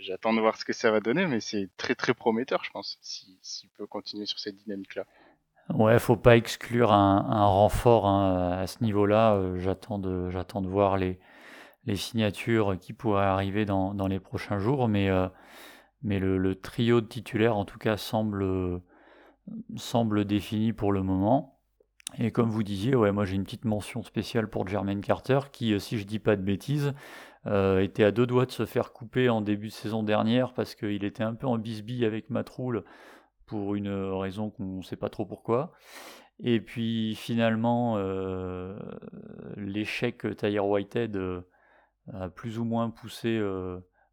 j'attends 0.00 0.32
de 0.32 0.40
voir 0.40 0.56
ce 0.56 0.64
que 0.64 0.72
ça 0.72 0.90
va 0.90 1.00
donner, 1.00 1.26
mais 1.26 1.40
c'est 1.40 1.68
très 1.76 1.94
très 1.94 2.14
prometteur, 2.14 2.64
je 2.64 2.70
pense, 2.70 2.98
s'il 3.02 3.70
peut 3.70 3.86
continuer 3.86 4.26
sur 4.26 4.38
cette 4.38 4.56
dynamique-là. 4.56 5.04
Ouais, 5.74 5.98
faut 6.00 6.16
pas 6.16 6.36
exclure 6.36 6.92
un, 6.92 7.46
renfort 7.46 8.06
hein, 8.06 8.58
à 8.58 8.66
ce 8.66 8.82
niveau-là. 8.82 9.34
Euh, 9.34 9.58
j'attends 9.58 9.98
de, 9.98 10.28
j'attends 10.30 10.62
de 10.62 10.68
voir 10.68 10.96
les, 10.96 11.20
les 11.84 11.96
signatures 11.96 12.76
qui 12.80 12.92
pourraient 12.92 13.24
arriver 13.24 13.64
dans, 13.64 13.94
dans 13.94 14.08
les 14.08 14.18
prochains 14.18 14.58
jours, 14.58 14.88
mais, 14.88 15.08
mais 16.02 16.18
le, 16.18 16.38
le, 16.38 16.54
trio 16.56 17.00
de 17.00 17.06
titulaires, 17.06 17.56
en 17.56 17.64
tout 17.64 17.78
cas, 17.78 17.96
semble 17.96 18.82
semble 19.76 20.24
défini 20.24 20.72
pour 20.72 20.92
le 20.92 21.02
moment. 21.02 21.60
Et 22.18 22.32
comme 22.32 22.50
vous 22.50 22.62
disiez, 22.62 22.96
ouais, 22.96 23.12
moi 23.12 23.24
j'ai 23.24 23.36
une 23.36 23.44
petite 23.44 23.64
mention 23.64 24.02
spéciale 24.02 24.48
pour 24.48 24.66
Jermaine 24.66 25.00
Carter 25.00 25.40
qui, 25.52 25.72
euh, 25.72 25.78
si 25.78 25.98
je 25.98 26.04
dis 26.04 26.18
pas 26.18 26.36
de 26.36 26.42
bêtises, 26.42 26.92
euh, 27.46 27.80
était 27.80 28.04
à 28.04 28.10
deux 28.10 28.26
doigts 28.26 28.46
de 28.46 28.50
se 28.50 28.66
faire 28.66 28.92
couper 28.92 29.28
en 29.28 29.40
début 29.40 29.68
de 29.68 29.72
saison 29.72 30.02
dernière 30.02 30.52
parce 30.52 30.74
qu'il 30.74 31.04
était 31.04 31.22
un 31.22 31.34
peu 31.34 31.46
en 31.46 31.56
bisbille 31.56 32.04
avec 32.04 32.30
Matroul 32.30 32.84
pour 33.46 33.74
une 33.74 33.88
raison 33.88 34.50
qu'on 34.50 34.78
ne 34.78 34.82
sait 34.82 34.96
pas 34.96 35.08
trop 35.08 35.24
pourquoi. 35.24 35.72
Et 36.40 36.60
puis 36.60 37.14
finalement, 37.14 37.94
euh, 37.98 38.78
l'échec 39.56 40.24
Tyre 40.36 40.66
Whitehead 40.66 41.18
a 42.12 42.28
plus 42.28 42.58
ou 42.58 42.64
moins 42.64 42.90
poussé 42.90 43.40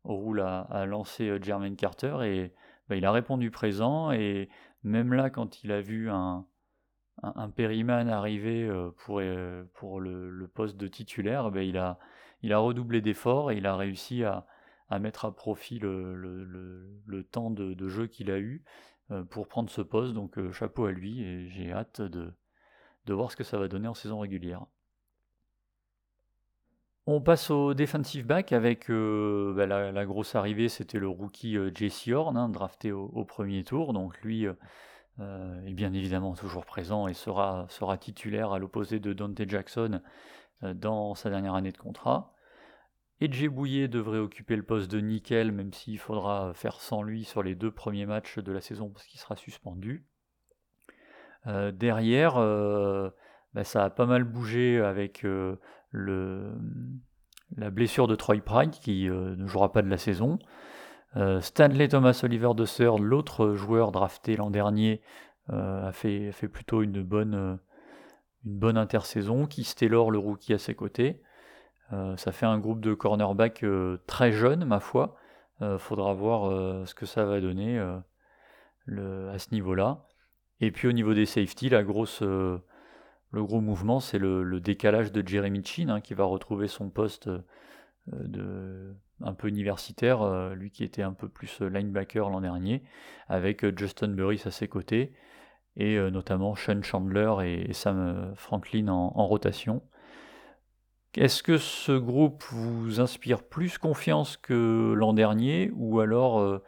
Roule 0.03 0.39
à, 0.41 0.85
lancer 0.85 1.37
Jermaine 1.41 1.75
Carter 1.75 2.17
et 2.23 2.53
bah, 2.87 2.95
il 2.95 3.05
a 3.05 3.11
répondu 3.11 3.51
présent 3.51 4.11
et 4.11 4.47
même 4.87 5.13
là, 5.13 5.29
quand 5.29 5.63
il 5.63 5.71
a 5.71 5.81
vu 5.81 6.09
un, 6.09 6.45
un, 7.23 8.09
arriver 8.09 8.63
euh, 8.63 8.91
pour, 8.97 9.19
euh, 9.19 9.63
le, 9.99 10.47
poste 10.47 10.77
de 10.77 10.87
titulaire, 10.87 11.51
ben, 11.51 11.61
il, 11.61 11.77
a, 11.77 12.59
redoublé 12.59 13.01
d'efforts 13.01 13.51
et 13.51 13.57
il 13.57 13.65
a 13.65 13.75
réussi 13.75 14.23
à, 14.23 14.45
mettre 14.99 15.25
à 15.25 15.35
profit 15.35 15.79
le, 15.79 17.23
temps 17.31 17.51
de, 17.51 17.87
jeu 17.87 18.07
qu'il 18.07 18.31
a 18.31 18.39
eu 18.39 18.63
euh, 19.11 19.23
pour 19.23 19.47
prendre 19.47 19.69
ce 19.69 19.81
poste. 19.81 20.13
Donc 20.13 20.39
chapeau 20.51 20.85
à 20.85 20.91
lui 20.91 21.21
et 21.23 21.47
j'ai 21.49 21.71
hâte 21.71 22.01
de 22.01 22.33
voir 23.13 23.31
ce 23.31 23.37
que 23.37 23.43
ça 23.43 23.57
va 23.57 23.67
donner 23.67 23.87
en 23.87 23.93
saison 23.93 24.19
régulière. 24.19 24.65
On 27.07 27.21
passe 27.21 27.49
au 27.49 27.73
defensive 27.73 28.25
back 28.25 28.51
avec 28.51 28.89
ben, 28.89 29.65
la, 29.65 30.05
grosse 30.05 30.35
arrivée, 30.35 30.67
c'était 30.67 30.99
le 30.99 31.07
rookie 31.07 31.57
Jesse 31.73 32.09
Horn, 32.09 32.35
hein, 32.35 32.49
drafté 32.49 32.91
au, 32.91 33.23
premier 33.23 33.63
tour. 33.63 33.93
Donc 33.93 34.21
lui, 34.21 34.45
euh, 35.19 35.65
est 35.65 35.73
bien 35.73 35.93
évidemment 35.93 36.35
toujours 36.35 36.65
présent 36.65 37.07
et 37.07 37.15
sera, 37.15 37.65
sera 37.69 37.97
titulaire 37.97 38.51
à 38.51 38.59
l'opposé 38.59 38.99
de 38.99 39.13
Dante 39.13 39.41
Jackson 39.47 40.01
euh, 40.61 40.75
dans 40.75 41.15
sa 41.15 41.31
dernière 41.31 41.55
année 41.55 41.71
de 41.71 41.77
contrat. 41.77 42.33
Edge 43.19 43.47
Bouillet 43.47 43.87
devrait 43.87 44.19
occuper 44.19 44.55
le 44.55 44.61
poste 44.61 44.91
de 44.91 44.99
nickel, 44.99 45.51
même 45.51 45.73
s'il 45.73 45.97
faudra 45.97 46.53
faire 46.53 46.79
sans 46.79 47.01
lui 47.01 47.23
sur 47.23 47.41
les 47.41 47.55
deux 47.55 47.71
premiers 47.71 48.05
matchs 48.05 48.37
de 48.37 48.51
la 48.51 48.61
saison 48.61 48.89
parce 48.89 49.07
qu'il 49.07 49.19
sera 49.19 49.35
suspendu. 49.35 50.05
Euh, 51.47 51.71
derrière, 51.71 52.35
bah, 53.57 53.63
ça 53.63 53.83
a 53.83 53.89
pas 53.89 54.05
mal 54.05 54.23
bougé 54.23 54.79
avec 54.79 55.23
le, 55.23 56.51
la 57.55 57.69
blessure 57.69 58.07
de 58.07 58.15
Troy 58.15 58.41
Pride 58.41 58.71
qui 58.71 59.09
ne 59.09 59.47
jouera 59.47 59.71
pas 59.71 59.81
de 59.81 59.89
la 59.89 59.97
saison. 59.97 60.39
Euh, 61.15 61.41
Stanley 61.41 61.87
Thomas 61.87 62.19
Oliver 62.23 62.51
de 62.55 62.65
Sir, 62.65 62.99
l'autre 62.99 63.53
joueur 63.53 63.91
drafté 63.91 64.35
l'an 64.35 64.51
dernier, 64.51 65.01
euh, 65.49 65.87
a, 65.87 65.91
fait, 65.91 66.31
plutôt 66.51 66.83
une 66.83 67.01
bonne, 67.01 67.33
euh, 67.33 67.55
une 68.45 68.59
bonne 68.59 68.77
intersaison. 68.77 69.47
Keith 69.47 69.75
Taylor, 69.75 70.11
le 70.11 70.19
rookie, 70.19 70.53
à 70.53 70.57
ses 70.57 70.75
côtés. 70.75 71.21
ça 71.91 72.31
fait 72.31 72.45
un 72.45 72.59
groupe 72.59 72.81
de 72.81 72.93
cornerbacks 72.93 73.65
très 74.07 74.31
jeune, 74.31 74.65
ma 74.65 74.79
foi, 74.79 75.15
faudra 75.79 76.13
voir 76.13 76.85
ce 76.85 76.93
que 76.93 77.05
ça 77.05 77.23
va 77.25 77.39
donner 77.39 77.79
à 77.79 79.39
ce 79.39 79.51
niveau-là. 79.51 80.05
Et 80.59 80.71
puis 80.71 80.87
au 80.87 80.91
niveau 80.91 81.13
des 81.13 81.25
safety, 81.25 81.69
la 81.69 81.83
grosse, 81.83 82.21
le 83.37 83.45
gros 83.45 83.61
mouvement, 83.61 83.99
c'est 83.99 84.19
le, 84.19 84.59
décalage 84.59 85.11
de 85.11 85.27
Jeremy 85.27 85.63
Chin 85.63 85.89
hein, 85.89 86.01
qui 86.01 86.13
va 86.13 86.25
retrouver 86.25 86.67
son 86.67 86.89
poste 86.89 87.29
de, 88.07 88.93
un 89.21 89.33
peu 89.33 89.47
universitaire, 89.47 90.53
lui 90.55 90.71
qui 90.71 90.83
était 90.83 91.03
un 91.03 91.13
peu 91.13 91.29
plus 91.29 91.61
linebacker 91.61 92.29
l'an 92.29 92.41
dernier, 92.41 92.83
avec 93.27 93.65
Justin 93.77 94.09
Burris 94.09 94.43
à 94.45 94.51
ses 94.51 94.67
côtés 94.67 95.13
et 95.77 95.95
euh, 95.95 96.09
notamment 96.09 96.55
Sean 96.55 96.81
Chandler 96.81 97.65
et, 97.69 97.73
Sam 97.73 97.99
euh, 97.99 98.35
Franklin 98.35 98.87
en, 98.89 99.27
rotation. 99.27 99.81
Est-ce 101.15 101.41
que 101.41 101.57
ce 101.57 101.91
groupe 101.97 102.43
vous 102.49 102.99
inspire 102.99 103.43
plus 103.43 103.77
confiance 103.77 104.37
que 104.37 104.93
l'an 104.95 105.13
dernier 105.13 105.71
ou 105.75 105.99
alors, 105.99 106.39
euh, 106.39 106.63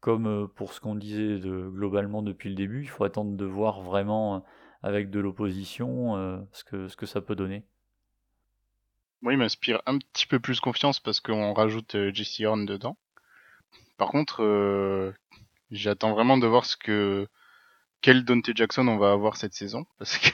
comme 0.00 0.48
pour 0.54 0.72
ce 0.72 0.80
qu'on 0.80 0.94
disait 0.94 1.38
globalement 1.40 2.22
depuis 2.22 2.48
le 2.48 2.54
début, 2.54 2.82
il 2.82 2.88
faut 2.88 3.04
attendre 3.04 3.36
de 3.36 3.44
voir 3.44 3.80
vraiment 3.82 4.44
avec 4.84 5.10
de 5.10 5.18
l'opposition 5.18 6.46
ce, 6.52 6.62
que, 6.64 6.88
ce 6.88 6.96
que 6.96 7.06
ça 7.06 7.20
peut 7.20 7.34
donner 7.34 7.64
Moi, 9.22 9.32
il 9.32 9.38
m'inspire 9.38 9.82
un 9.86 9.98
petit 9.98 10.26
peu 10.26 10.38
plus 10.38 10.60
confiance 10.60 11.00
parce 11.00 11.20
qu'on 11.20 11.52
rajoute 11.54 11.96
Jesse 12.12 12.40
Horn 12.40 12.66
dedans. 12.66 12.96
Par 13.96 14.08
contre, 14.08 15.14
j'attends 15.70 16.12
vraiment 16.12 16.38
de 16.38 16.46
voir 16.46 16.64
ce 16.64 16.76
que 16.76 17.26
quel 18.04 18.24
Dante 18.24 18.50
Jackson 18.54 18.86
on 18.88 18.98
va 18.98 19.12
avoir 19.12 19.36
cette 19.36 19.54
saison 19.54 19.86
parce 19.98 20.18
que 20.18 20.28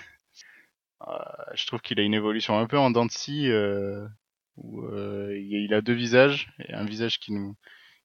euh, 1.07 1.15
je 1.55 1.67
trouve 1.67 1.81
qu'il 1.81 2.01
a 2.01 2.03
une 2.03 2.15
évolution 2.15 2.59
un 2.59 2.67
peu 2.67 2.79
en 2.79 2.91
dents 2.91 3.07
euh, 3.29 4.09
où 4.57 4.83
euh, 4.83 5.39
il 5.39 5.73
a 5.73 5.81
deux 5.81 5.95
visages 5.95 6.53
un 6.69 6.85
visage 6.85 7.21
qui 7.21 7.33
nous 7.33 7.57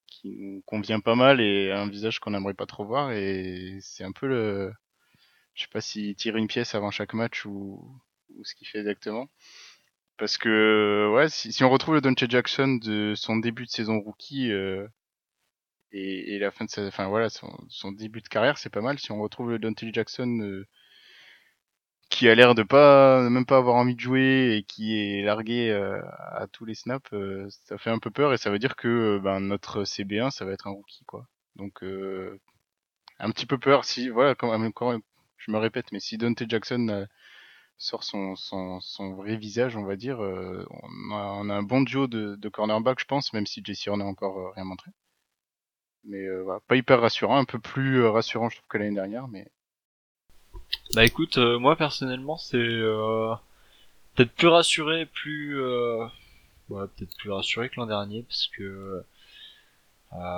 qui 0.07 0.37
nous 0.37 0.61
convient 0.67 0.99
pas 0.99 1.15
mal 1.15 1.41
et 1.41 1.71
un 1.71 1.89
visage 1.89 2.19
qu'on 2.19 2.31
n'aimerait 2.31 2.53
pas 2.53 2.67
trop 2.67 2.85
voir 2.85 3.11
et 3.11 3.79
c'est 3.81 4.03
un 4.03 4.11
peu 4.11 4.27
le 4.27 4.71
je 5.55 5.63
sais 5.63 5.69
pas 5.71 5.81
s'il 5.81 6.15
tire 6.15 6.37
une 6.37 6.47
pièce 6.47 6.75
avant 6.75 6.91
chaque 6.91 7.13
match 7.13 7.45
ou, 7.45 7.83
ou 8.35 8.43
ce 8.43 8.55
qu'il 8.55 8.67
fait 8.67 8.79
exactement 8.79 9.29
parce 10.17 10.37
que 10.37 11.11
ouais 11.13 11.29
si, 11.29 11.51
si 11.51 11.63
on 11.63 11.69
retrouve 11.69 11.95
le 11.95 12.01
Dante 12.01 12.29
Jackson 12.29 12.79
de 12.81 13.13
son 13.15 13.37
début 13.37 13.65
de 13.65 13.71
saison 13.71 13.99
rookie 13.99 14.51
euh, 14.51 14.87
et, 15.95 16.39
la 16.39 16.51
fin 16.51 16.65
de 16.65 16.69
sa, 16.69 16.85
enfin 16.87 17.07
voilà, 17.07 17.29
son, 17.29 17.91
début 17.91 18.21
de 18.21 18.27
carrière, 18.27 18.57
c'est 18.57 18.69
pas 18.69 18.81
mal. 18.81 18.99
Si 18.99 19.11
on 19.11 19.21
retrouve 19.21 19.51
le 19.51 19.59
Dante 19.59 19.83
Jackson 19.93 20.39
euh, 20.41 20.67
qui 22.09 22.27
a 22.29 22.35
l'air 22.35 22.55
de 22.55 22.63
pas, 22.63 23.29
même 23.29 23.45
pas 23.45 23.57
avoir 23.57 23.75
envie 23.75 23.95
de 23.95 23.99
jouer 23.99 24.57
et 24.57 24.63
qui 24.63 24.97
est 24.97 25.23
largué 25.23 25.69
euh, 25.69 26.01
à 26.31 26.47
tous 26.51 26.65
les 26.65 26.75
snaps, 26.75 27.13
euh, 27.13 27.47
ça 27.65 27.77
fait 27.77 27.89
un 27.89 27.99
peu 27.99 28.11
peur 28.11 28.33
et 28.33 28.37
ça 28.37 28.51
veut 28.51 28.59
dire 28.59 28.75
que 28.75 29.19
ben, 29.23 29.39
notre 29.39 29.83
CB1, 29.83 30.31
ça 30.31 30.45
va 30.45 30.51
être 30.53 30.67
un 30.67 30.71
rookie 30.71 31.05
quoi. 31.05 31.27
Donc 31.55 31.83
un 33.19 33.31
petit 33.31 33.45
peu 33.45 33.57
peur 33.57 33.85
si, 33.85 34.09
voilà, 34.09 34.35
même, 34.43 34.73
quand 34.73 34.99
je 35.45 35.51
me 35.51 35.57
répète, 35.57 35.91
mais 35.91 35.99
si 35.99 36.17
Dante 36.17 36.43
Jackson 36.49 37.07
sort 37.77 38.03
son, 38.03 38.35
son, 38.35 38.79
son, 38.79 39.13
vrai 39.13 39.35
visage, 39.37 39.75
on 39.75 39.83
va 39.83 39.95
dire, 39.95 40.19
on 40.19 41.11
a, 41.11 41.33
on, 41.39 41.49
a, 41.49 41.53
un 41.53 41.63
bon 41.63 41.81
duo 41.81 42.07
de, 42.07 42.35
de 42.35 42.49
cornerback, 42.49 42.99
je 42.99 43.05
pense, 43.05 43.33
même 43.33 43.45
si 43.45 43.61
Jesse 43.63 43.87
Horn 43.87 43.99
n'a 43.99 44.05
encore 44.05 44.53
rien 44.55 44.63
montré. 44.63 44.91
Mais 46.05 46.23
euh, 46.25 46.43
voilà, 46.43 46.59
pas 46.67 46.75
hyper 46.75 47.01
rassurant, 47.01 47.37
un 47.37 47.45
peu 47.45 47.59
plus 47.59 48.03
euh, 48.03 48.11
rassurant 48.11 48.49
je 48.49 48.57
trouve 48.57 48.67
que 48.67 48.77
l'année 48.77 48.95
dernière, 48.95 49.27
mais. 49.27 49.47
Bah 50.93 51.03
écoute, 51.03 51.37
euh, 51.37 51.59
moi 51.59 51.75
personnellement 51.75 52.37
c'est 52.37 52.57
peut-être 52.57 54.31
plus 54.33 54.47
rassuré, 54.47 55.05
plus 55.05 55.59
ouais, 56.69 56.87
peut-être 56.95 57.15
plus 57.17 57.31
rassuré 57.31 57.69
que 57.69 57.75
l'an 57.77 57.87
dernier 57.87 58.23
parce 58.23 58.47
que 58.47 59.03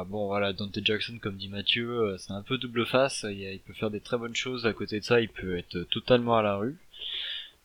bon 0.08 0.28
voilà 0.28 0.54
Dante 0.54 0.80
Jackson 0.84 1.18
comme 1.22 1.38
dit 1.38 1.50
Mathieu, 1.50 2.16
c'est 2.18 2.32
un 2.32 2.42
peu 2.42 2.58
double 2.58 2.86
face, 2.86 3.26
il, 3.30 3.42
il, 3.42 3.60
peut 3.60 3.74
faire 3.74 3.92
des 3.92 4.02
très 4.02 4.18
bonnes 4.18 4.36
choses. 4.36 4.66
À 4.66 4.74
côté 4.74 5.00
de 5.00 5.06
ça, 5.06 5.22
il 5.22 5.30
peut 5.30 5.58
être 5.58 5.84
totalement 5.90 6.38
à 6.38 6.42
la 6.42 6.56
rue. 6.56 6.78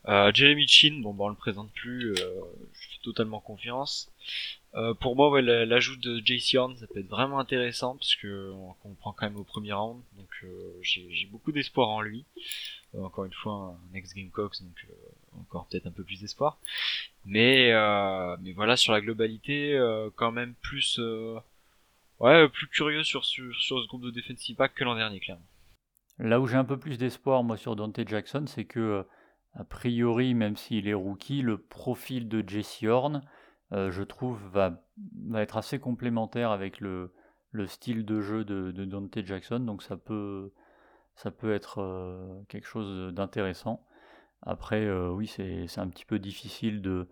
Jeremy 0.06 0.66
Chin, 0.66 1.00
bon 1.02 1.14
bah 1.14 1.24
on 1.24 1.28
le 1.28 1.34
présente 1.36 1.70
plus, 1.72 2.14
je 2.16 2.88
fais 2.88 3.02
totalement 3.02 3.40
confiance. 3.40 4.10
Euh, 4.74 4.94
pour 4.94 5.16
moi, 5.16 5.40
l'ajout 5.42 5.96
de 5.96 6.22
JC 6.24 6.56
Horn, 6.56 6.76
ça 6.76 6.86
peut 6.86 7.00
être 7.00 7.08
vraiment 7.08 7.38
intéressant 7.38 7.96
parce 7.96 8.14
que 8.14 8.52
on, 8.84 8.94
prend 8.94 9.12
quand 9.12 9.26
même 9.26 9.36
au 9.36 9.44
premier 9.44 9.72
round, 9.72 10.00
donc 10.16 10.30
euh, 10.44 10.78
j'ai 10.80 11.28
beaucoup 11.30 11.52
d'espoir 11.52 11.88
en 11.90 12.00
lui. 12.00 12.24
Euh, 12.94 13.02
encore 13.02 13.24
une 13.26 13.32
fois, 13.34 13.76
un 13.92 13.94
ex 13.94 14.14
Gamecocks, 14.14 14.62
donc 14.62 14.86
encore 15.40 15.66
peut-être 15.66 15.86
un 15.86 15.90
peu 15.90 16.04
plus 16.04 16.20
d'espoir. 16.20 16.58
Mais 17.26 17.72
mais 18.40 18.52
voilà, 18.52 18.76
sur 18.76 18.92
la 18.92 19.00
globalité, 19.02 19.78
quand 20.16 20.32
même 20.32 20.54
plus 20.62 20.98
ouais 22.22 22.48
plus 22.48 22.68
curieux 22.68 23.04
sur, 23.04 23.24
ce 23.24 23.86
groupe 23.88 24.02
de 24.02 24.10
defensive 24.10 24.56
back 24.56 24.74
que 24.74 24.84
l'an 24.84 24.96
dernier, 24.96 25.20
clairement. 25.20 25.46
Là 26.18 26.40
où 26.40 26.46
j'ai 26.46 26.56
un 26.56 26.64
peu 26.64 26.78
plus 26.78 26.98
d'espoir, 26.98 27.42
moi, 27.42 27.56
sur 27.56 27.76
Dante 27.76 28.08
Jackson, 28.08 28.44
c'est 28.46 28.64
que 28.64 29.04
a 29.54 29.64
priori, 29.64 30.34
même 30.34 30.56
s'il 30.56 30.88
est 30.88 30.94
rookie, 30.94 31.42
le 31.42 31.58
profil 31.58 32.28
de 32.28 32.46
Jesse 32.46 32.84
Horn 32.84 33.22
euh, 33.72 33.90
je 33.90 34.02
trouve, 34.02 34.38
va, 34.50 34.82
être 35.34 35.56
assez 35.56 35.78
complémentaire 35.78 36.50
avec 36.50 36.80
le, 36.80 37.14
le 37.52 37.66
style 37.66 38.04
de 38.04 38.20
jeu 38.20 38.44
de, 38.44 38.70
Dante 38.84 39.18
Jackson, 39.24 39.60
donc 39.60 39.82
ça 39.82 39.96
peut, 39.96 40.52
être 41.44 41.80
euh, 41.80 42.42
quelque 42.48 42.66
chose 42.66 43.14
d'intéressant. 43.14 43.86
Après, 44.42 44.84
euh, 44.84 45.08
oui, 45.10 45.26
c'est 45.26 45.78
un 45.78 45.88
petit 45.88 46.04
peu 46.04 46.18
difficile 46.18 46.82
de, 46.82 47.08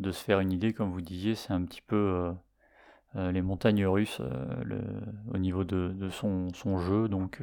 de, 0.00 0.12
se 0.12 0.22
faire 0.22 0.40
une 0.40 0.52
idée, 0.52 0.74
comme 0.74 0.90
vous 0.92 1.00
disiez, 1.00 1.34
c'est 1.34 1.52
un 1.52 1.64
petit 1.64 1.82
peu 1.82 2.32
les 3.14 3.42
montagnes 3.42 3.86
russes 3.86 4.20
le, 4.64 4.80
au 5.32 5.38
niveau 5.38 5.64
de, 5.64 6.08
son, 6.08 6.78
jeu, 6.78 7.08
donc 7.08 7.40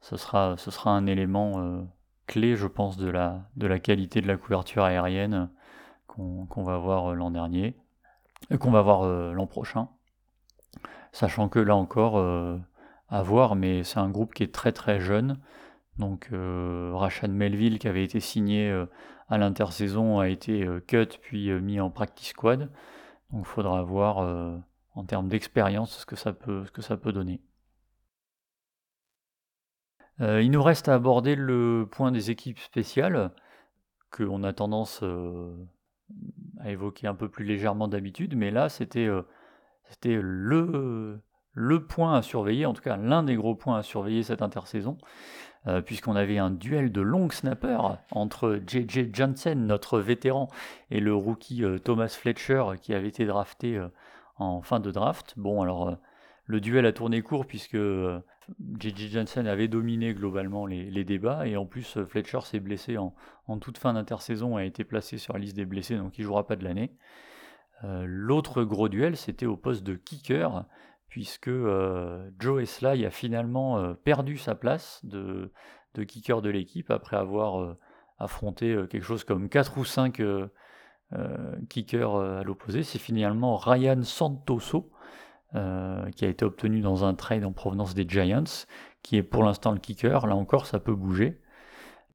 ce, 0.00 0.16
sera, 0.16 0.56
ce 0.56 0.70
sera 0.70 0.90
un 0.90 1.06
élément 1.06 1.86
clé, 2.26 2.56
je 2.56 2.66
pense, 2.66 2.96
de 2.96 3.08
la, 3.08 3.78
qualité 3.78 4.20
de 4.20 4.26
la 4.26 4.36
couverture 4.36 4.84
aérienne 4.84 5.50
qu'on 6.06 6.62
va 6.62 6.78
voir 6.78 7.12
euh, 7.12 7.14
l'an 7.14 7.30
dernier, 7.30 7.76
qu'on 8.58 8.70
va 8.70 8.82
voir 8.82 9.02
euh, 9.02 9.32
l'an 9.32 9.46
prochain. 9.46 9.88
Sachant 11.12 11.48
que 11.48 11.58
là 11.58 11.76
encore, 11.76 12.16
euh, 12.16 12.58
à 13.08 13.22
voir, 13.22 13.54
mais 13.54 13.84
c'est 13.84 13.98
un 13.98 14.08
groupe 14.08 14.34
qui 14.34 14.42
est 14.42 14.54
très 14.54 14.72
très 14.72 15.00
jeune. 15.00 15.38
Donc 15.98 16.30
Rachan 16.32 17.28
Melville 17.28 17.78
qui 17.78 17.86
avait 17.86 18.02
été 18.02 18.18
signé 18.18 18.72
à 19.28 19.36
l'intersaison 19.36 20.20
a 20.20 20.30
été 20.30 20.66
cut 20.86 21.18
puis 21.20 21.52
mis 21.60 21.80
en 21.80 21.90
practice 21.90 22.28
squad. 22.28 22.70
Donc 23.30 23.42
il 23.42 23.44
faudra 23.44 23.82
voir 23.82 24.62
en 24.94 25.04
termes 25.04 25.28
d'expérience 25.28 25.98
ce 25.98 26.06
que 26.06 26.16
ça 26.16 26.32
peut, 26.32 26.64
ce 26.66 26.70
que 26.70 26.82
ça 26.82 26.96
peut 26.96 27.12
donner. 27.12 27.40
il 30.20 30.50
nous 30.50 30.62
reste 30.62 30.88
à 30.88 30.94
aborder 30.94 31.34
le 31.34 31.88
point 31.90 32.12
des 32.12 32.30
équipes 32.30 32.60
spéciales, 32.60 33.32
qu'on 34.10 34.44
a 34.44 34.52
tendance 34.52 35.02
à 36.60 36.70
évoquer 36.70 37.06
un 37.06 37.14
peu 37.14 37.28
plus 37.28 37.44
légèrement 37.44 37.88
d'habitude, 37.88 38.36
mais 38.36 38.50
là 38.50 38.68
c'était 38.68 39.06
euh, 39.06 39.22
c'était 39.88 40.18
le, 40.22 41.20
le 41.52 41.86
point 41.86 42.14
à 42.14 42.22
surveiller, 42.22 42.66
en 42.66 42.72
tout 42.72 42.82
cas 42.82 42.96
l'un 42.96 43.22
des 43.22 43.34
gros 43.34 43.54
points 43.54 43.78
à 43.78 43.82
surveiller 43.82 44.22
cette 44.22 44.42
intersaison, 44.42 44.96
euh, 45.66 45.80
puisqu'on 45.80 46.16
avait 46.16 46.38
un 46.38 46.50
duel 46.50 46.92
de 46.92 47.00
long 47.00 47.28
snapper 47.30 47.78
entre 48.10 48.60
JJ 48.66 49.12
Johnson, 49.12 49.54
notre 49.56 49.98
vétéran, 49.98 50.48
et 50.90 51.00
le 51.00 51.14
rookie 51.14 51.64
euh, 51.64 51.78
Thomas 51.78 52.08
Fletcher 52.08 52.64
qui 52.80 52.94
avait 52.94 53.08
été 53.08 53.26
drafté 53.26 53.80
en 54.36 54.62
fin 54.62 54.80
de 54.80 54.90
draft. 54.90 55.34
Bon 55.36 55.62
alors 55.62 55.96
le 56.46 56.60
duel 56.60 56.86
a 56.86 56.92
tourné 56.92 57.22
court 57.22 57.46
puisque 57.46 57.76
J.J. 58.78 59.10
Johnson 59.10 59.46
avait 59.46 59.68
dominé 59.68 60.14
globalement 60.14 60.66
les, 60.66 61.04
débats 61.04 61.46
et 61.46 61.56
en 61.56 61.66
plus 61.66 61.96
euh, 61.96 62.06
Fletcher 62.06 62.40
s'est 62.42 62.60
blessé 62.60 62.98
en, 62.98 63.14
toute 63.60 63.78
fin 63.78 63.92
d'intersaison 63.94 64.58
et 64.58 64.62
a 64.62 64.64
été 64.64 64.84
placé 64.84 65.18
sur 65.18 65.34
la 65.34 65.40
liste 65.40 65.56
des 65.56 65.64
blessés 65.64 65.96
donc 65.96 66.18
il 66.18 66.24
jouera 66.24 66.46
pas 66.46 66.56
de 66.56 66.64
l'année. 66.64 66.96
Euh, 67.84 68.04
l'autre 68.06 68.64
gros 68.64 68.88
duel 68.88 69.16
c'était 69.16 69.46
au 69.46 69.56
poste 69.56 69.84
de 69.84 69.94
kicker 69.94 70.64
puisque 71.08 71.48
euh, 71.48 72.30
Joe 72.38 72.62
Esley 72.62 73.04
a 73.04 73.10
finalement 73.10 73.94
perdu 73.94 74.38
sa 74.38 74.54
place 74.54 75.00
de, 75.04 75.52
de 75.94 76.04
kicker 76.04 76.42
de 76.42 76.50
l'équipe 76.50 76.90
après 76.90 77.16
avoir 77.16 77.76
affronté 78.18 78.76
quelque 78.90 79.04
chose 79.04 79.24
comme 79.24 79.48
4 79.48 79.78
ou 79.78 79.84
5 79.84 80.20
kickers 81.68 82.16
à 82.16 82.42
l'opposé. 82.42 82.82
C'est 82.82 82.98
finalement 82.98 83.56
Ryan 83.56 84.02
Santoso 84.02 84.92
euh, 85.54 86.10
qui 86.12 86.24
a 86.24 86.28
été 86.28 86.46
obtenu 86.46 86.80
dans 86.80 87.04
un 87.04 87.12
trade 87.12 87.44
en 87.44 87.52
provenance 87.52 87.92
des 87.92 88.08
Giants, 88.08 88.66
qui 89.02 89.18
est 89.18 89.22
pour 89.22 89.44
l'instant 89.44 89.72
le 89.72 89.78
kicker. 89.78 90.26
Là 90.26 90.34
encore, 90.34 90.64
ça 90.64 90.80
peut 90.80 90.94
bouger. 90.94 91.42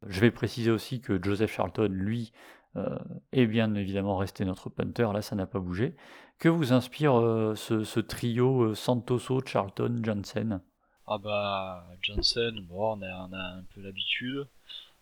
Je 0.07 0.21
vais 0.21 0.31
préciser 0.31 0.71
aussi 0.71 1.01
que 1.01 1.23
Joseph 1.23 1.53
Charlton, 1.53 1.89
lui, 1.91 2.31
euh, 2.77 2.97
est 3.33 3.45
bien 3.45 3.75
évidemment 3.75 4.17
resté 4.17 4.43
notre 4.43 4.71
punter. 4.71 5.13
Là, 5.13 5.21
ça 5.21 5.35
n'a 5.35 5.45
pas 5.45 5.59
bougé. 5.59 5.95
Que 6.39 6.49
vous 6.49 6.73
inspire 6.73 7.19
euh, 7.19 7.53
ce, 7.53 7.99
trio 7.99 8.73
Santoso, 8.73 9.39
Charlton, 9.45 9.99
Johnson? 10.01 10.59
Ah 11.05 11.19
bah 11.19 11.85
Johnson, 12.01 12.53
bon, 12.67 12.97
on 12.97 13.01
a, 13.03 13.37
un 13.37 13.63
peu 13.75 13.81
l'habitude. 13.81 14.47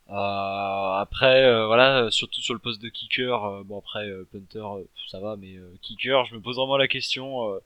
Après, 0.08 1.66
voilà, 1.66 2.12
surtout 2.12 2.42
sur 2.42 2.54
le 2.54 2.60
poste 2.60 2.82
de 2.82 2.90
kicker, 2.90 3.64
bon 3.66 3.80
après 3.80 4.08
punter, 4.32 4.64
ça 5.08 5.20
va, 5.20 5.36
mais 5.36 5.58
kicker, 5.82 6.26
je 6.26 6.36
me 6.36 6.42
pose 6.42 6.58
vraiment 6.58 6.78
la 6.78 6.88
question 6.88 7.60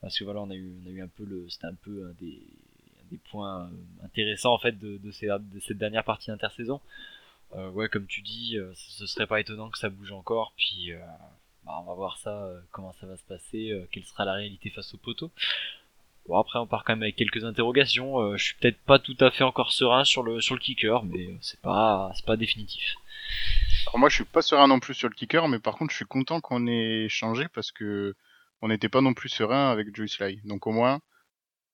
parce 0.00 0.18
que 0.18 0.24
voilà, 0.24 0.40
on 0.40 0.50
a 0.50 0.54
eu, 0.54 0.70
on 0.82 0.86
a 0.86 0.90
eu 0.90 1.02
un 1.02 1.08
peu 1.08 1.24
le, 1.24 1.48
c'était 1.48 1.66
un 1.66 1.74
peu 1.74 2.06
un 2.06 2.12
des, 2.20 2.40
points 3.30 3.70
intéressants 4.02 4.52
en 4.52 4.58
fait 4.58 4.76
de, 4.76 4.98
de, 4.98 5.10
ces, 5.12 5.28
cette 5.60 5.78
dernière 5.78 6.04
partie 6.04 6.30
intersaison. 6.32 6.80
Euh, 7.56 7.70
ouais, 7.70 7.88
comme 7.88 8.06
tu 8.06 8.20
dis, 8.20 8.58
euh, 8.58 8.72
ce 8.74 9.06
serait 9.06 9.26
pas 9.26 9.40
étonnant 9.40 9.70
que 9.70 9.78
ça 9.78 9.88
bouge 9.88 10.12
encore, 10.12 10.52
puis 10.56 10.92
euh, 10.92 10.98
bah, 11.64 11.78
on 11.80 11.84
va 11.84 11.94
voir 11.94 12.18
ça, 12.18 12.50
comment 12.72 12.92
ça 12.92 13.06
va 13.06 13.16
se 13.16 13.22
passer, 13.22 13.86
quelle 13.92 14.04
sera 14.04 14.24
la 14.24 14.34
réalité 14.34 14.70
face 14.70 14.92
au 14.94 14.98
poteau. 14.98 15.30
Bon 16.26 16.38
après 16.38 16.58
on 16.58 16.66
part 16.66 16.84
quand 16.84 16.94
même 16.94 17.02
avec 17.02 17.16
quelques 17.16 17.44
interrogations. 17.44 18.36
je 18.36 18.44
suis 18.44 18.54
peut-être 18.54 18.80
pas 18.80 18.98
tout 18.98 19.16
à 19.20 19.30
fait 19.30 19.44
encore 19.44 19.72
serein 19.72 20.04
sur 20.04 20.22
le 20.22 20.40
sur 20.40 20.54
le 20.54 20.60
kicker, 20.60 21.04
mais 21.04 21.36
c'est 21.42 21.60
pas 21.60 22.10
c'est 22.14 22.24
pas 22.24 22.36
définitif. 22.36 22.96
Alors 23.86 23.98
moi 23.98 24.08
je 24.08 24.16
suis 24.16 24.24
pas 24.24 24.42
serein 24.42 24.66
non 24.66 24.80
plus 24.80 24.94
sur 24.94 25.08
le 25.08 25.14
kicker, 25.14 25.48
mais 25.48 25.58
par 25.58 25.76
contre 25.76 25.90
je 25.92 25.96
suis 25.96 26.06
content 26.06 26.40
qu'on 26.40 26.66
ait 26.66 27.08
changé 27.08 27.46
parce 27.48 27.72
que 27.72 28.14
on 28.62 28.68
n'était 28.68 28.88
pas 28.88 29.02
non 29.02 29.14
plus 29.14 29.28
serein 29.28 29.70
avec 29.70 29.94
Joyce 29.94 30.14
Sly. 30.14 30.40
Donc 30.44 30.66
au 30.66 30.72
moins 30.72 31.00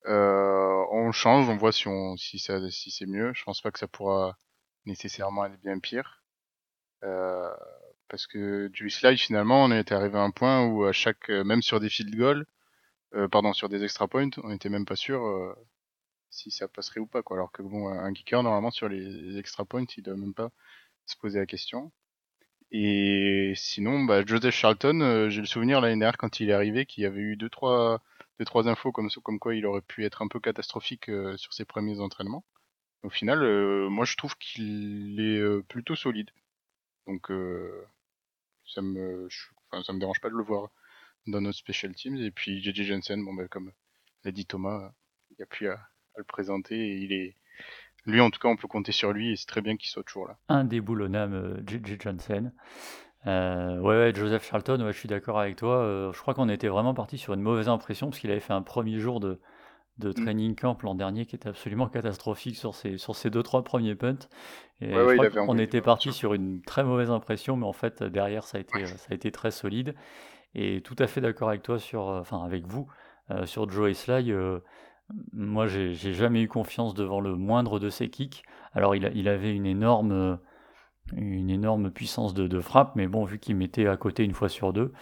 euh, 0.06 0.84
on 0.90 1.12
change, 1.12 1.48
on 1.48 1.56
voit 1.56 1.72
si 1.72 1.88
on 1.88 2.16
si 2.16 2.38
ça 2.38 2.58
si 2.70 2.90
c'est 2.90 3.06
mieux. 3.06 3.32
Je 3.34 3.44
pense 3.44 3.60
pas 3.60 3.70
que 3.70 3.78
ça 3.78 3.88
pourra 3.88 4.36
nécessairement 4.86 5.46
être 5.46 5.60
bien 5.62 5.78
pire. 5.78 6.22
Euh, 7.04 7.50
parce 8.08 8.26
que 8.26 8.70
Joyce 8.74 8.98
Sly 8.98 9.16
finalement 9.18 9.64
on 9.64 9.72
était 9.72 9.94
arrivé 9.94 10.18
à 10.18 10.22
un 10.22 10.30
point 10.32 10.66
où 10.66 10.84
à 10.84 10.92
chaque 10.92 11.28
même 11.30 11.62
sur 11.62 11.80
des 11.80 11.88
field 11.88 12.16
goals 12.16 12.46
euh, 13.14 13.28
pardon, 13.28 13.52
sur 13.52 13.68
des 13.68 13.84
extra 13.84 14.08
points, 14.08 14.30
on 14.42 14.52
était 14.52 14.68
même 14.68 14.86
pas 14.86 14.96
sûr 14.96 15.24
euh, 15.24 15.54
si 16.30 16.50
ça 16.50 16.68
passerait 16.68 17.00
ou 17.00 17.06
pas, 17.06 17.22
quoi. 17.22 17.36
Alors 17.36 17.52
que 17.52 17.62
bon, 17.62 17.88
un 17.88 18.12
kicker, 18.12 18.42
normalement, 18.42 18.70
sur 18.70 18.88
les 18.88 19.38
extra 19.38 19.64
points, 19.64 19.84
il 19.96 20.02
doit 20.02 20.16
même 20.16 20.34
pas 20.34 20.50
se 21.06 21.16
poser 21.16 21.38
la 21.40 21.46
question. 21.46 21.92
Et 22.72 23.52
sinon, 23.56 24.04
bah, 24.04 24.24
Joseph 24.24 24.54
Charlton, 24.54 25.00
euh, 25.00 25.30
j'ai 25.30 25.40
le 25.40 25.46
souvenir 25.46 25.80
l'année 25.80 25.98
dernière 25.98 26.18
quand 26.18 26.40
il 26.40 26.50
est 26.50 26.52
arrivé 26.52 26.86
qu'il 26.86 27.02
y 27.02 27.06
avait 27.06 27.20
eu 27.20 27.36
deux 27.36 27.50
trois, 27.50 28.02
deux, 28.38 28.44
trois 28.44 28.68
infos 28.68 28.92
comme, 28.92 29.10
comme 29.24 29.38
quoi 29.40 29.54
il 29.56 29.66
aurait 29.66 29.80
pu 29.82 30.04
être 30.04 30.22
un 30.22 30.28
peu 30.28 30.40
catastrophique 30.40 31.10
sur 31.36 31.52
ses 31.52 31.64
premiers 31.64 32.00
entraînements. 32.00 32.44
Au 33.02 33.10
final, 33.10 33.40
moi 33.88 34.04
je 34.04 34.16
trouve 34.16 34.36
qu'il 34.36 35.20
est 35.20 35.62
plutôt 35.64 35.96
solide. 35.96 36.30
Donc 37.06 37.32
ça 38.66 38.82
me, 38.82 39.28
ça 39.84 39.92
me 39.92 39.98
dérange 39.98 40.20
pas 40.20 40.30
de 40.30 40.36
le 40.36 40.44
voir 40.44 40.70
dans 41.26 41.40
notre 41.40 41.58
special 41.58 41.94
teams. 41.94 42.16
Et 42.16 42.30
puis 42.30 42.62
JJ 42.62 42.82
Jensen, 42.82 43.24
bon, 43.24 43.34
ben, 43.34 43.48
comme 43.48 43.72
l'a 44.24 44.32
dit 44.32 44.46
Thomas, 44.46 44.92
il 45.30 45.36
n'y 45.38 45.42
a 45.42 45.46
plus 45.46 45.68
à, 45.68 45.80
le 46.16 46.24
présenter. 46.24 46.76
Et 46.76 46.96
il 46.98 47.12
est, 47.12 47.36
lui, 48.04 48.20
en 48.20 48.30
tout 48.30 48.40
cas, 48.40 48.48
on 48.48 48.56
peut 48.56 48.68
compter 48.68 48.92
sur 48.92 49.12
lui 49.12 49.32
et 49.32 49.36
c'est 49.36 49.46
très 49.46 49.62
bien 49.62 49.76
qu'il 49.76 49.88
soit 49.88 50.02
toujours 50.04 50.26
là. 50.26 50.38
Un 50.48 50.64
déboulonnable, 50.64 51.62
JJ 51.66 52.00
Jensen. 52.00 52.52
Euh, 53.26 53.78
ouais, 53.80 53.96
ouais, 53.96 54.14
Joseph 54.14 54.48
Charlton, 54.48 54.80
ouais, 54.82 54.92
je 54.92 54.98
suis 54.98 55.08
d'accord 55.08 55.38
avec 55.38 55.56
toi. 55.56 55.76
Euh, 55.76 56.12
je 56.12 56.20
crois 56.20 56.34
qu'on 56.34 56.48
était 56.48 56.68
vraiment 56.68 56.94
parti 56.94 57.18
sur 57.18 57.34
une 57.34 57.42
mauvaise 57.42 57.68
impression 57.68 58.08
parce 58.08 58.18
qu'il 58.18 58.30
avait 58.30 58.40
fait 58.40 58.54
un 58.54 58.62
premier 58.62 58.98
jour 58.98 59.20
de, 59.20 59.40
de 59.98 60.08
mm. 60.08 60.14
training 60.14 60.54
camp 60.56 60.82
l'an 60.82 60.94
dernier 60.94 61.26
qui 61.26 61.36
était 61.36 61.48
absolument 61.48 61.88
catastrophique 61.88 62.56
sur 62.56 62.74
ses, 62.74 62.96
sur 62.96 63.14
ses 63.14 63.30
deux 63.30 63.42
trois 63.42 63.62
premiers 63.62 63.94
punts. 63.94 64.28
Et 64.80 64.94
on 65.46 65.58
était 65.58 65.82
parti 65.82 66.12
sur 66.12 66.32
une 66.32 66.62
très 66.62 66.82
mauvaise 66.82 67.10
impression, 67.10 67.56
mais 67.56 67.66
en 67.66 67.74
fait 67.74 68.02
derrière 68.02 68.44
ça 68.44 68.56
a 68.56 68.60
été, 68.62 68.86
ça 68.86 69.08
a 69.10 69.14
été 69.14 69.30
très 69.30 69.50
solide. 69.50 69.94
Et 70.54 70.80
tout 70.82 70.96
à 70.98 71.06
fait 71.06 71.20
d'accord 71.20 71.48
avec 71.48 71.62
toi 71.62 71.78
sur, 71.78 72.08
euh, 72.08 72.20
enfin 72.20 72.44
avec 72.44 72.66
vous, 72.66 72.88
euh, 73.30 73.46
sur 73.46 73.70
Joe 73.70 73.92
Sly. 73.92 74.32
Euh, 74.32 74.58
moi, 75.32 75.66
j'ai 75.66 75.94
jamais 75.94 76.42
eu 76.42 76.48
confiance 76.48 76.94
devant 76.94 77.20
le 77.20 77.34
moindre 77.34 77.78
de 77.78 77.88
ses 77.88 78.10
kicks. 78.10 78.44
Alors, 78.74 78.94
il, 78.94 79.28
avait 79.28 79.52
une 79.52 79.66
énorme, 79.66 80.38
une 81.16 81.50
énorme 81.50 81.90
puissance 81.90 82.32
de, 82.32 82.46
de 82.46 82.60
frappe, 82.60 82.94
mais 82.94 83.08
bon, 83.08 83.24
vu 83.24 83.40
qu'il 83.40 83.56
mettait 83.56 83.88
à 83.88 83.96
côté 83.96 84.24
une 84.24 84.34
fois 84.34 84.48
sur 84.48 84.72
deux, 84.72 84.92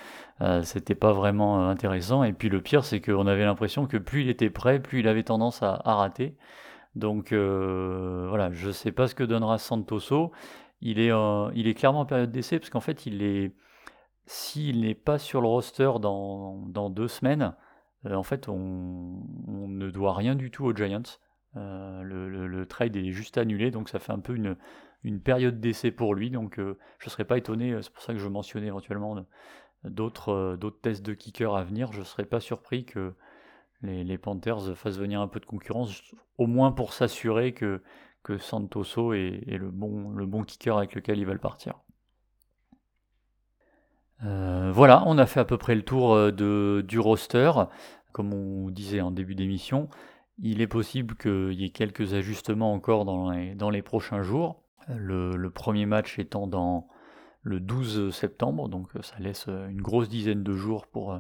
c'était 0.63 0.95
pas 0.95 1.13
vraiment 1.13 1.69
intéressant. 1.69 2.25
Et 2.25 2.33
puis 2.33 2.49
le 2.49 2.63
pire, 2.63 2.85
c'est 2.87 3.03
qu'on 3.03 3.27
avait 3.27 3.45
l'impression 3.45 3.87
que 3.87 3.99
plus 3.99 4.23
il 4.23 4.31
était 4.31 4.49
prêt, 4.49 4.81
plus 4.81 5.01
il 5.01 5.09
avait 5.09 5.25
tendance 5.25 5.63
à, 5.63 5.79
à 5.85 5.97
rater. 5.97 6.39
Donc 6.95 7.35
voilà, 7.35 8.51
je 8.53 8.71
sais 8.71 8.93
pas 8.93 9.09
ce 9.09 9.15
que 9.15 9.25
donnera 9.25 9.59
Santoso. 9.59 10.33
Il 10.81 11.01
est, 11.01 11.13
il 11.55 11.69
est 11.69 11.75
clairement 11.75 12.01
en 12.01 12.07
période 12.07 12.31
d'essai 12.33 12.59
parce 12.59 12.71
qu'en 12.71 12.81
fait, 12.81 13.05
il 13.05 13.23
est, 13.23 13.53
s'il 14.29 14.83
n'est 14.83 14.95
pas 14.95 15.19
sur 15.19 15.41
le 15.41 15.49
roster 15.49 15.91
dans, 16.01 16.91
deux 16.91 17.09
semaines, 17.09 17.55
euh, 18.05 18.15
en 18.15 18.23
fait, 18.23 18.49
on, 18.49 19.25
ne 19.47 19.91
doit 19.91 20.15
rien 20.15 20.35
du 20.35 20.51
tout 20.51 20.67
aux 20.67 20.77
Giants. 20.77 21.03
Euh, 21.57 22.03
le, 22.03 22.67
trade 22.67 22.95
est 22.97 23.11
juste 23.11 23.39
annulé, 23.39 23.71
donc 23.71 23.89
ça 23.89 23.99
fait 23.99 24.13
un 24.13 24.19
peu 24.19 24.35
une, 24.35 25.21
période 25.21 25.61
d'essai 25.61 25.91
pour 25.91 26.15
lui. 26.15 26.31
Donc 26.31 26.59
euh, 26.59 26.79
je 26.99 27.07
ne 27.07 27.11
serais 27.11 27.25
pas 27.25 27.39
étonné, 27.39 27.77
c'est 27.81 27.93
pour 27.93 28.03
ça 28.03 28.13
que 28.13 28.19
je 28.19 28.29
mentionnais 28.29 28.67
éventuellement 28.67 29.17
d'autres 29.85 30.59
tests 30.83 31.05
de 31.05 31.15
kicker 31.15 31.57
à 31.57 31.65
venir. 31.65 31.93
Je 31.93 32.01
ne 32.01 32.05
serais 32.05 32.27
pas 32.27 32.41
surpris 32.41 32.85
que 32.85 33.15
les, 33.81 34.19
Panthers 34.19 34.77
fassent 34.77 34.99
venir 34.99 35.23
un 35.23 35.29
peu 35.29 35.41
de 35.41 35.47
concurrence, 35.47 36.03
au 36.37 36.47
moins 36.47 36.71
pour 36.71 36.93
s'assurer 36.93 37.55
que, 37.55 37.83
que 38.23 38.37
Santoso 38.37 39.15
est, 39.15 39.43
est, 39.47 39.57
le, 39.57 39.71
bon, 39.71 40.11
le 40.11 40.27
bon 40.27 40.45
kicker 40.45 40.77
avec 40.77 40.95
lequel 40.95 41.19
ils 41.19 41.27
veulent 41.27 41.41
partir. 41.41 41.81
Euh, 44.25 44.73
voilà, 44.73 45.03
on 45.07 45.19
a 45.19 45.27
fait 45.27 45.41
à 45.41 45.45
peu 45.45 45.59
près 45.59 45.75
le 45.75 45.83
tour 45.83 46.15
euh, 46.15 46.83
du 46.83 46.99
roster. 46.99 47.51
Comme 48.13 48.33
on 48.33 48.71
disait 48.71 49.01
en 49.01 49.11
début 49.11 49.35
d'émission, 49.35 49.89
il 50.39 50.61
est 50.61 50.67
possible 50.67 51.15
qu'il 51.15 51.53
y 51.53 51.65
ait 51.65 51.71
quelques 51.71 52.15
ajustements 52.15 52.73
encore 52.73 53.05
dans 53.05 53.31
les, 53.31 53.83
prochains 53.83 54.23
jours. 54.23 54.63
Le, 54.89 55.49
premier 55.51 55.87
match 55.87 56.19
étant 56.19 56.47
dans 56.47 56.89
le 57.43 57.61
12 57.61 58.11
septembre, 58.15 58.69
donc 58.69 58.89
ça 59.03 59.17
laisse 59.21 59.47
une 59.47 59.81
grosse 59.81 60.09
dizaine 60.09 60.43
de 60.43 60.53
jours 60.55 60.87
pour 60.87 61.13
euh, 61.13 61.19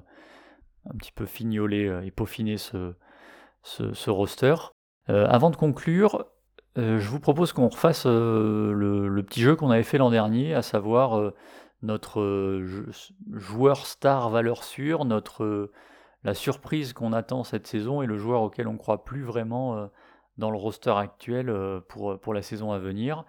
un 0.90 0.96
petit 0.96 1.12
peu 1.12 1.26
fignoler 1.26 2.00
et 2.04 2.10
peaufiner 2.10 2.56
ce, 2.56 2.94
roster. 4.10 4.54
avant 5.06 5.50
de 5.50 5.56
conclure, 5.56 6.24
je 6.76 7.08
vous 7.08 7.20
propose 7.20 7.52
qu'on 7.52 7.68
refasse 7.68 8.06
le, 8.06 9.22
petit 9.26 9.40
jeu 9.40 9.54
qu'on 9.54 9.70
avait 9.70 9.82
fait 9.82 9.98
l'an 9.98 10.10
dernier, 10.10 10.54
à 10.54 10.62
savoir 10.62 11.32
notre 11.82 12.20
euh, 12.20 12.86
joueur 13.32 13.86
star 13.86 14.30
valeur 14.30 14.64
sûre, 14.64 15.04
notre, 15.04 15.44
euh, 15.44 15.72
la 16.24 16.34
surprise 16.34 16.92
qu'on 16.92 17.12
attend 17.12 17.44
cette 17.44 17.66
saison 17.66 18.02
et 18.02 18.06
le 18.06 18.18
joueur 18.18 18.42
auquel 18.42 18.66
on 18.68 18.72
ne 18.72 18.78
croit 18.78 19.04
plus 19.04 19.22
vraiment 19.22 19.76
euh, 19.76 19.86
dans 20.36 20.50
le 20.50 20.56
roster 20.56 20.94
actuel 20.96 21.52
pour, 21.88 22.18
pour 22.20 22.32
la 22.32 22.42
saison 22.42 22.72
à 22.72 22.78
venir. 22.78 23.24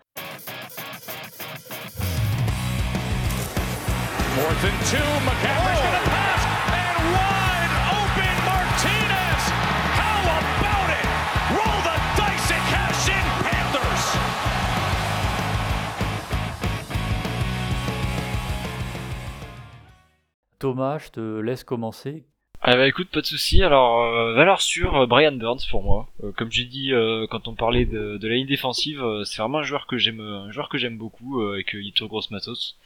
Thomas, 20.60 21.00
je 21.00 21.10
te 21.10 21.40
laisse 21.40 21.64
commencer. 21.64 22.26
Ah 22.62 22.76
bah 22.76 22.86
écoute, 22.88 23.08
pas 23.10 23.22
de 23.22 23.26
souci. 23.26 23.64
Alors 23.64 24.02
euh, 24.04 24.34
valeur 24.34 24.62
sûre, 24.62 24.94
euh, 24.98 25.06
Brian 25.08 25.32
Burns 25.32 25.66
pour 25.70 25.82
moi. 25.82 26.10
Euh, 26.24 26.34
comme 26.34 26.52
j'ai 26.52 26.66
dit 26.66 26.92
quand 27.30 27.48
on 27.48 27.56
parlait 27.56 27.86
de, 27.86 28.20
la 28.22 28.36
ligne 28.36 28.48
défensive, 28.48 29.02
c'est 29.24 29.42
vraiment 29.42 29.60
un 29.60 29.64
joueur 29.64 29.88
que 29.88 29.98
j'aime, 29.98 30.20
un 30.20 30.52
joueur 30.52 30.68
que 30.68 30.78
j'aime 30.78 30.98
beaucoup 30.98 31.42
avec 31.42 31.74
Yito 31.74 32.08
Gross 32.10 32.30
Matos. 32.32 32.78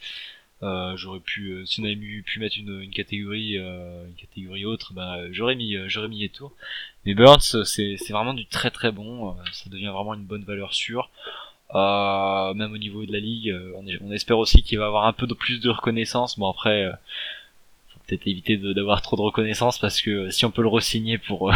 j'aurais 0.62 1.20
pu, 1.20 1.66
si 1.66 1.80
on 1.80 1.84
avait 1.84 1.96
pu 1.96 2.38
mettre 2.38 2.56
une, 2.58 2.88
catégorie, 2.90 3.56
une 3.56 4.14
catégorie 4.16 4.64
autre, 4.64 4.92
bah, 4.94 5.18
j'aurais 5.32 5.56
mis, 5.56 5.76
j'aurais 5.88 6.08
mis. 6.08 6.30
Mais 7.04 7.14
Burns, 7.14 7.64
c'est, 7.64 7.96
c'est 7.98 8.12
vraiment 8.12 8.34
du 8.34 8.46
très 8.46 8.70
très 8.70 8.92
bon. 8.92 9.36
ça 9.52 9.70
devient 9.70 9.92
vraiment 9.92 10.14
une 10.14 10.24
bonne 10.24 10.44
valeur 10.44 10.72
sûre. 10.72 11.10
même 11.74 12.72
au 12.72 12.78
niveau 12.78 13.04
de 13.04 13.12
la 13.12 13.20
ligue, 13.20 13.52
on, 13.76 13.84
on 14.06 14.12
espère 14.12 14.38
aussi 14.38 14.62
qu'il 14.62 14.78
va 14.78 14.86
avoir 14.86 15.06
un 15.06 15.12
peu 15.12 15.26
de 15.26 15.34
plus 15.34 15.60
de 15.60 15.70
reconnaissance. 15.70 16.38
Bon 16.38 16.48
après 16.48 16.92
peut-être 18.06 18.26
éviter 18.26 18.56
d'avoir 18.56 19.02
trop 19.02 19.16
de 19.16 19.22
reconnaissance 19.22 19.78
parce 19.78 20.00
que 20.00 20.10
euh, 20.10 20.30
si 20.30 20.44
on 20.44 20.50
peut 20.50 20.62
le 20.62 20.68
re-signer 20.68 21.18
pour 21.18 21.50
euh, 21.50 21.54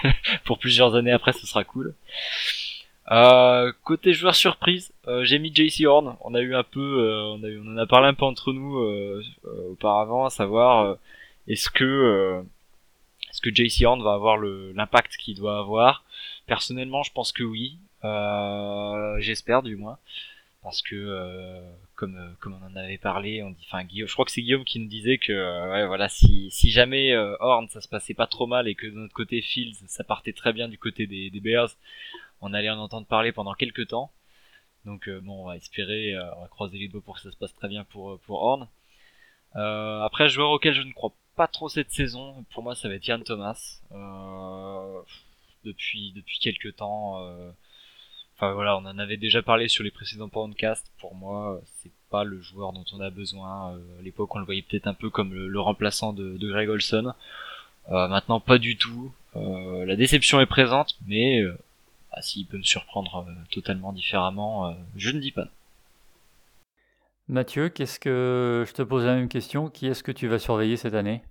pour 0.44 0.58
plusieurs 0.58 0.94
années 0.94 1.12
après, 1.12 1.32
ce 1.32 1.46
sera 1.46 1.64
cool. 1.64 1.94
Euh, 3.12 3.72
côté 3.84 4.12
joueur 4.12 4.34
surprise, 4.34 4.92
euh, 5.06 5.24
j'ai 5.24 5.38
mis 5.38 5.54
JC 5.54 5.86
Horn. 5.86 6.16
On 6.22 6.34
a 6.34 6.40
eu 6.40 6.54
un 6.54 6.64
peu, 6.64 7.38
on, 7.38 7.74
en 7.74 7.76
a 7.76 7.86
parlé 7.86 8.08
un 8.08 8.14
peu 8.14 8.24
entre 8.24 8.52
nous 8.52 8.78
auparavant, 9.70 10.24
à 10.26 10.30
savoir 10.30 10.96
est-ce 11.46 11.70
que 11.70 12.42
est-ce 13.30 13.40
que 13.40 13.54
JC 13.54 13.84
Horn 13.84 14.02
va 14.02 14.14
avoir 14.14 14.38
l'impact 14.38 15.16
qu'il 15.18 15.36
doit 15.36 15.58
avoir. 15.58 16.04
Personnellement, 16.46 17.02
je 17.02 17.12
pense 17.12 17.32
que 17.32 17.44
oui. 17.44 17.78
J'espère 19.20 19.62
du 19.62 19.76
moins 19.76 19.98
parce 20.66 20.82
que 20.82 20.96
euh, 20.96 21.60
comme 21.94 22.16
euh, 22.16 22.32
comme 22.40 22.60
on 22.60 22.66
en 22.66 22.74
avait 22.74 22.98
parlé, 22.98 23.40
on 23.44 23.50
dit, 23.50 23.64
enfin 23.70 23.86
je 23.88 24.12
crois 24.12 24.24
que 24.24 24.32
c'est 24.32 24.42
Guillaume 24.42 24.64
qui 24.64 24.80
nous 24.80 24.88
disait 24.88 25.16
que 25.16 25.30
euh, 25.30 25.86
voilà 25.86 26.08
si 26.08 26.50
si 26.50 26.72
jamais 26.72 27.16
Horn 27.38 27.68
ça 27.68 27.80
se 27.80 27.86
passait 27.86 28.14
pas 28.14 28.26
trop 28.26 28.48
mal 28.48 28.66
et 28.66 28.74
que 28.74 28.88
de 28.88 28.96
notre 28.96 29.14
côté 29.14 29.42
Fields 29.42 29.76
ça 29.86 30.02
partait 30.02 30.32
très 30.32 30.52
bien 30.52 30.66
du 30.66 30.76
côté 30.76 31.06
des, 31.06 31.30
des 31.30 31.38
Bears, 31.38 31.70
on 32.40 32.52
allait 32.52 32.68
en 32.68 32.80
entendre 32.80 33.06
parler 33.06 33.30
pendant 33.30 33.54
quelques 33.54 33.86
temps. 33.86 34.10
Donc 34.84 35.08
bon, 35.08 35.42
on 35.42 35.46
va 35.46 35.56
espérer, 35.56 36.18
on 36.36 36.40
va 36.40 36.48
croiser 36.48 36.78
les 36.78 36.88
doigts 36.88 37.00
pour 37.00 37.14
que 37.14 37.20
ça 37.20 37.30
se 37.30 37.36
passe 37.36 37.54
très 37.54 37.68
bien 37.68 37.84
pour 37.84 38.18
pour 38.22 38.42
Horn. 38.42 38.66
après, 39.54 40.28
joueur 40.28 40.50
auquel 40.50 40.74
je 40.74 40.82
ne 40.82 40.92
crois 40.92 41.12
pas 41.36 41.46
trop 41.46 41.68
cette 41.68 41.92
saison. 41.92 42.44
Pour 42.52 42.64
moi, 42.64 42.74
ça 42.74 42.88
va 42.88 42.94
être 42.96 43.06
Yann 43.06 43.22
Thomas. 43.22 43.80
depuis 45.64 46.10
depuis 46.12 46.40
quelques 46.40 46.74
temps. 46.74 47.22
Enfin 48.36 48.52
voilà, 48.52 48.76
on 48.76 48.84
en 48.84 48.98
avait 48.98 49.16
déjà 49.16 49.42
parlé 49.42 49.68
sur 49.68 49.82
les 49.82 49.90
précédents 49.90 50.28
podcasts. 50.28 50.92
Pour 51.00 51.14
moi, 51.14 51.60
c'est 51.76 51.90
pas 52.10 52.22
le 52.24 52.40
joueur 52.40 52.72
dont 52.72 52.84
on 52.92 53.00
a 53.00 53.10
besoin. 53.10 53.78
à 53.98 54.02
l'époque, 54.02 54.34
on 54.34 54.38
le 54.38 54.44
voyait 54.44 54.62
peut-être 54.62 54.86
un 54.86 54.94
peu 54.94 55.08
comme 55.08 55.32
le, 55.32 55.60
remplaçant 55.60 56.12
de, 56.12 56.36
de, 56.36 56.48
Greg 56.48 56.68
Olson. 56.68 57.14
maintenant, 57.88 58.40
pas 58.40 58.58
du 58.58 58.76
tout. 58.76 59.10
la 59.34 59.96
déception 59.96 60.40
est 60.40 60.46
présente, 60.46 60.98
mais 61.06 61.42
ah, 62.12 62.20
s'il 62.20 62.46
peut 62.46 62.58
me 62.58 62.62
surprendre 62.62 63.26
totalement 63.50 63.92
différemment, 63.92 64.76
je 64.96 65.10
ne 65.10 65.20
dis 65.20 65.32
pas. 65.32 65.48
Mathieu, 67.28 67.68
qu'est-ce 67.70 67.98
que 67.98 68.64
je 68.68 68.72
te 68.72 68.82
pose 68.82 69.04
la 69.04 69.16
même 69.16 69.28
question 69.28 69.68
Qui 69.68 69.88
est-ce 69.88 70.04
que 70.04 70.12
tu 70.12 70.28
vas 70.28 70.38
surveiller 70.38 70.76
cette 70.76 70.94
année? 70.94 71.22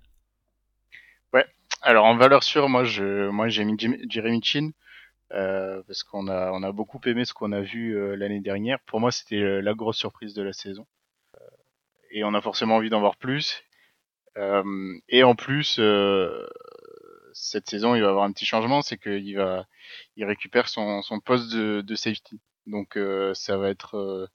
Ouais, 1.32 1.46
alors 1.80 2.04
en 2.04 2.16
valeur 2.16 2.42
sûre, 2.42 2.68
moi 2.68 2.84
je, 2.84 3.30
moi 3.30 3.48
j'ai 3.48 3.64
mis 3.64 3.78
Jeremy 4.10 4.42
Chin 4.42 4.70
euh, 5.32 5.82
parce 5.86 6.04
qu'on 6.04 6.28
a, 6.28 6.52
on 6.52 6.62
a 6.62 6.72
beaucoup 6.72 7.00
aimé 7.06 7.24
ce 7.24 7.34
qu'on 7.34 7.52
a 7.52 7.60
vu 7.60 7.96
euh, 7.96 8.14
l'année 8.16 8.40
dernière. 8.40 8.78
Pour 8.80 9.00
moi, 9.00 9.10
c'était 9.10 9.36
euh, 9.36 9.60
la 9.60 9.74
grosse 9.74 9.96
surprise 9.96 10.34
de 10.34 10.42
la 10.42 10.52
saison, 10.52 10.86
et 12.10 12.24
on 12.24 12.34
a 12.34 12.40
forcément 12.40 12.76
envie 12.76 12.90
d'en 12.90 13.00
voir 13.00 13.16
plus. 13.16 13.62
et 15.08 15.22
en 15.22 15.34
plus, 15.34 15.80
cette 17.32 17.68
saison, 17.68 17.94
il 17.94 18.02
va 18.02 18.08
avoir 18.08 18.24
un 18.24 18.32
petit 18.32 18.46
changement, 18.46 18.82
c'est 18.82 18.98
qu'il 18.98 19.36
va, 19.36 19.66
il 20.16 20.24
récupère 20.24 20.68
son, 20.68 21.02
son 21.02 21.20
poste 21.20 21.52
de, 21.52 21.82
de 21.82 21.94
safety. 21.94 22.40
Donc 22.66 22.98
ça 23.34 23.56
va 23.56 23.68
être 23.70 24.30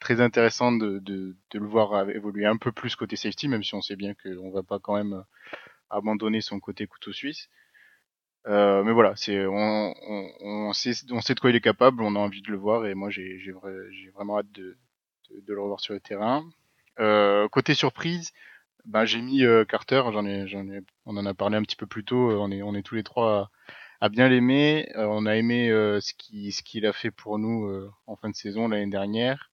très 0.00 0.20
intéressant 0.20 0.72
de, 0.72 0.98
de, 1.00 1.36
de, 1.50 1.58
le 1.58 1.66
voir 1.66 2.08
évoluer 2.10 2.46
un 2.46 2.56
peu 2.56 2.72
plus 2.72 2.94
côté 2.94 3.16
safety, 3.16 3.48
même 3.48 3.64
si 3.64 3.74
on 3.74 3.82
sait 3.82 3.96
bien 3.96 4.14
qu'on 4.14 4.50
va 4.50 4.62
pas 4.62 4.78
quand 4.78 4.96
même 4.96 5.24
abandonner 5.90 6.40
son 6.40 6.60
côté 6.60 6.86
couteau 6.86 7.12
suisse. 7.12 7.48
Euh, 8.48 8.82
mais 8.82 8.92
voilà, 8.92 9.14
c'est 9.16 9.46
on, 9.46 9.94
on, 10.08 10.30
on, 10.40 10.72
sait, 10.72 10.92
on 11.10 11.20
sait 11.20 11.34
de 11.34 11.40
quoi 11.40 11.50
il 11.50 11.56
est 11.56 11.60
capable, 11.60 12.02
on 12.02 12.16
a 12.16 12.18
envie 12.18 12.42
de 12.42 12.50
le 12.50 12.56
voir 12.56 12.86
et 12.86 12.94
moi 12.94 13.10
j'ai 13.10 13.38
vraiment 14.14 14.38
hâte 14.38 14.50
de, 14.52 14.76
de, 15.30 15.54
le 15.54 15.60
revoir 15.60 15.80
sur 15.80 15.94
le 15.94 16.00
terrain. 16.00 16.48
Euh, 16.98 17.48
côté 17.48 17.74
surprise, 17.74 18.32
ben 18.86 19.04
j'ai 19.04 19.20
mis 19.20 19.44
euh, 19.44 19.64
Carter, 19.64 20.02
j'en 20.12 20.24
ai, 20.24 20.44
ai, 20.44 20.80
on 21.04 21.16
en 21.16 21.26
a 21.26 21.34
parlé 21.34 21.56
un 21.56 21.62
petit 21.62 21.76
peu 21.76 21.86
plus 21.86 22.04
tôt, 22.04 22.30
on 22.40 22.50
est 22.50 22.62
on 22.62 22.74
est 22.74 22.82
tous 22.82 22.94
les 22.94 23.02
trois 23.02 23.50
à, 24.00 24.06
à 24.06 24.08
bien 24.08 24.28
l'aimer. 24.28 24.90
Euh, 24.96 25.06
on 25.06 25.26
a 25.26 25.36
aimé 25.36 25.68
ce 26.00 26.14
qui 26.14 26.52
ce 26.52 26.62
qu'il 26.62 26.86
a 26.86 26.92
fait 26.94 27.10
pour 27.10 27.38
nous 27.38 27.70
en 28.06 28.16
fin 28.16 28.30
de 28.30 28.34
saison 28.34 28.68
l'année 28.68 28.90
dernière. 28.90 29.50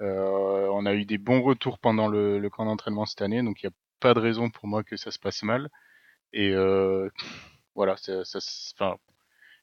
Euh, 0.00 0.68
on 0.72 0.86
a 0.86 0.94
eu 0.94 1.04
des 1.04 1.18
bons 1.18 1.42
retours 1.42 1.78
pendant 1.78 2.08
le, 2.08 2.38
le 2.38 2.50
camp 2.50 2.64
d'entraînement 2.64 3.06
cette 3.06 3.22
année, 3.22 3.42
donc 3.42 3.62
il 3.62 3.66
n'y 3.66 3.72
a 3.72 3.76
pas 4.00 4.14
de 4.14 4.20
raison 4.20 4.50
pour 4.50 4.66
moi 4.68 4.84
que 4.84 4.96
ça 4.96 5.10
se 5.10 5.18
passe 5.18 5.42
mal. 5.42 5.70
Et 6.32 6.50
euh, 6.52 7.08
voilà, 7.78 7.96
ça, 7.96 8.24
ça, 8.24 8.40
enfin, 8.74 8.98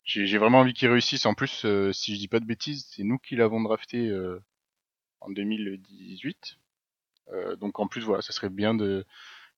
j'ai 0.05 0.37
vraiment 0.37 0.59
envie 0.59 0.73
qu'il 0.73 0.89
réussisse. 0.89 1.25
En 1.25 1.33
plus, 1.33 1.65
euh, 1.65 1.91
si 1.91 2.15
je 2.15 2.19
dis 2.19 2.29
pas 2.29 2.39
de 2.39 2.45
bêtises, 2.45 2.87
c'est 2.89 3.03
nous 3.03 3.17
qui 3.17 3.35
l'avons 3.35 3.61
drafté 3.61 4.07
euh, 4.07 4.41
en 5.19 5.29
2018. 5.31 6.57
Euh, 7.33 7.57
donc 7.57 7.77
en 7.77 7.87
plus, 7.87 8.03
voilà, 8.03 8.21
ça 8.21 8.31
serait 8.31 8.49
bien 8.49 8.73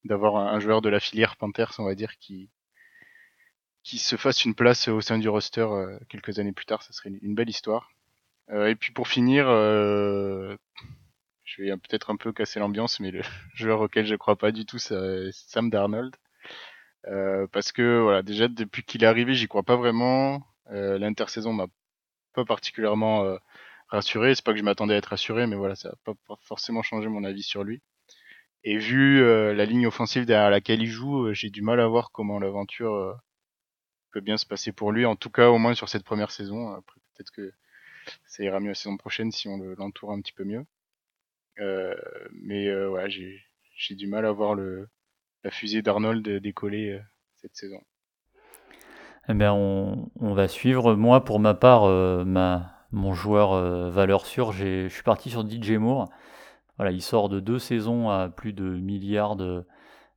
d'avoir 0.06 0.38
un, 0.38 0.60
joueur 0.60 0.82
de 0.82 0.90
la 0.90 1.00
filière 1.00 1.38
Panthers, 1.38 1.74
on 1.78 1.86
va 1.86 1.94
dire, 1.94 2.18
qui 2.18 2.50
qui 3.84 4.00
se 4.00 4.16
fasse 4.16 4.44
une 4.44 4.56
place 4.56 4.88
au 4.88 5.02
sein 5.02 5.20
du 5.20 5.30
roster 5.30 5.68
quelques 6.10 6.40
années 6.40 6.52
plus 6.52 6.66
tard. 6.66 6.82
Ça 6.82 6.94
serait 6.94 7.12
une 7.22 7.36
belle 7.36 7.50
histoire. 7.50 7.92
Et 8.52 8.76
puis 8.76 8.92
pour 8.92 9.08
finir, 9.08 9.46
je 9.48 10.58
vais 11.62 11.72
peut-être 11.78 12.10
un 12.10 12.18
peu 12.18 12.34
casser 12.34 12.60
l'ambiance, 12.60 13.00
mais 13.00 13.12
le 13.12 13.22
joueur 13.54 13.82
auquel 13.82 14.08
je 14.08 14.16
crois 14.16 14.36
pas 14.36 14.52
du 14.52 14.66
tout, 14.66 14.80
c'est 14.80 15.30
Sam 15.32 15.70
Darnold. 15.70 16.16
Euh, 17.06 17.48
parce 17.48 17.72
que 17.72 18.02
voilà, 18.02 18.22
déjà 18.24 18.48
depuis 18.48 18.84
qu'il 18.84 19.04
est 19.04 19.08
arrivé, 19.08 19.34
j'y 19.34 19.48
crois 19.48 19.64
pas 19.64 19.76
vraiment. 19.76 20.44
Euh, 20.72 20.98
L'intersaison 20.98 21.54
m'a 21.54 21.68
pas 22.34 22.46
particulièrement 22.46 23.24
euh, 23.26 23.38
rassuré. 23.90 24.36
C'est 24.36 24.44
pas 24.44 24.54
que 24.54 24.60
je 24.60 24.64
m'attendais 24.64 24.96
à 24.96 24.98
être 24.98 25.08
rassuré, 25.08 25.48
mais 25.48 25.56
voilà, 25.56 25.76
ça 25.76 25.90
a 25.90 25.96
pas 26.06 26.36
forcément 26.42 26.82
changé 26.84 27.08
mon 27.08 27.24
avis 27.24 27.44
sur 27.44 27.64
lui. 27.64 27.82
Et 28.64 28.78
vu 28.78 29.22
la 29.56 29.66
ligne 29.66 29.88
offensive 29.88 30.26
derrière 30.26 30.50
laquelle 30.50 30.82
il 30.82 30.88
joue, 30.88 31.34
j'ai 31.34 31.50
du 31.50 31.62
mal 31.62 31.80
à 31.80 31.88
voir 31.88 32.12
comment 32.12 32.38
l'aventure 32.40 33.18
peut 34.12 34.20
bien 34.20 34.38
se 34.38 34.46
passer 34.46 34.74
pour 34.74 34.92
lui. 34.92 35.06
En 35.06 35.16
tout 35.16 35.30
cas, 35.30 35.50
au 35.50 35.58
moins 35.58 35.74
sur 35.74 35.88
cette 35.88 36.04
première 36.04 36.32
saison. 36.32 36.74
Après, 36.74 37.00
peut-être 37.16 37.32
que 37.32 37.54
ça 38.26 38.44
ira 38.44 38.60
mieux 38.60 38.70
la 38.70 38.76
saison 38.76 38.98
prochaine 38.98 39.32
si 39.32 39.48
on 39.48 39.58
l'entoure 39.58 40.12
un 40.12 40.22
petit 40.22 40.34
peu 40.34 40.44
mieux. 40.44 40.66
Euh, 41.60 41.96
mais 42.32 42.68
euh, 42.68 42.90
ouais, 42.90 43.10
j'ai 43.10 43.96
du 43.96 44.08
mal 44.08 44.26
à 44.26 44.32
voir 44.32 44.56
le, 44.56 44.90
la 45.48 45.52
fusée 45.52 45.82
d'Arnold 45.82 46.28
décoller 46.42 46.90
euh, 46.90 47.00
cette 47.36 47.56
saison. 47.56 47.80
Eh 49.30 49.34
bien, 49.34 49.54
on, 49.54 50.34
va 50.34 50.50
suivre. 50.50 50.94
Moi, 50.96 51.24
pour 51.24 51.40
ma 51.40 51.54
part, 51.54 51.86
euh, 51.86 52.26
ma, 52.26 52.86
mon 52.92 53.14
joueur 53.14 53.54
euh, 53.54 53.90
valeur 53.90 54.26
sûre, 54.26 54.52
je 54.52 54.90
suis 54.90 55.04
parti 55.04 55.30
sur 55.30 55.50
DJ 55.50 55.72
Moore. 55.72 56.10
Voilà, 56.76 56.92
il 56.92 57.02
sort 57.02 57.30
de 57.30 57.40
deux 57.40 57.60
saisons 57.60 58.10
à 58.10 58.28
plus 58.28 58.52
de 58.52 58.66
milliards 58.66 59.38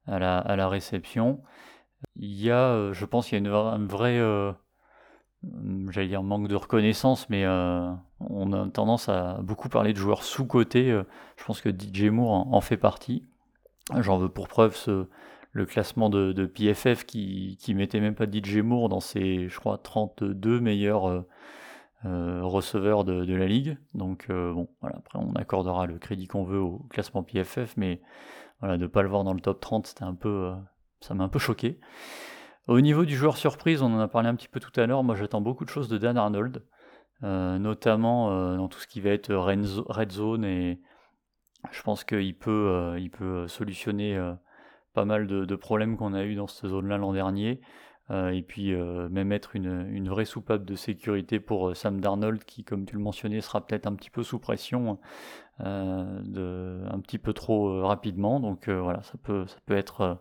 à, 0.08 0.18
la, 0.18 0.38
à 0.38 0.56
la 0.56 0.68
réception. 0.68 1.40
Il 2.16 2.34
y 2.34 2.50
a, 2.50 2.92
je 2.92 3.04
pense, 3.04 3.30
il 3.30 3.34
y 3.34 3.36
a 3.36 3.38
une, 3.38 3.46
un 3.46 3.86
vrai 3.86 4.18
j'allais 5.90 6.08
dire 6.08 6.22
manque 6.22 6.48
de 6.48 6.56
reconnaissance, 6.56 7.30
mais 7.30 7.46
on 7.46 8.52
a 8.52 8.68
tendance 8.68 9.08
à 9.08 9.38
beaucoup 9.42 9.68
parler 9.68 9.92
de 9.92 9.98
joueurs 9.98 10.22
sous-cotés. 10.22 11.00
Je 11.36 11.44
pense 11.44 11.60
que 11.60 11.70
DJ 11.70 12.10
Moore 12.10 12.52
en, 12.52 12.60
fait 12.60 12.76
partie. 12.76 13.24
J'en 13.98 14.18
veux 14.18 14.28
pour 14.28 14.48
preuve 14.48 14.76
ce, 14.76 15.06
le 15.52 15.66
classement 15.66 16.10
de, 16.10 16.32
de 16.32 16.46
PFF 16.46 17.04
qui, 17.04 17.56
qui 17.60 17.74
mettait 17.74 18.00
même 18.00 18.14
pas 18.14 18.26
DJ 18.30 18.58
Moore 18.58 18.88
dans 18.88 19.00
ses, 19.00 19.48
je 19.48 19.58
crois, 19.58 19.78
32 19.78 20.60
meilleurs 20.60 21.08
euh, 21.08 21.26
euh, 22.04 22.40
receveurs 22.42 23.04
de, 23.04 23.24
de, 23.24 23.34
la 23.34 23.46
ligue. 23.46 23.78
Donc 23.94 24.28
bon, 24.28 24.68
voilà, 24.80 24.96
après 24.98 25.18
on 25.18 25.32
accordera 25.34 25.86
le 25.86 25.98
crédit 25.98 26.26
qu'on 26.28 26.44
veut 26.44 26.60
au 26.60 26.86
classement 26.90 27.22
PFF, 27.22 27.76
mais 27.76 28.00
voilà, 28.60 28.78
de 28.78 28.86
pas 28.86 29.02
le 29.02 29.08
voir 29.08 29.24
dans 29.24 29.34
le 29.34 29.40
top 29.40 29.60
30, 29.60 29.86
c'était 29.86 30.04
un 30.04 30.14
peu, 30.14 30.52
ça 31.00 31.14
m'a 31.14 31.24
un 31.24 31.28
peu 31.28 31.38
choqué. 31.38 31.80
Au 32.70 32.80
niveau 32.80 33.04
du 33.04 33.16
joueur 33.16 33.36
surprise, 33.36 33.82
on 33.82 33.92
en 33.92 33.98
a 33.98 34.06
parlé 34.06 34.28
un 34.28 34.34
petit 34.36 34.46
peu 34.46 34.60
tout 34.60 34.78
à 34.78 34.86
l'heure. 34.86 35.02
Moi, 35.02 35.16
j'attends 35.16 35.40
beaucoup 35.40 35.64
de 35.64 35.70
choses 35.70 35.88
de 35.88 35.98
Dan 35.98 36.16
Arnold, 36.16 36.64
euh, 37.24 37.58
notamment 37.58 38.30
euh, 38.30 38.56
dans 38.56 38.68
tout 38.68 38.78
ce 38.78 38.86
qui 38.86 39.00
va 39.00 39.10
être 39.10 39.34
red 39.34 40.12
zone 40.12 40.44
et 40.44 40.80
je 41.70 41.82
pense 41.82 42.04
qu'il 42.04 42.34
peut, 42.36 42.50
euh, 42.50 42.98
il 42.98 43.10
peut 43.10 43.46
solutionner 43.48 44.18
pas 44.94 45.04
mal 45.04 45.26
de, 45.26 45.56
problèmes 45.56 45.96
qu'on 45.96 46.14
a 46.14 46.24
eu 46.24 46.34
dans 46.34 46.46
cette 46.46 46.70
zone-là 46.70 46.98
l'an 46.98 47.12
dernier. 47.12 47.60
et 48.10 48.42
puis 48.42 48.74
même 48.74 49.32
être 49.32 49.54
une, 49.56 50.08
vraie 50.08 50.24
soupape 50.24 50.64
de 50.64 50.74
sécurité 50.74 51.38
pour 51.40 51.76
Sam 51.76 52.00
Darnold 52.00 52.44
qui, 52.44 52.64
comme 52.64 52.84
tu 52.86 52.96
le 52.96 53.02
mentionnais, 53.02 53.40
sera 53.40 53.64
peut-être 53.64 53.86
un 53.86 53.94
petit 53.94 54.10
peu 54.10 54.22
sous 54.22 54.38
pression, 54.38 54.98
de, 55.60 56.82
un 56.90 57.00
petit 57.00 57.18
peu 57.18 57.32
trop 57.32 57.82
rapidement. 57.86 58.40
Donc 58.40 58.68
voilà, 58.68 59.02
ça 59.02 59.14
peut, 59.22 59.46
ça 59.46 59.58
peut 59.66 59.76
être 59.76 60.18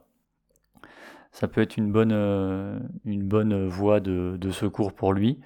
ça 1.32 1.48
peut 1.48 1.62
être 1.62 1.78
une 1.78 1.92
bonne, 1.92 2.12
euh, 2.14 2.80
une 3.06 3.24
bonne 3.24 3.68
voie 3.68 4.00
de, 4.00 4.38
secours 4.52 4.94
pour 4.94 5.14
lui. 5.14 5.40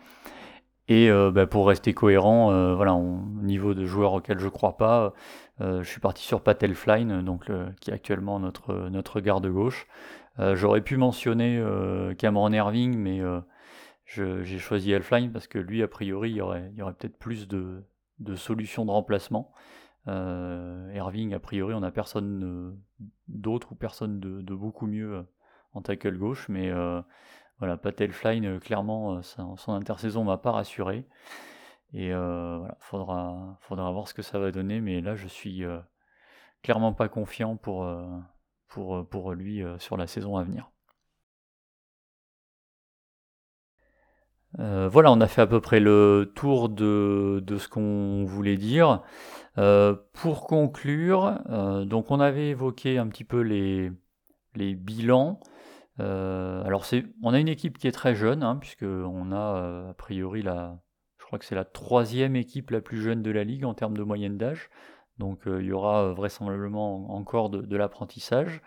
Et 0.88 1.10
euh, 1.10 1.32
bah, 1.32 1.48
pour 1.48 1.68
rester 1.68 1.94
cohérent, 1.94 2.52
euh, 2.52 2.76
voilà, 2.76 2.94
au 2.94 3.20
niveau 3.42 3.74
de 3.74 3.86
joueurs 3.86 4.14
auxquels 4.14 4.40
je 4.40 4.50
crois 4.50 4.78
pas, 4.78 5.14
je 5.60 5.84
suis 5.84 6.00
parti 6.00 6.24
sur 6.24 6.42
Pat 6.42 6.62
Elfline, 6.62 7.22
donc 7.22 7.50
qui 7.80 7.92
est 7.92 7.94
actuellement 7.94 8.40
notre, 8.40 8.90
notre 8.90 9.20
garde 9.22 9.48
gauche. 9.48 9.88
J'aurais 10.38 10.82
pu 10.82 10.98
mentionner 10.98 11.64
Cameron 12.18 12.52
Irving, 12.52 12.98
mais 12.98 13.22
j'ai 14.06 14.60
choisi 14.60 14.92
Elfline 14.92 15.32
parce 15.32 15.48
que 15.48 15.60
lui, 15.60 15.84
a 15.84 15.88
priori, 15.88 16.32
il 16.32 16.38
y 16.38 16.42
aurait, 16.42 16.72
peut-être 16.98 17.18
plus 17.18 17.48
de, 17.48 17.84
solutions 18.36 18.86
de 18.86 18.92
remplacement. 18.92 19.52
Irving, 20.08 21.34
a 21.34 21.40
priori, 21.40 21.74
on 21.74 21.82
n'a 21.82 21.92
personne 21.92 22.76
d'autre 23.28 23.72
ou 23.72 23.76
personne 23.76 24.20
de, 24.20 24.56
beaucoup 24.56 24.88
mieux 24.88 25.24
en 25.74 25.82
tackle 25.82 26.18
gauche, 26.18 26.48
mais 26.50 26.70
euh, 26.70 27.02
voilà, 27.60 27.78
Patelfline, 27.78 28.46
euh, 28.46 28.60
clairement, 28.60 29.18
euh, 29.18 29.22
son 29.22 29.74
intersaison 29.74 30.24
m'a 30.24 30.38
pas 30.38 30.52
rassuré. 30.52 31.06
Et 31.94 32.10
voilà, 32.12 32.76
faudra, 32.80 33.58
faudra 33.62 33.92
voir 33.92 34.08
ce 34.08 34.14
que 34.14 34.22
ça 34.22 34.40
va 34.40 34.52
donner, 34.52 34.82
mais 34.82 35.02
là, 35.02 35.16
je 35.16 35.28
suis 35.28 35.64
clairement 36.64 36.94
pas 36.94 37.08
confiant 37.08 37.56
pour, 37.56 37.88
pour 38.68 39.34
lui 39.34 39.64
sur 39.78 39.98
la 39.98 40.08
saison 40.08 40.38
à 40.38 40.44
venir. 40.44 40.72
voilà, 44.58 45.12
on 45.12 45.22
a 45.22 45.28
fait 45.28 45.42
à 45.42 45.48
peu 45.48 45.62
près 45.62 45.80
le 45.80 46.32
tour 46.36 46.70
de, 46.70 47.44
ce 47.58 47.68
qu'on 47.68 48.24
voulait 48.26 48.58
dire. 48.58 49.04
pour 50.14 50.48
conclure, 50.48 51.40
donc 51.86 52.10
on 52.10 52.20
avait 52.20 52.50
évoqué 52.50 52.98
un 52.98 53.08
petit 53.08 53.24
peu 53.24 53.42
les, 53.42 53.92
bilans. 54.76 55.40
Euh, 56.00 56.64
alors 56.64 56.86
on 57.22 57.34
a 57.34 57.40
une 57.40 57.48
équipe 57.48 57.78
qui 57.78 57.88
est 57.88 57.92
très 57.92 58.16
jeune, 58.16 58.44
hein, 58.44 58.58
puisque 58.60 58.84
on 58.84 59.32
a 59.32 59.58
euh, 59.58 59.92
a 59.92 59.94
priori 59.94 60.42
la, 60.42 60.82
crois 61.34 61.40
que 61.40 61.46
c'est 61.46 61.56
la 61.56 61.66
troisième 61.66 62.36
équipe 62.36 62.70
la 62.70 62.80
plus 62.80 63.02
jeune 63.02 63.24
de 63.24 63.32
la 63.32 63.44
ligue 63.44 63.66
en 63.66 63.74
termes 63.74 63.98
de 63.98 64.04
moyenne 64.04 64.38
d'âge. 64.38 64.70
Donc 65.18 65.48
euh, 65.48 65.64
il 65.64 65.68
y 65.68 65.72
aura 65.72 66.14
vraisemblablement 66.14 67.12
encore 67.12 67.50
de, 67.50 67.76
l'apprentissage. 67.76 68.62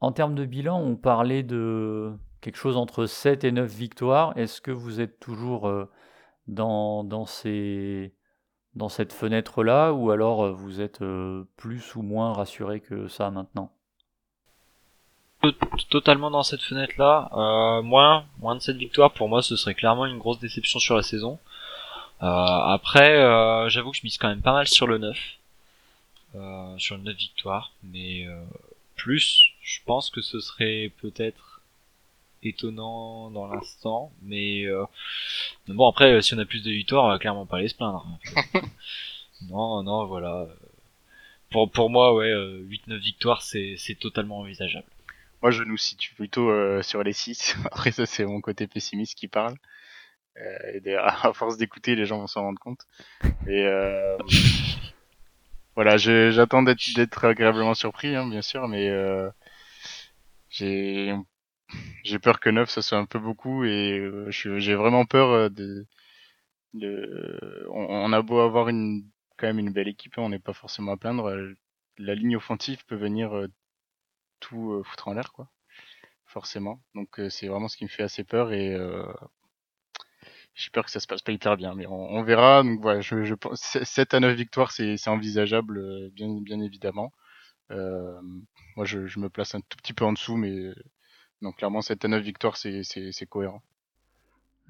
en 0.00 0.10
termes 0.10 0.34
de 0.34 0.46
bilan, 0.46 0.80
on 0.80 0.96
parlait 0.96 1.42
de 1.42 2.14
quelque 2.40 2.56
chose 2.56 2.78
entre 2.78 3.04
7 3.04 3.44
et 3.44 3.52
9 3.52 3.70
victoires. 3.70 4.32
Est-ce 4.38 4.62
que 4.62 4.70
vous 4.70 5.02
êtes 5.02 5.20
toujours 5.20 5.70
dans, 6.46 7.04
dans, 7.04 7.26
cette 7.26 8.12
fenêtre-là 9.12 9.92
ou 9.92 10.10
alors 10.10 10.54
vous 10.54 10.80
êtes 10.80 11.04
plus 11.58 11.94
ou 11.94 12.00
moins 12.00 12.32
rassuré 12.32 12.80
que 12.80 13.06
ça 13.06 13.30
maintenant? 13.30 13.70
Totalement 15.90 16.30
dans 16.30 16.42
cette 16.42 16.62
fenêtre-là. 16.62 17.30
Euh, 17.32 17.82
moins, 17.82 18.24
moins 18.40 18.54
de 18.54 18.60
7 18.60 18.76
victoires, 18.76 19.12
pour 19.12 19.28
moi, 19.28 19.42
ce 19.42 19.56
serait 19.56 19.74
clairement 19.74 20.06
une 20.06 20.18
grosse 20.18 20.38
déception 20.38 20.78
sur 20.78 20.96
la 20.96 21.02
saison. 21.02 21.38
Euh, 22.22 22.26
après, 22.26 23.16
euh, 23.16 23.68
j'avoue 23.68 23.90
que 23.90 23.98
je 23.98 24.02
mise 24.04 24.18
quand 24.18 24.28
même 24.28 24.42
pas 24.42 24.52
mal 24.52 24.66
sur 24.66 24.86
le 24.86 24.98
9. 24.98 25.18
Euh, 26.34 26.78
sur 26.78 26.96
le 26.96 27.02
9 27.02 27.16
victoires. 27.16 27.72
Mais 27.82 28.26
euh, 28.26 28.42
plus, 28.96 29.42
je 29.62 29.80
pense 29.84 30.10
que 30.10 30.20
ce 30.22 30.40
serait 30.40 30.92
peut-être 31.00 31.60
étonnant 32.42 33.30
dans 33.30 33.46
l'instant. 33.46 34.12
Mais, 34.22 34.64
mais, 35.68 35.74
bon, 35.74 35.88
après, 35.88 36.22
si 36.22 36.34
on 36.34 36.38
a 36.38 36.44
plus 36.44 36.62
de 36.62 36.70
victoires, 36.70 37.04
on 37.04 37.08
va 37.08 37.18
clairement 37.18 37.46
pas 37.46 37.58
aller 37.58 37.68
se 37.68 37.74
plaindre. 37.74 38.06
non, 39.50 39.82
non, 39.82 40.06
voilà. 40.06 40.46
Pour, 41.50 41.70
pour 41.70 41.90
moi, 41.90 42.14
ouais, 42.14 42.32
8-9 42.32 42.98
victoires, 42.98 43.42
c'est 43.42 43.98
totalement 44.00 44.38
envisageable. 44.38 44.86
Moi, 45.42 45.50
je 45.50 45.62
nous 45.62 45.76
situe 45.76 46.14
plutôt 46.14 46.50
euh, 46.50 46.82
sur 46.82 47.02
les 47.02 47.12
6. 47.12 47.56
Après, 47.66 47.92
ça, 47.92 48.06
c'est 48.06 48.24
mon 48.24 48.40
côté 48.40 48.66
pessimiste 48.66 49.16
qui 49.16 49.28
parle. 49.28 49.54
Euh, 50.40 50.80
et 50.84 50.94
à 50.96 51.32
force 51.32 51.56
d'écouter, 51.56 51.94
les 51.96 52.06
gens 52.06 52.18
vont 52.18 52.26
s'en 52.26 52.42
rendre 52.42 52.60
compte. 52.60 52.86
Et 53.46 53.64
euh, 53.66 54.16
voilà, 55.74 55.96
j'attends 55.96 56.62
d'être 56.62 57.24
agréablement 57.24 57.74
surpris, 57.74 58.14
hein, 58.14 58.28
bien 58.28 58.42
sûr, 58.42 58.68
mais 58.68 58.88
euh, 58.88 59.30
j'ai 60.50 61.14
j'ai 62.04 62.18
peur 62.20 62.38
que 62.40 62.48
9 62.50 62.70
ça 62.70 62.80
soit 62.82 62.98
un 62.98 63.06
peu 63.06 63.18
beaucoup 63.18 63.64
et 63.64 63.98
euh, 63.98 64.30
j'ai 64.30 64.74
vraiment 64.76 65.04
peur 65.04 65.30
euh, 65.30 65.48
de, 65.48 65.84
de 66.74 67.66
on, 67.70 67.86
on, 67.88 68.12
a 68.12 68.22
beau 68.22 68.38
avoir 68.40 68.68
une 68.68 69.04
quand 69.36 69.48
même 69.48 69.58
une 69.58 69.72
belle 69.72 69.88
équipe, 69.88 70.18
hein, 70.18 70.22
on 70.22 70.28
n'est 70.30 70.38
pas 70.38 70.52
forcément 70.52 70.92
à 70.92 70.96
plaindre. 70.96 71.34
La 71.98 72.14
ligne 72.14 72.36
offensive 72.36 72.84
peut 72.86 72.96
venir 72.96 73.46
tout 74.40 74.82
foutre 74.84 75.08
en 75.08 75.14
l'air, 75.14 75.32
quoi. 75.32 75.50
Forcément. 76.26 76.82
Donc 76.94 77.20
euh, 77.20 77.30
c'est 77.30 77.46
vraiment 77.48 77.68
ce 77.68 77.76
qui 77.76 77.84
me 77.84 77.88
fait 77.88 78.02
assez 78.02 78.24
peur 78.24 78.52
et 78.52 78.74
euh, 78.74 79.04
j'ai 80.56 80.70
peur 80.70 80.86
que 80.86 80.90
ça 80.90 81.00
se 81.00 81.06
passe 81.06 81.22
pas 81.22 81.32
hyper 81.32 81.56
bien, 81.56 81.74
mais 81.74 81.86
on, 81.86 82.22
verra. 82.22 82.62
Donc 82.62 82.80
voilà, 82.80 83.00
je, 83.00 83.22
je 83.22 83.34
pense 83.34 83.60
7 83.60 84.14
à 84.14 84.20
9 84.20 84.34
victoires, 84.34 84.72
c'est 84.72 85.08
envisageable, 85.08 86.10
bien, 86.10 86.40
bien 86.40 86.60
évidemment. 86.60 87.12
Euh, 87.70 88.20
moi, 88.76 88.84
je, 88.84 89.18
me 89.18 89.28
place 89.28 89.54
un 89.54 89.60
tout 89.60 89.76
petit 89.76 89.92
peu 89.92 90.04
en 90.04 90.12
dessous, 90.12 90.36
mais 90.36 90.72
donc 91.42 91.56
clairement 91.56 91.82
7 91.82 92.04
à 92.04 92.08
9 92.08 92.22
victoires, 92.22 92.56
c'est 92.56 93.26
cohérent. 93.28 93.62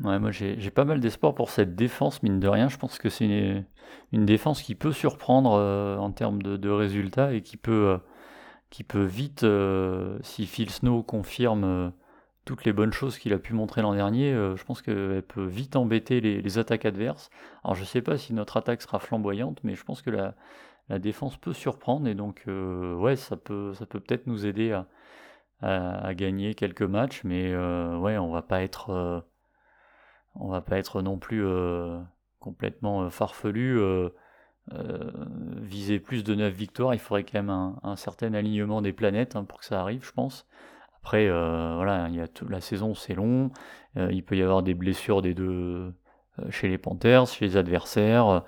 Ouais, 0.01 0.19
moi 0.19 0.31
j'ai 0.31 0.71
pas 0.71 0.85
mal 0.85 1.01
d'espoir 1.01 1.35
pour 1.35 1.49
cette 1.49 1.75
défense, 1.75 2.23
mine 2.23 2.39
de 2.39 2.49
rien. 2.49 2.69
Je 2.69 2.77
pense 2.77 2.99
que 2.99 3.09
c'est 3.09 3.65
une, 4.13 4.27
défense 4.27 4.61
qui 4.61 4.75
peut 4.75 4.93
surprendre 4.93 5.51
en 5.99 6.13
termes 6.13 6.43
de, 6.43 6.69
résultats 6.69 7.33
et 7.33 7.43
qui 7.43 7.57
peut 7.57 7.99
qui 8.71 8.85
peut 8.85 9.05
vite, 9.05 9.45
euh, 9.45 10.19
si 10.23 10.47
Phil 10.47 10.71
Snow 10.71 11.03
confirme 11.03 11.65
euh, 11.65 11.91
toutes 12.47 12.65
les 12.65 12.73
bonnes 12.73 12.93
choses 12.93 13.19
qu'il 13.19 13.35
a 13.35 13.39
pu 13.39 13.53
montrer 13.53 13.83
l'an 13.83 13.95
dernier, 13.95 14.33
euh, 14.33 14.57
je 14.57 14.65
pense 14.65 14.81
qu'elle 14.81 15.23
peut 15.23 15.45
vite 15.45 15.77
embêter 15.77 16.21
les, 16.23 16.59
attaques 16.59 16.87
adverses. 16.87 17.29
Alors 17.65 17.75
je 17.75 17.83
ne 17.83 17.87
sais 17.87 18.01
pas 18.01 18.17
si 18.17 18.33
notre 18.33 18.57
attaque 18.57 18.81
sera 18.81 18.99
flamboyante, 18.99 19.63
mais 19.65 19.75
je 19.75 19.85
pense 19.85 20.01
que 20.01 20.11
la, 20.11 20.35
défense 20.99 21.37
peut 21.37 21.53
surprendre 21.53 22.07
et 22.09 22.15
donc 22.15 22.45
ouais, 22.47 23.17
ça 23.17 23.37
peut 23.37 23.75
ça 23.75 23.87
peut 23.87 23.99
peut-être 23.99 24.29
nous 24.29 24.47
aider 24.47 24.71
à, 25.61 26.15
gagner 26.15 26.55
quelques 26.55 26.83
matchs, 26.83 27.25
mais 27.25 27.57
ouais, 27.57 28.19
on 28.19 28.31
va 28.31 28.43
pas 28.43 28.63
être 28.63 29.25
on 30.37 30.49
va 30.49 30.61
pas 30.61 30.79
être 30.79 31.03
non 31.03 31.19
plus 31.19 31.45
complètement 32.39 33.11
farfelu. 33.11 33.81
Euh, 34.73 35.13
viser 35.63 36.01
plus 36.01 36.25
de 36.25 36.35
9 36.35 36.53
victoires, 36.53 36.93
il 36.93 36.99
faudrait 36.99 37.23
quand 37.23 37.41
même 37.41 37.77
un, 37.83 37.97
certain 37.97 38.35
alignement 38.35 38.83
des 38.83 38.93
planètes 38.93 39.37
hein, 39.37 39.45
pour 39.45 39.61
que 39.61 39.65
ça 39.65 39.81
arrive, 39.81 40.05
je 40.05 40.11
pense. 40.11 40.47
Après, 41.07 41.29
euh, 41.29 41.75
voilà, 41.77 42.09
il 42.09 42.17
y 42.17 42.21
a 42.21 42.27
la 42.49 42.61
saison 42.61 42.97
c'est 42.97 43.15
long, 43.15 43.53
euh, 43.97 44.11
il 44.11 44.25
peut 44.25 44.37
y 44.37 44.43
avoir 44.43 44.65
des 44.65 44.75
blessures 44.75 45.23
des 45.23 45.35
deux 45.35 45.95
chez 46.51 46.67
les 46.67 46.79
Panthers, 46.79 47.29
chez 47.29 47.47
les 47.47 47.57
adversaires. 47.57 48.43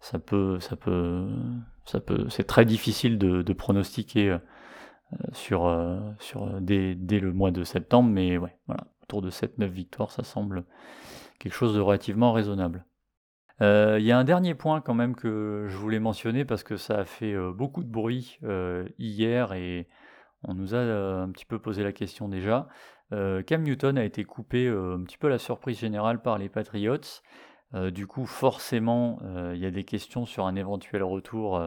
Ça 0.00 0.18
peut, 0.18 0.58
ça 0.58 0.74
peut, 0.74 1.28
ça 1.84 2.00
peut, 2.00 2.28
c'est 2.28 2.48
très 2.48 2.64
difficile 2.64 3.16
de, 3.16 3.52
pronostiquer 3.52 4.36
sur, 5.32 5.72
sur 6.18 6.60
dès, 6.60 6.96
dès, 6.96 7.20
le 7.20 7.32
mois 7.32 7.52
de 7.52 7.62
septembre, 7.62 8.10
mais 8.10 8.38
ouais, 8.38 8.58
voilà, 8.66 8.88
autour 9.04 9.22
de 9.22 9.30
7-9 9.30 9.68
victoires, 9.68 10.10
ça 10.10 10.24
semble 10.24 10.64
quelque 11.38 11.54
chose 11.54 11.76
de 11.76 11.80
relativement 11.80 12.32
raisonnable. 12.32 12.84
Euh, 13.62 13.98
il 14.00 14.06
y 14.06 14.12
a 14.12 14.18
un 14.18 14.24
dernier 14.24 14.54
point 14.54 14.80
quand 14.80 14.94
même 14.94 15.14
que 15.14 15.66
je 15.68 15.76
voulais 15.76 16.00
mentionner 16.00 16.44
parce 16.44 16.62
que 16.62 16.76
ça 16.76 17.00
a 17.00 17.04
fait 17.04 17.34
euh, 17.34 17.52
beaucoup 17.52 17.82
de 17.82 17.90
bruit 17.90 18.38
euh, 18.42 18.88
hier 18.98 19.52
et 19.52 19.86
on 20.44 20.54
nous 20.54 20.74
a 20.74 20.78
un 20.78 21.30
petit 21.30 21.44
peu 21.44 21.58
posé 21.58 21.82
la 21.82 21.92
question 21.92 22.28
déjà. 22.28 22.68
Cam 23.10 23.62
Newton 23.62 23.98
a 23.98 24.04
été 24.04 24.24
coupé 24.24 24.68
un 24.68 25.02
petit 25.02 25.18
peu 25.18 25.26
à 25.26 25.30
la 25.30 25.38
surprise 25.38 25.78
générale 25.78 26.22
par 26.22 26.38
les 26.38 26.48
Patriots. 26.48 27.20
du 27.92 28.06
coup, 28.06 28.24
forcément, 28.24 29.18
il 29.52 29.58
y 29.58 29.66
a 29.66 29.70
des 29.72 29.84
questions 29.84 30.26
sur 30.26 30.46
un 30.46 30.54
éventuel 30.54 31.02
retour 31.02 31.60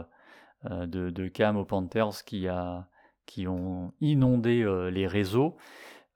de, 0.63 1.27
Cam 1.27 1.57
aux 1.57 1.65
Panthers 1.65 2.23
qui, 2.25 2.47
a, 2.47 2.87
qui 3.25 3.45
ont 3.47 3.93
inondé 3.99 4.65
les 4.89 5.05
réseaux. 5.05 5.57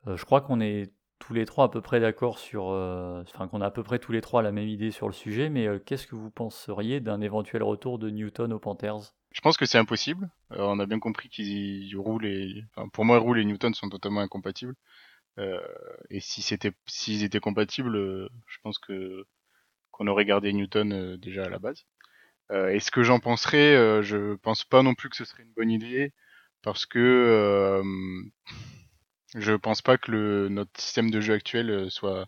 je 0.06 0.24
crois 0.24 0.40
qu'on 0.40 0.62
est 0.62 0.94
tous 1.20 1.34
les 1.34 1.46
trois 1.46 1.66
à 1.66 1.70
peu 1.70 1.82
près 1.82 2.00
d'accord 2.00 2.40
sur, 2.40 2.70
euh, 2.70 3.22
enfin 3.22 3.48
qu'on 3.48 3.62
a 3.62 3.68
à 3.68 3.72
peu 3.72 3.84
près 3.84 4.00
tous 4.00 4.12
les 4.12 4.22
trois 4.22 4.42
la 4.42 4.52
même 4.52 4.68
idée 4.68 4.92
sur 4.92 5.08
le 5.08 5.14
sujet, 5.14 5.50
mais 5.50 5.68
euh, 5.68 5.80
qu'est-ce 5.80 6.08
que 6.08 6.16
vous 6.16 6.30
penseriez 6.30 7.00
d'un 7.00 7.22
éventuel 7.22 7.64
retour 7.64 8.00
de 8.00 8.10
Newton 8.10 8.54
aux 8.54 8.60
Panthers? 8.60 9.14
Je 9.32 9.42
pense 9.42 9.58
que 9.58 9.66
c'est 9.66 9.78
impossible. 9.78 10.30
Euh, 10.54 10.58
on 10.60 10.80
a 10.80 10.86
bien 10.86 11.00
compris 11.00 11.30
qu'ils 11.30 11.98
roulent 11.98 12.26
et, 12.26 12.64
enfin, 12.76 12.88
pour 12.90 13.06
moi, 13.06 13.20
Roule 13.20 13.40
et 13.40 13.46
Newton 13.46 13.74
sont 13.74 13.90
totalement 13.90 14.22
incompatibles. 14.22 14.76
et 16.10 16.20
si 16.20 16.42
c'était, 16.42 16.72
s'ils 16.88 17.24
étaient 17.24 17.40
compatibles, 17.40 17.96
je 18.48 18.58
pense 18.64 18.80
que 18.80 19.26
qu'on 19.92 20.08
aurait 20.08 20.26
gardé 20.26 20.52
Newton 20.52 21.16
déjà 21.18 21.46
à 21.46 21.50
la 21.50 21.60
base. 21.60 21.86
et 22.52 22.80
ce 22.80 22.90
que 22.90 23.04
j'en 23.04 23.20
penserais, 23.20 24.02
je 24.02 24.36
pense 24.36 24.64
pas 24.64 24.82
non 24.82 24.96
plus 24.96 25.10
que 25.10 25.16
ce 25.16 25.26
serait 25.26 25.44
une 25.44 25.54
bonne 25.54 25.70
idée 25.70 26.12
parce 26.64 26.88
que 26.88 27.84
je 29.36 29.54
pense 29.54 29.82
pas 29.82 29.98
que 29.98 30.12
le, 30.12 30.50
notre 30.50 30.80
système 30.80 31.12
de 31.12 31.22
jeu 31.22 31.34
actuel 31.34 31.70
euh, 31.70 31.90
soit 31.90 32.28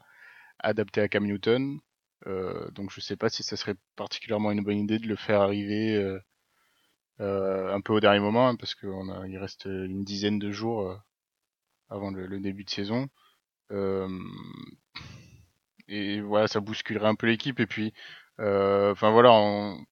adapté 0.59 1.01
à 1.01 1.07
Cam 1.07 1.25
Newton. 1.25 1.79
Euh, 2.27 2.69
donc 2.71 2.91
je 2.91 2.99
sais 3.01 3.15
pas 3.15 3.29
si 3.29 3.43
ça 3.43 3.55
serait 3.57 3.75
particulièrement 3.95 4.51
une 4.51 4.63
bonne 4.63 4.77
idée 4.77 4.99
de 4.99 5.07
le 5.07 5.15
faire 5.15 5.41
arriver 5.41 5.95
euh, 5.95 6.19
euh 7.21 7.73
un 7.73 7.81
peu 7.81 7.93
au 7.93 7.99
dernier 7.99 8.19
moment, 8.19 8.49
hein, 8.49 8.55
parce 8.55 8.75
qu'il 8.75 9.37
reste 9.37 9.65
une 9.65 10.03
dizaine 10.03 10.39
de 10.39 10.51
jours 10.51 10.89
euh, 10.89 10.97
avant 11.89 12.11
le, 12.11 12.39
début 12.39 12.63
de 12.65 12.69
saison. 12.69 13.09
et 15.87 16.21
voilà, 16.21 16.47
ça 16.47 16.59
bousculerait 16.59 17.07
un 17.07 17.15
peu 17.15 17.27
l'équipe. 17.27 17.59
Et 17.59 17.67
puis, 17.67 17.93
enfin 18.39 19.11
voilà, 19.11 19.31
on, 19.33 19.85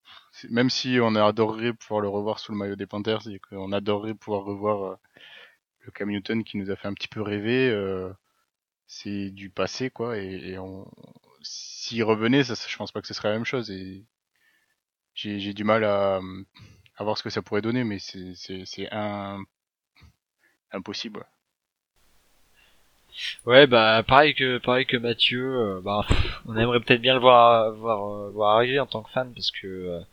même 0.49 0.69
si 0.69 0.99
on 1.01 1.15
adorerait 1.15 1.73
pouvoir 1.73 2.01
le 2.01 2.09
revoir 2.09 2.39
sous 2.39 2.51
le 2.51 2.57
maillot 2.57 2.75
des 2.75 2.87
Panthers 2.87 3.27
et 3.29 3.39
qu'on 3.39 3.71
adorerait 3.71 4.13
pouvoir 4.15 4.43
revoir 4.43 4.97
le 5.87 5.91
Cam 5.91 6.09
Newton 6.09 6.43
qui 6.43 6.57
nous 6.57 6.69
a 6.69 6.75
fait 6.75 6.87
un 6.87 6.93
petit 6.93 7.07
peu 7.07 7.21
rêver, 7.21 7.69
euh, 7.69 8.11
c'est 8.87 9.31
du 9.31 9.49
passé, 9.49 9.89
quoi. 9.89 10.17
Et, 10.17 10.57
on... 10.59 10.85
s'il 11.41 12.03
revenait, 12.03 12.43
ça, 12.43 12.53
je 12.67 12.77
pense 12.77 12.91
pas 12.91 13.01
que 13.01 13.07
ce 13.07 13.13
serait 13.13 13.29
la 13.29 13.35
même 13.35 13.45
chose. 13.45 13.71
Et 13.71 14.05
j'ai 15.15 15.53
du 15.53 15.63
mal 15.63 15.83
à, 15.83 16.19
à, 16.97 17.03
voir 17.03 17.17
ce 17.17 17.23
que 17.23 17.29
ça 17.29 17.41
pourrait 17.41 17.61
donner, 17.61 17.83
mais 17.83 17.99
c'est 17.99 18.89
un... 18.91 19.41
impossible. 20.71 21.25
Ouais, 23.45 23.65
bah 23.65 24.03
pareil 24.07 24.35
que 24.35 24.59
pareil 24.59 24.85
que 24.85 24.97
Mathieu, 24.97 25.41
euh, 25.41 25.81
bah 25.81 26.05
on 26.45 26.55
aimerait 26.55 26.79
peut-être 26.81 27.01
bien 27.01 27.15
le 27.15 27.19
voir 27.19 27.71
voir 27.73 28.07
euh, 28.07 28.29
voir 28.29 28.57
arriver 28.57 28.79
en 28.79 28.85
tant 28.85 29.01
que 29.01 29.09
fan 29.09 29.33
parce 29.33 29.49
que 29.49 30.03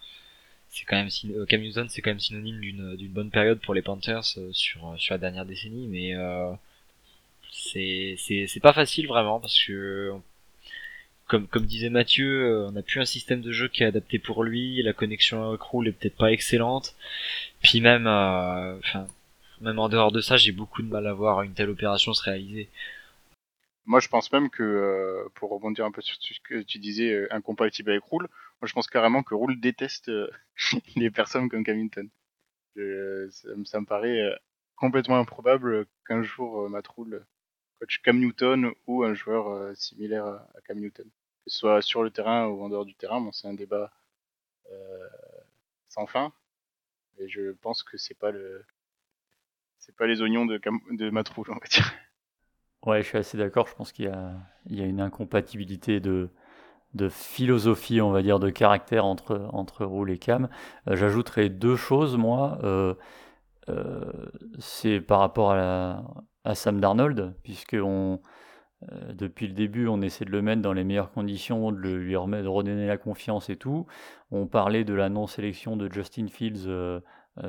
c'est 0.74 0.84
quand 0.86 0.96
même 0.96 1.06
euh, 1.06 1.86
c'est 1.88 2.02
quand 2.02 2.10
même 2.10 2.20
synonyme 2.20 2.60
d'une 2.60 2.96
d'une 2.96 3.12
bonne 3.12 3.30
période 3.30 3.60
pour 3.60 3.74
les 3.74 3.82
Panthers 3.82 4.24
euh, 4.38 4.50
sur 4.52 4.88
euh, 4.88 4.96
sur 4.98 5.14
la 5.14 5.18
dernière 5.18 5.46
décennie 5.46 5.86
mais 5.86 6.14
euh, 6.16 6.52
c'est 7.52 8.16
c'est 8.18 8.46
c'est 8.48 8.60
pas 8.60 8.72
facile 8.72 9.06
vraiment 9.06 9.38
parce 9.38 9.62
que 9.62 10.12
comme 11.28 11.46
comme 11.46 11.66
disait 11.66 11.90
Mathieu 11.90 12.66
on 12.68 12.72
n'a 12.72 12.82
plus 12.82 13.00
un 13.00 13.04
système 13.04 13.40
de 13.40 13.52
jeu 13.52 13.68
qui 13.68 13.84
est 13.84 13.86
adapté 13.86 14.18
pour 14.18 14.42
lui 14.42 14.82
la 14.82 14.92
connexion 14.92 15.48
avec 15.48 15.60
Roule 15.62 15.88
est 15.88 15.92
peut-être 15.92 16.16
pas 16.16 16.32
excellente. 16.32 16.96
Puis 17.62 17.80
même 17.80 18.06
enfin 18.06 19.06
même 19.60 19.78
en 19.78 19.88
dehors 19.88 20.12
de 20.12 20.20
ça 20.20 20.36
j'ai 20.36 20.52
beaucoup 20.52 20.82
de 20.82 20.88
mal 20.88 21.06
à 21.06 21.12
voir 21.14 21.42
une 21.42 21.54
telle 21.54 21.70
opération 21.70 22.12
se 22.14 22.22
réaliser 22.22 22.68
moi, 23.86 24.00
je 24.00 24.08
pense 24.08 24.32
même 24.32 24.50
que, 24.50 25.26
pour 25.34 25.50
rebondir 25.50 25.84
un 25.84 25.90
peu 25.90 26.00
sur 26.00 26.16
ce 26.20 26.40
que 26.40 26.62
tu 26.62 26.78
disais, 26.78 27.30
incompatible 27.30 27.90
avec 27.90 28.02
Roule, 28.04 28.28
moi, 28.60 28.68
je 28.68 28.72
pense 28.72 28.86
carrément 28.86 29.22
que 29.22 29.34
Roule 29.34 29.60
déteste 29.60 30.08
euh, 30.08 30.30
les 30.96 31.10
personnes 31.10 31.48
comme 31.48 31.64
Camilton. 31.64 32.08
ça, 32.76 32.80
me 33.80 33.84
paraît 33.84 34.20
euh, 34.20 34.36
complètement 34.76 35.18
improbable 35.18 35.86
qu'un 36.06 36.22
jour 36.22 36.68
Matt 36.70 36.88
Rule 36.88 37.24
coach 37.78 38.00
Cam 38.02 38.18
Newton 38.18 38.72
ou 38.86 39.04
un 39.04 39.14
joueur 39.14 39.76
similaire 39.76 40.26
à 40.26 40.60
Cam 40.66 40.78
Newton. 40.78 41.06
Que 41.44 41.50
ce 41.50 41.58
soit 41.58 41.82
sur 41.82 42.02
le 42.02 42.10
terrain 42.10 42.46
ou 42.46 42.62
en 42.64 42.70
dehors 42.70 42.86
du 42.86 42.94
terrain, 42.94 43.20
bon, 43.20 43.32
c'est 43.32 43.48
un 43.48 43.54
débat 43.54 43.92
sans 45.88 46.06
fin. 46.06 46.32
Et 47.18 47.28
je 47.28 47.52
pense 47.52 47.82
que 47.82 47.96
c'est 47.98 48.18
pas 48.18 48.30
le 48.30 48.64
c'est 49.78 49.94
pas 49.94 50.06
les 50.06 50.22
oignons 50.22 50.46
de, 50.46 50.58
de 50.90 51.10
Matt 51.10 51.30
on 51.36 51.42
va 51.42 51.66
dire. 51.68 51.94
Ouais, 52.86 53.02
je 53.02 53.08
suis 53.08 53.18
assez 53.18 53.38
d'accord. 53.38 53.66
Je 53.66 53.74
pense 53.74 53.92
qu'il 53.92 54.04
y 54.04 54.08
a, 54.08 54.84
une 54.84 55.00
incompatibilité 55.00 56.00
de, 56.00 56.28
philosophie, 57.08 58.00
on 58.00 58.10
va 58.10 58.22
dire, 58.22 58.38
de 58.38 58.50
caractère 58.50 59.06
entre, 59.06 59.48
entre 59.52 59.84
Roule 59.86 60.10
et 60.10 60.18
Cam. 60.18 60.48
Euh, 60.88 60.96
j'ajouterais 60.96 61.48
deux 61.48 61.76
choses, 61.76 62.16
moi. 62.16 62.58
Euh, 62.62 62.94
euh, 63.70 64.12
c'est 64.58 65.00
par 65.00 65.20
rapport 65.20 65.52
à, 65.52 66.04
à 66.44 66.54
Sam 66.54 66.78
Darnold, 66.80 67.34
puisque 67.42 67.76
on, 67.80 68.20
depuis 69.08 69.46
le 69.46 69.54
début, 69.54 69.88
on 69.88 70.02
essaie 70.02 70.26
de 70.26 70.30
le 70.30 70.42
mettre 70.42 70.60
dans 70.60 70.74
les 70.74 70.84
meilleures 70.84 71.12
conditions, 71.12 71.72
de 71.72 71.78
lui 71.78 72.12
de 72.12 72.46
redonner 72.46 72.86
la 72.86 72.98
confiance 72.98 73.48
et 73.48 73.56
tout. 73.56 73.86
On 74.30 74.46
parlait 74.46 74.84
de 74.84 74.92
la 74.92 75.08
non-sélection 75.08 75.78
de 75.78 75.90
Justin 75.90 76.28
Fields 76.28 76.68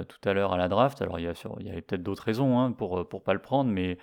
tout 0.07 0.29
à 0.29 0.33
l'heure 0.33 0.53
à 0.53 0.57
la 0.57 0.69
draft. 0.69 1.01
Alors, 1.01 1.19
il 1.19 1.23
y, 1.23 1.27
a 1.27 1.33
il 1.59 1.67
y 1.67 1.69
avait 1.69 1.81
peut-être 1.81 2.03
d'autres 2.03 2.23
raisons 2.23 2.59
hein, 2.59 2.71
pour 2.71 2.97
ne 2.97 3.03
pas 3.03 3.33
le 3.33 3.41
prendre, 3.41 3.69
mais 3.69 3.97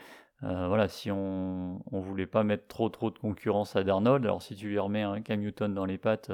euh, 0.45 0.66
voilà, 0.66 0.88
si 0.88 1.11
on 1.11 1.80
ne 1.93 2.01
voulait 2.01 2.26
pas 2.26 2.43
mettre 2.43 2.66
trop 2.66 2.88
trop 2.88 3.11
de 3.11 3.18
concurrence 3.18 3.76
à 3.76 3.84
Darnold, 3.84 4.24
alors 4.24 4.43
si 4.43 4.57
tu 4.57 4.68
lui 4.68 4.78
remets 4.78 5.03
un 5.03 5.20
Cam 5.22 5.38
Newton 5.38 5.72
dans 5.72 5.84
les 5.84 5.99
pattes, 5.99 6.32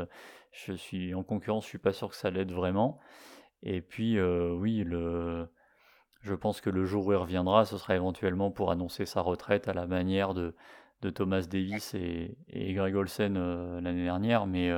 je 0.53 0.73
suis 0.73 1.15
en 1.15 1.23
concurrence, 1.23 1.65
je 1.65 1.69
suis 1.69 1.79
pas 1.79 1.93
sûr 1.93 2.09
que 2.09 2.17
ça 2.17 2.31
l'aide 2.31 2.53
vraiment. 2.53 2.99
Et 3.63 3.83
puis 3.83 4.19
euh, 4.19 4.53
oui, 4.53 4.83
le, 4.85 5.49
je 6.23 6.35
pense 6.35 6.61
que 6.63 6.71
le 6.71 6.87
jour 6.87 7.07
où 7.07 7.13
il 7.13 7.17
reviendra, 7.17 7.67
ce 7.67 7.77
sera 7.77 7.97
éventuellement 7.97 8.51
pour 8.51 8.71
annoncer 8.71 9.05
sa 9.05 9.21
retraite 9.21 9.69
à 9.69 9.75
la 9.75 9.87
manière 9.87 10.33
de, 10.33 10.55
de 11.03 11.11
Thomas 11.11 11.43
Davis 11.43 11.93
et, 11.95 12.39
et 12.49 12.73
Greg 12.73 12.95
Olsen 12.95 13.37
euh, 13.37 13.81
l'année 13.83 14.05
dernière, 14.05 14.47
mais 14.47 14.73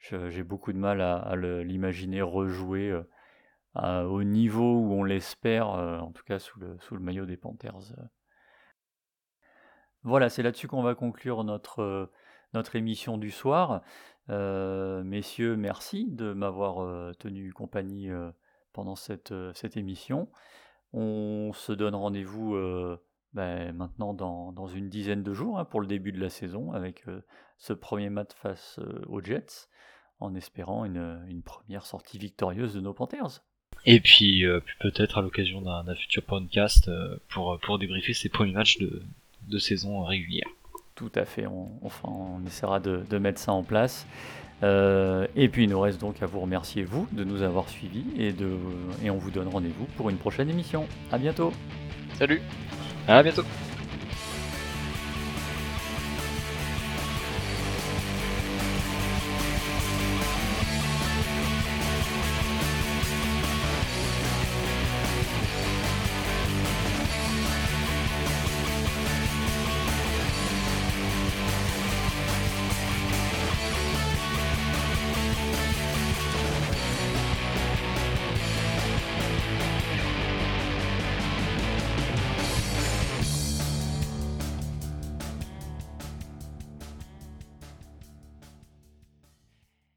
j'ai 0.00 0.44
beaucoup 0.44 0.72
de 0.72 0.78
mal 0.78 1.00
à, 1.00 1.34
l'imaginer 1.36 2.20
rejouer 2.22 3.00
au 3.74 4.22
niveau 4.24 4.78
où 4.78 4.92
on 4.92 5.04
l'espère, 5.04 5.68
en 5.68 6.12
tout 6.12 6.22
cas 6.24 6.38
sous 6.38 6.60
le, 6.60 6.76
sous 6.80 6.94
le 6.94 7.00
maillot 7.00 7.26
des 7.26 7.36
Panthers. 7.36 7.94
Voilà, 10.04 10.28
c'est 10.28 10.42
là-dessus 10.42 10.68
qu'on 10.68 10.82
va 10.82 10.94
conclure 10.94 11.44
notre, 11.44 11.80
euh, 11.80 12.06
notre 12.54 12.76
émission 12.76 13.18
du 13.18 13.30
soir. 13.30 13.82
Euh, 14.30 15.02
messieurs, 15.02 15.56
merci 15.56 16.06
de 16.08 16.32
m'avoir 16.32 16.80
euh, 16.80 17.12
tenu 17.18 17.52
compagnie 17.52 18.08
pendant 18.72 18.96
cette, 18.96 19.34
cette 19.54 19.76
émission. 19.76 20.28
On 20.92 21.52
se 21.52 21.72
donne 21.72 21.94
rendez-vous 21.94 22.56
ben, 23.34 23.72
maintenant 23.72 24.14
dans, 24.14 24.52
dans, 24.52 24.68
une 24.68 24.88
dizaine 24.88 25.22
de 25.22 25.34
jours 25.34 25.58
hein, 25.58 25.64
pour 25.64 25.80
le 25.80 25.86
début 25.86 26.12
de 26.12 26.20
la 26.20 26.30
saison 26.30 26.72
avec 26.72 27.04
ce 27.58 27.72
premier 27.72 28.08
match 28.08 28.30
face 28.34 28.80
aux 29.06 29.20
Jets, 29.20 29.68
en 30.20 30.34
espérant 30.34 30.84
une, 30.84 31.24
une, 31.28 31.42
première 31.42 31.84
sortie 31.84 32.18
victorieuse 32.18 32.72
de 32.72 32.80
nos 32.80 32.94
Panthers. 32.94 33.42
Et 33.84 34.00
puis 34.00 34.44
peut-être 34.80 35.18
à 35.18 35.22
l'occasion 35.22 35.60
d'un 35.60 35.94
futur 35.94 36.22
podcast 36.22 36.90
pour, 37.28 37.58
pour 37.60 37.78
débriefer 37.78 38.14
ces 38.14 38.30
premiers 38.30 38.52
matchs 38.52 38.78
de, 38.78 39.02
de 39.48 39.58
saison 39.58 40.02
régulière. 40.02 40.48
Tout 40.94 41.12
à 41.14 41.24
fait, 41.24 41.46
on, 41.46 41.68
on 42.04 42.46
essaiera 42.46 42.80
de, 42.80 43.18
mettre 43.18 43.40
ça 43.40 43.52
en 43.52 43.62
place. 43.62 44.06
Euh, 44.64 45.28
et 45.36 45.48
puis 45.48 45.64
il 45.64 45.70
nous 45.70 45.80
reste 45.80 46.00
donc 46.00 46.20
à 46.20 46.26
vous 46.26 46.40
remercier, 46.40 46.82
vous, 46.82 47.06
de 47.12 47.22
nous 47.22 47.42
avoir 47.42 47.68
suivis 47.68 48.04
et, 48.18 48.32
de, 48.32 48.56
et 49.04 49.10
on 49.10 49.16
vous 49.16 49.30
donne 49.30 49.46
rendez-vous 49.46 49.86
pour 49.96 50.10
une 50.10 50.16
prochaine 50.16 50.50
émission. 50.50 50.86
À 51.12 51.18
bientôt. 51.18 51.52
Salut. 52.18 52.42
À 53.06 53.22
bientôt. 53.22 53.44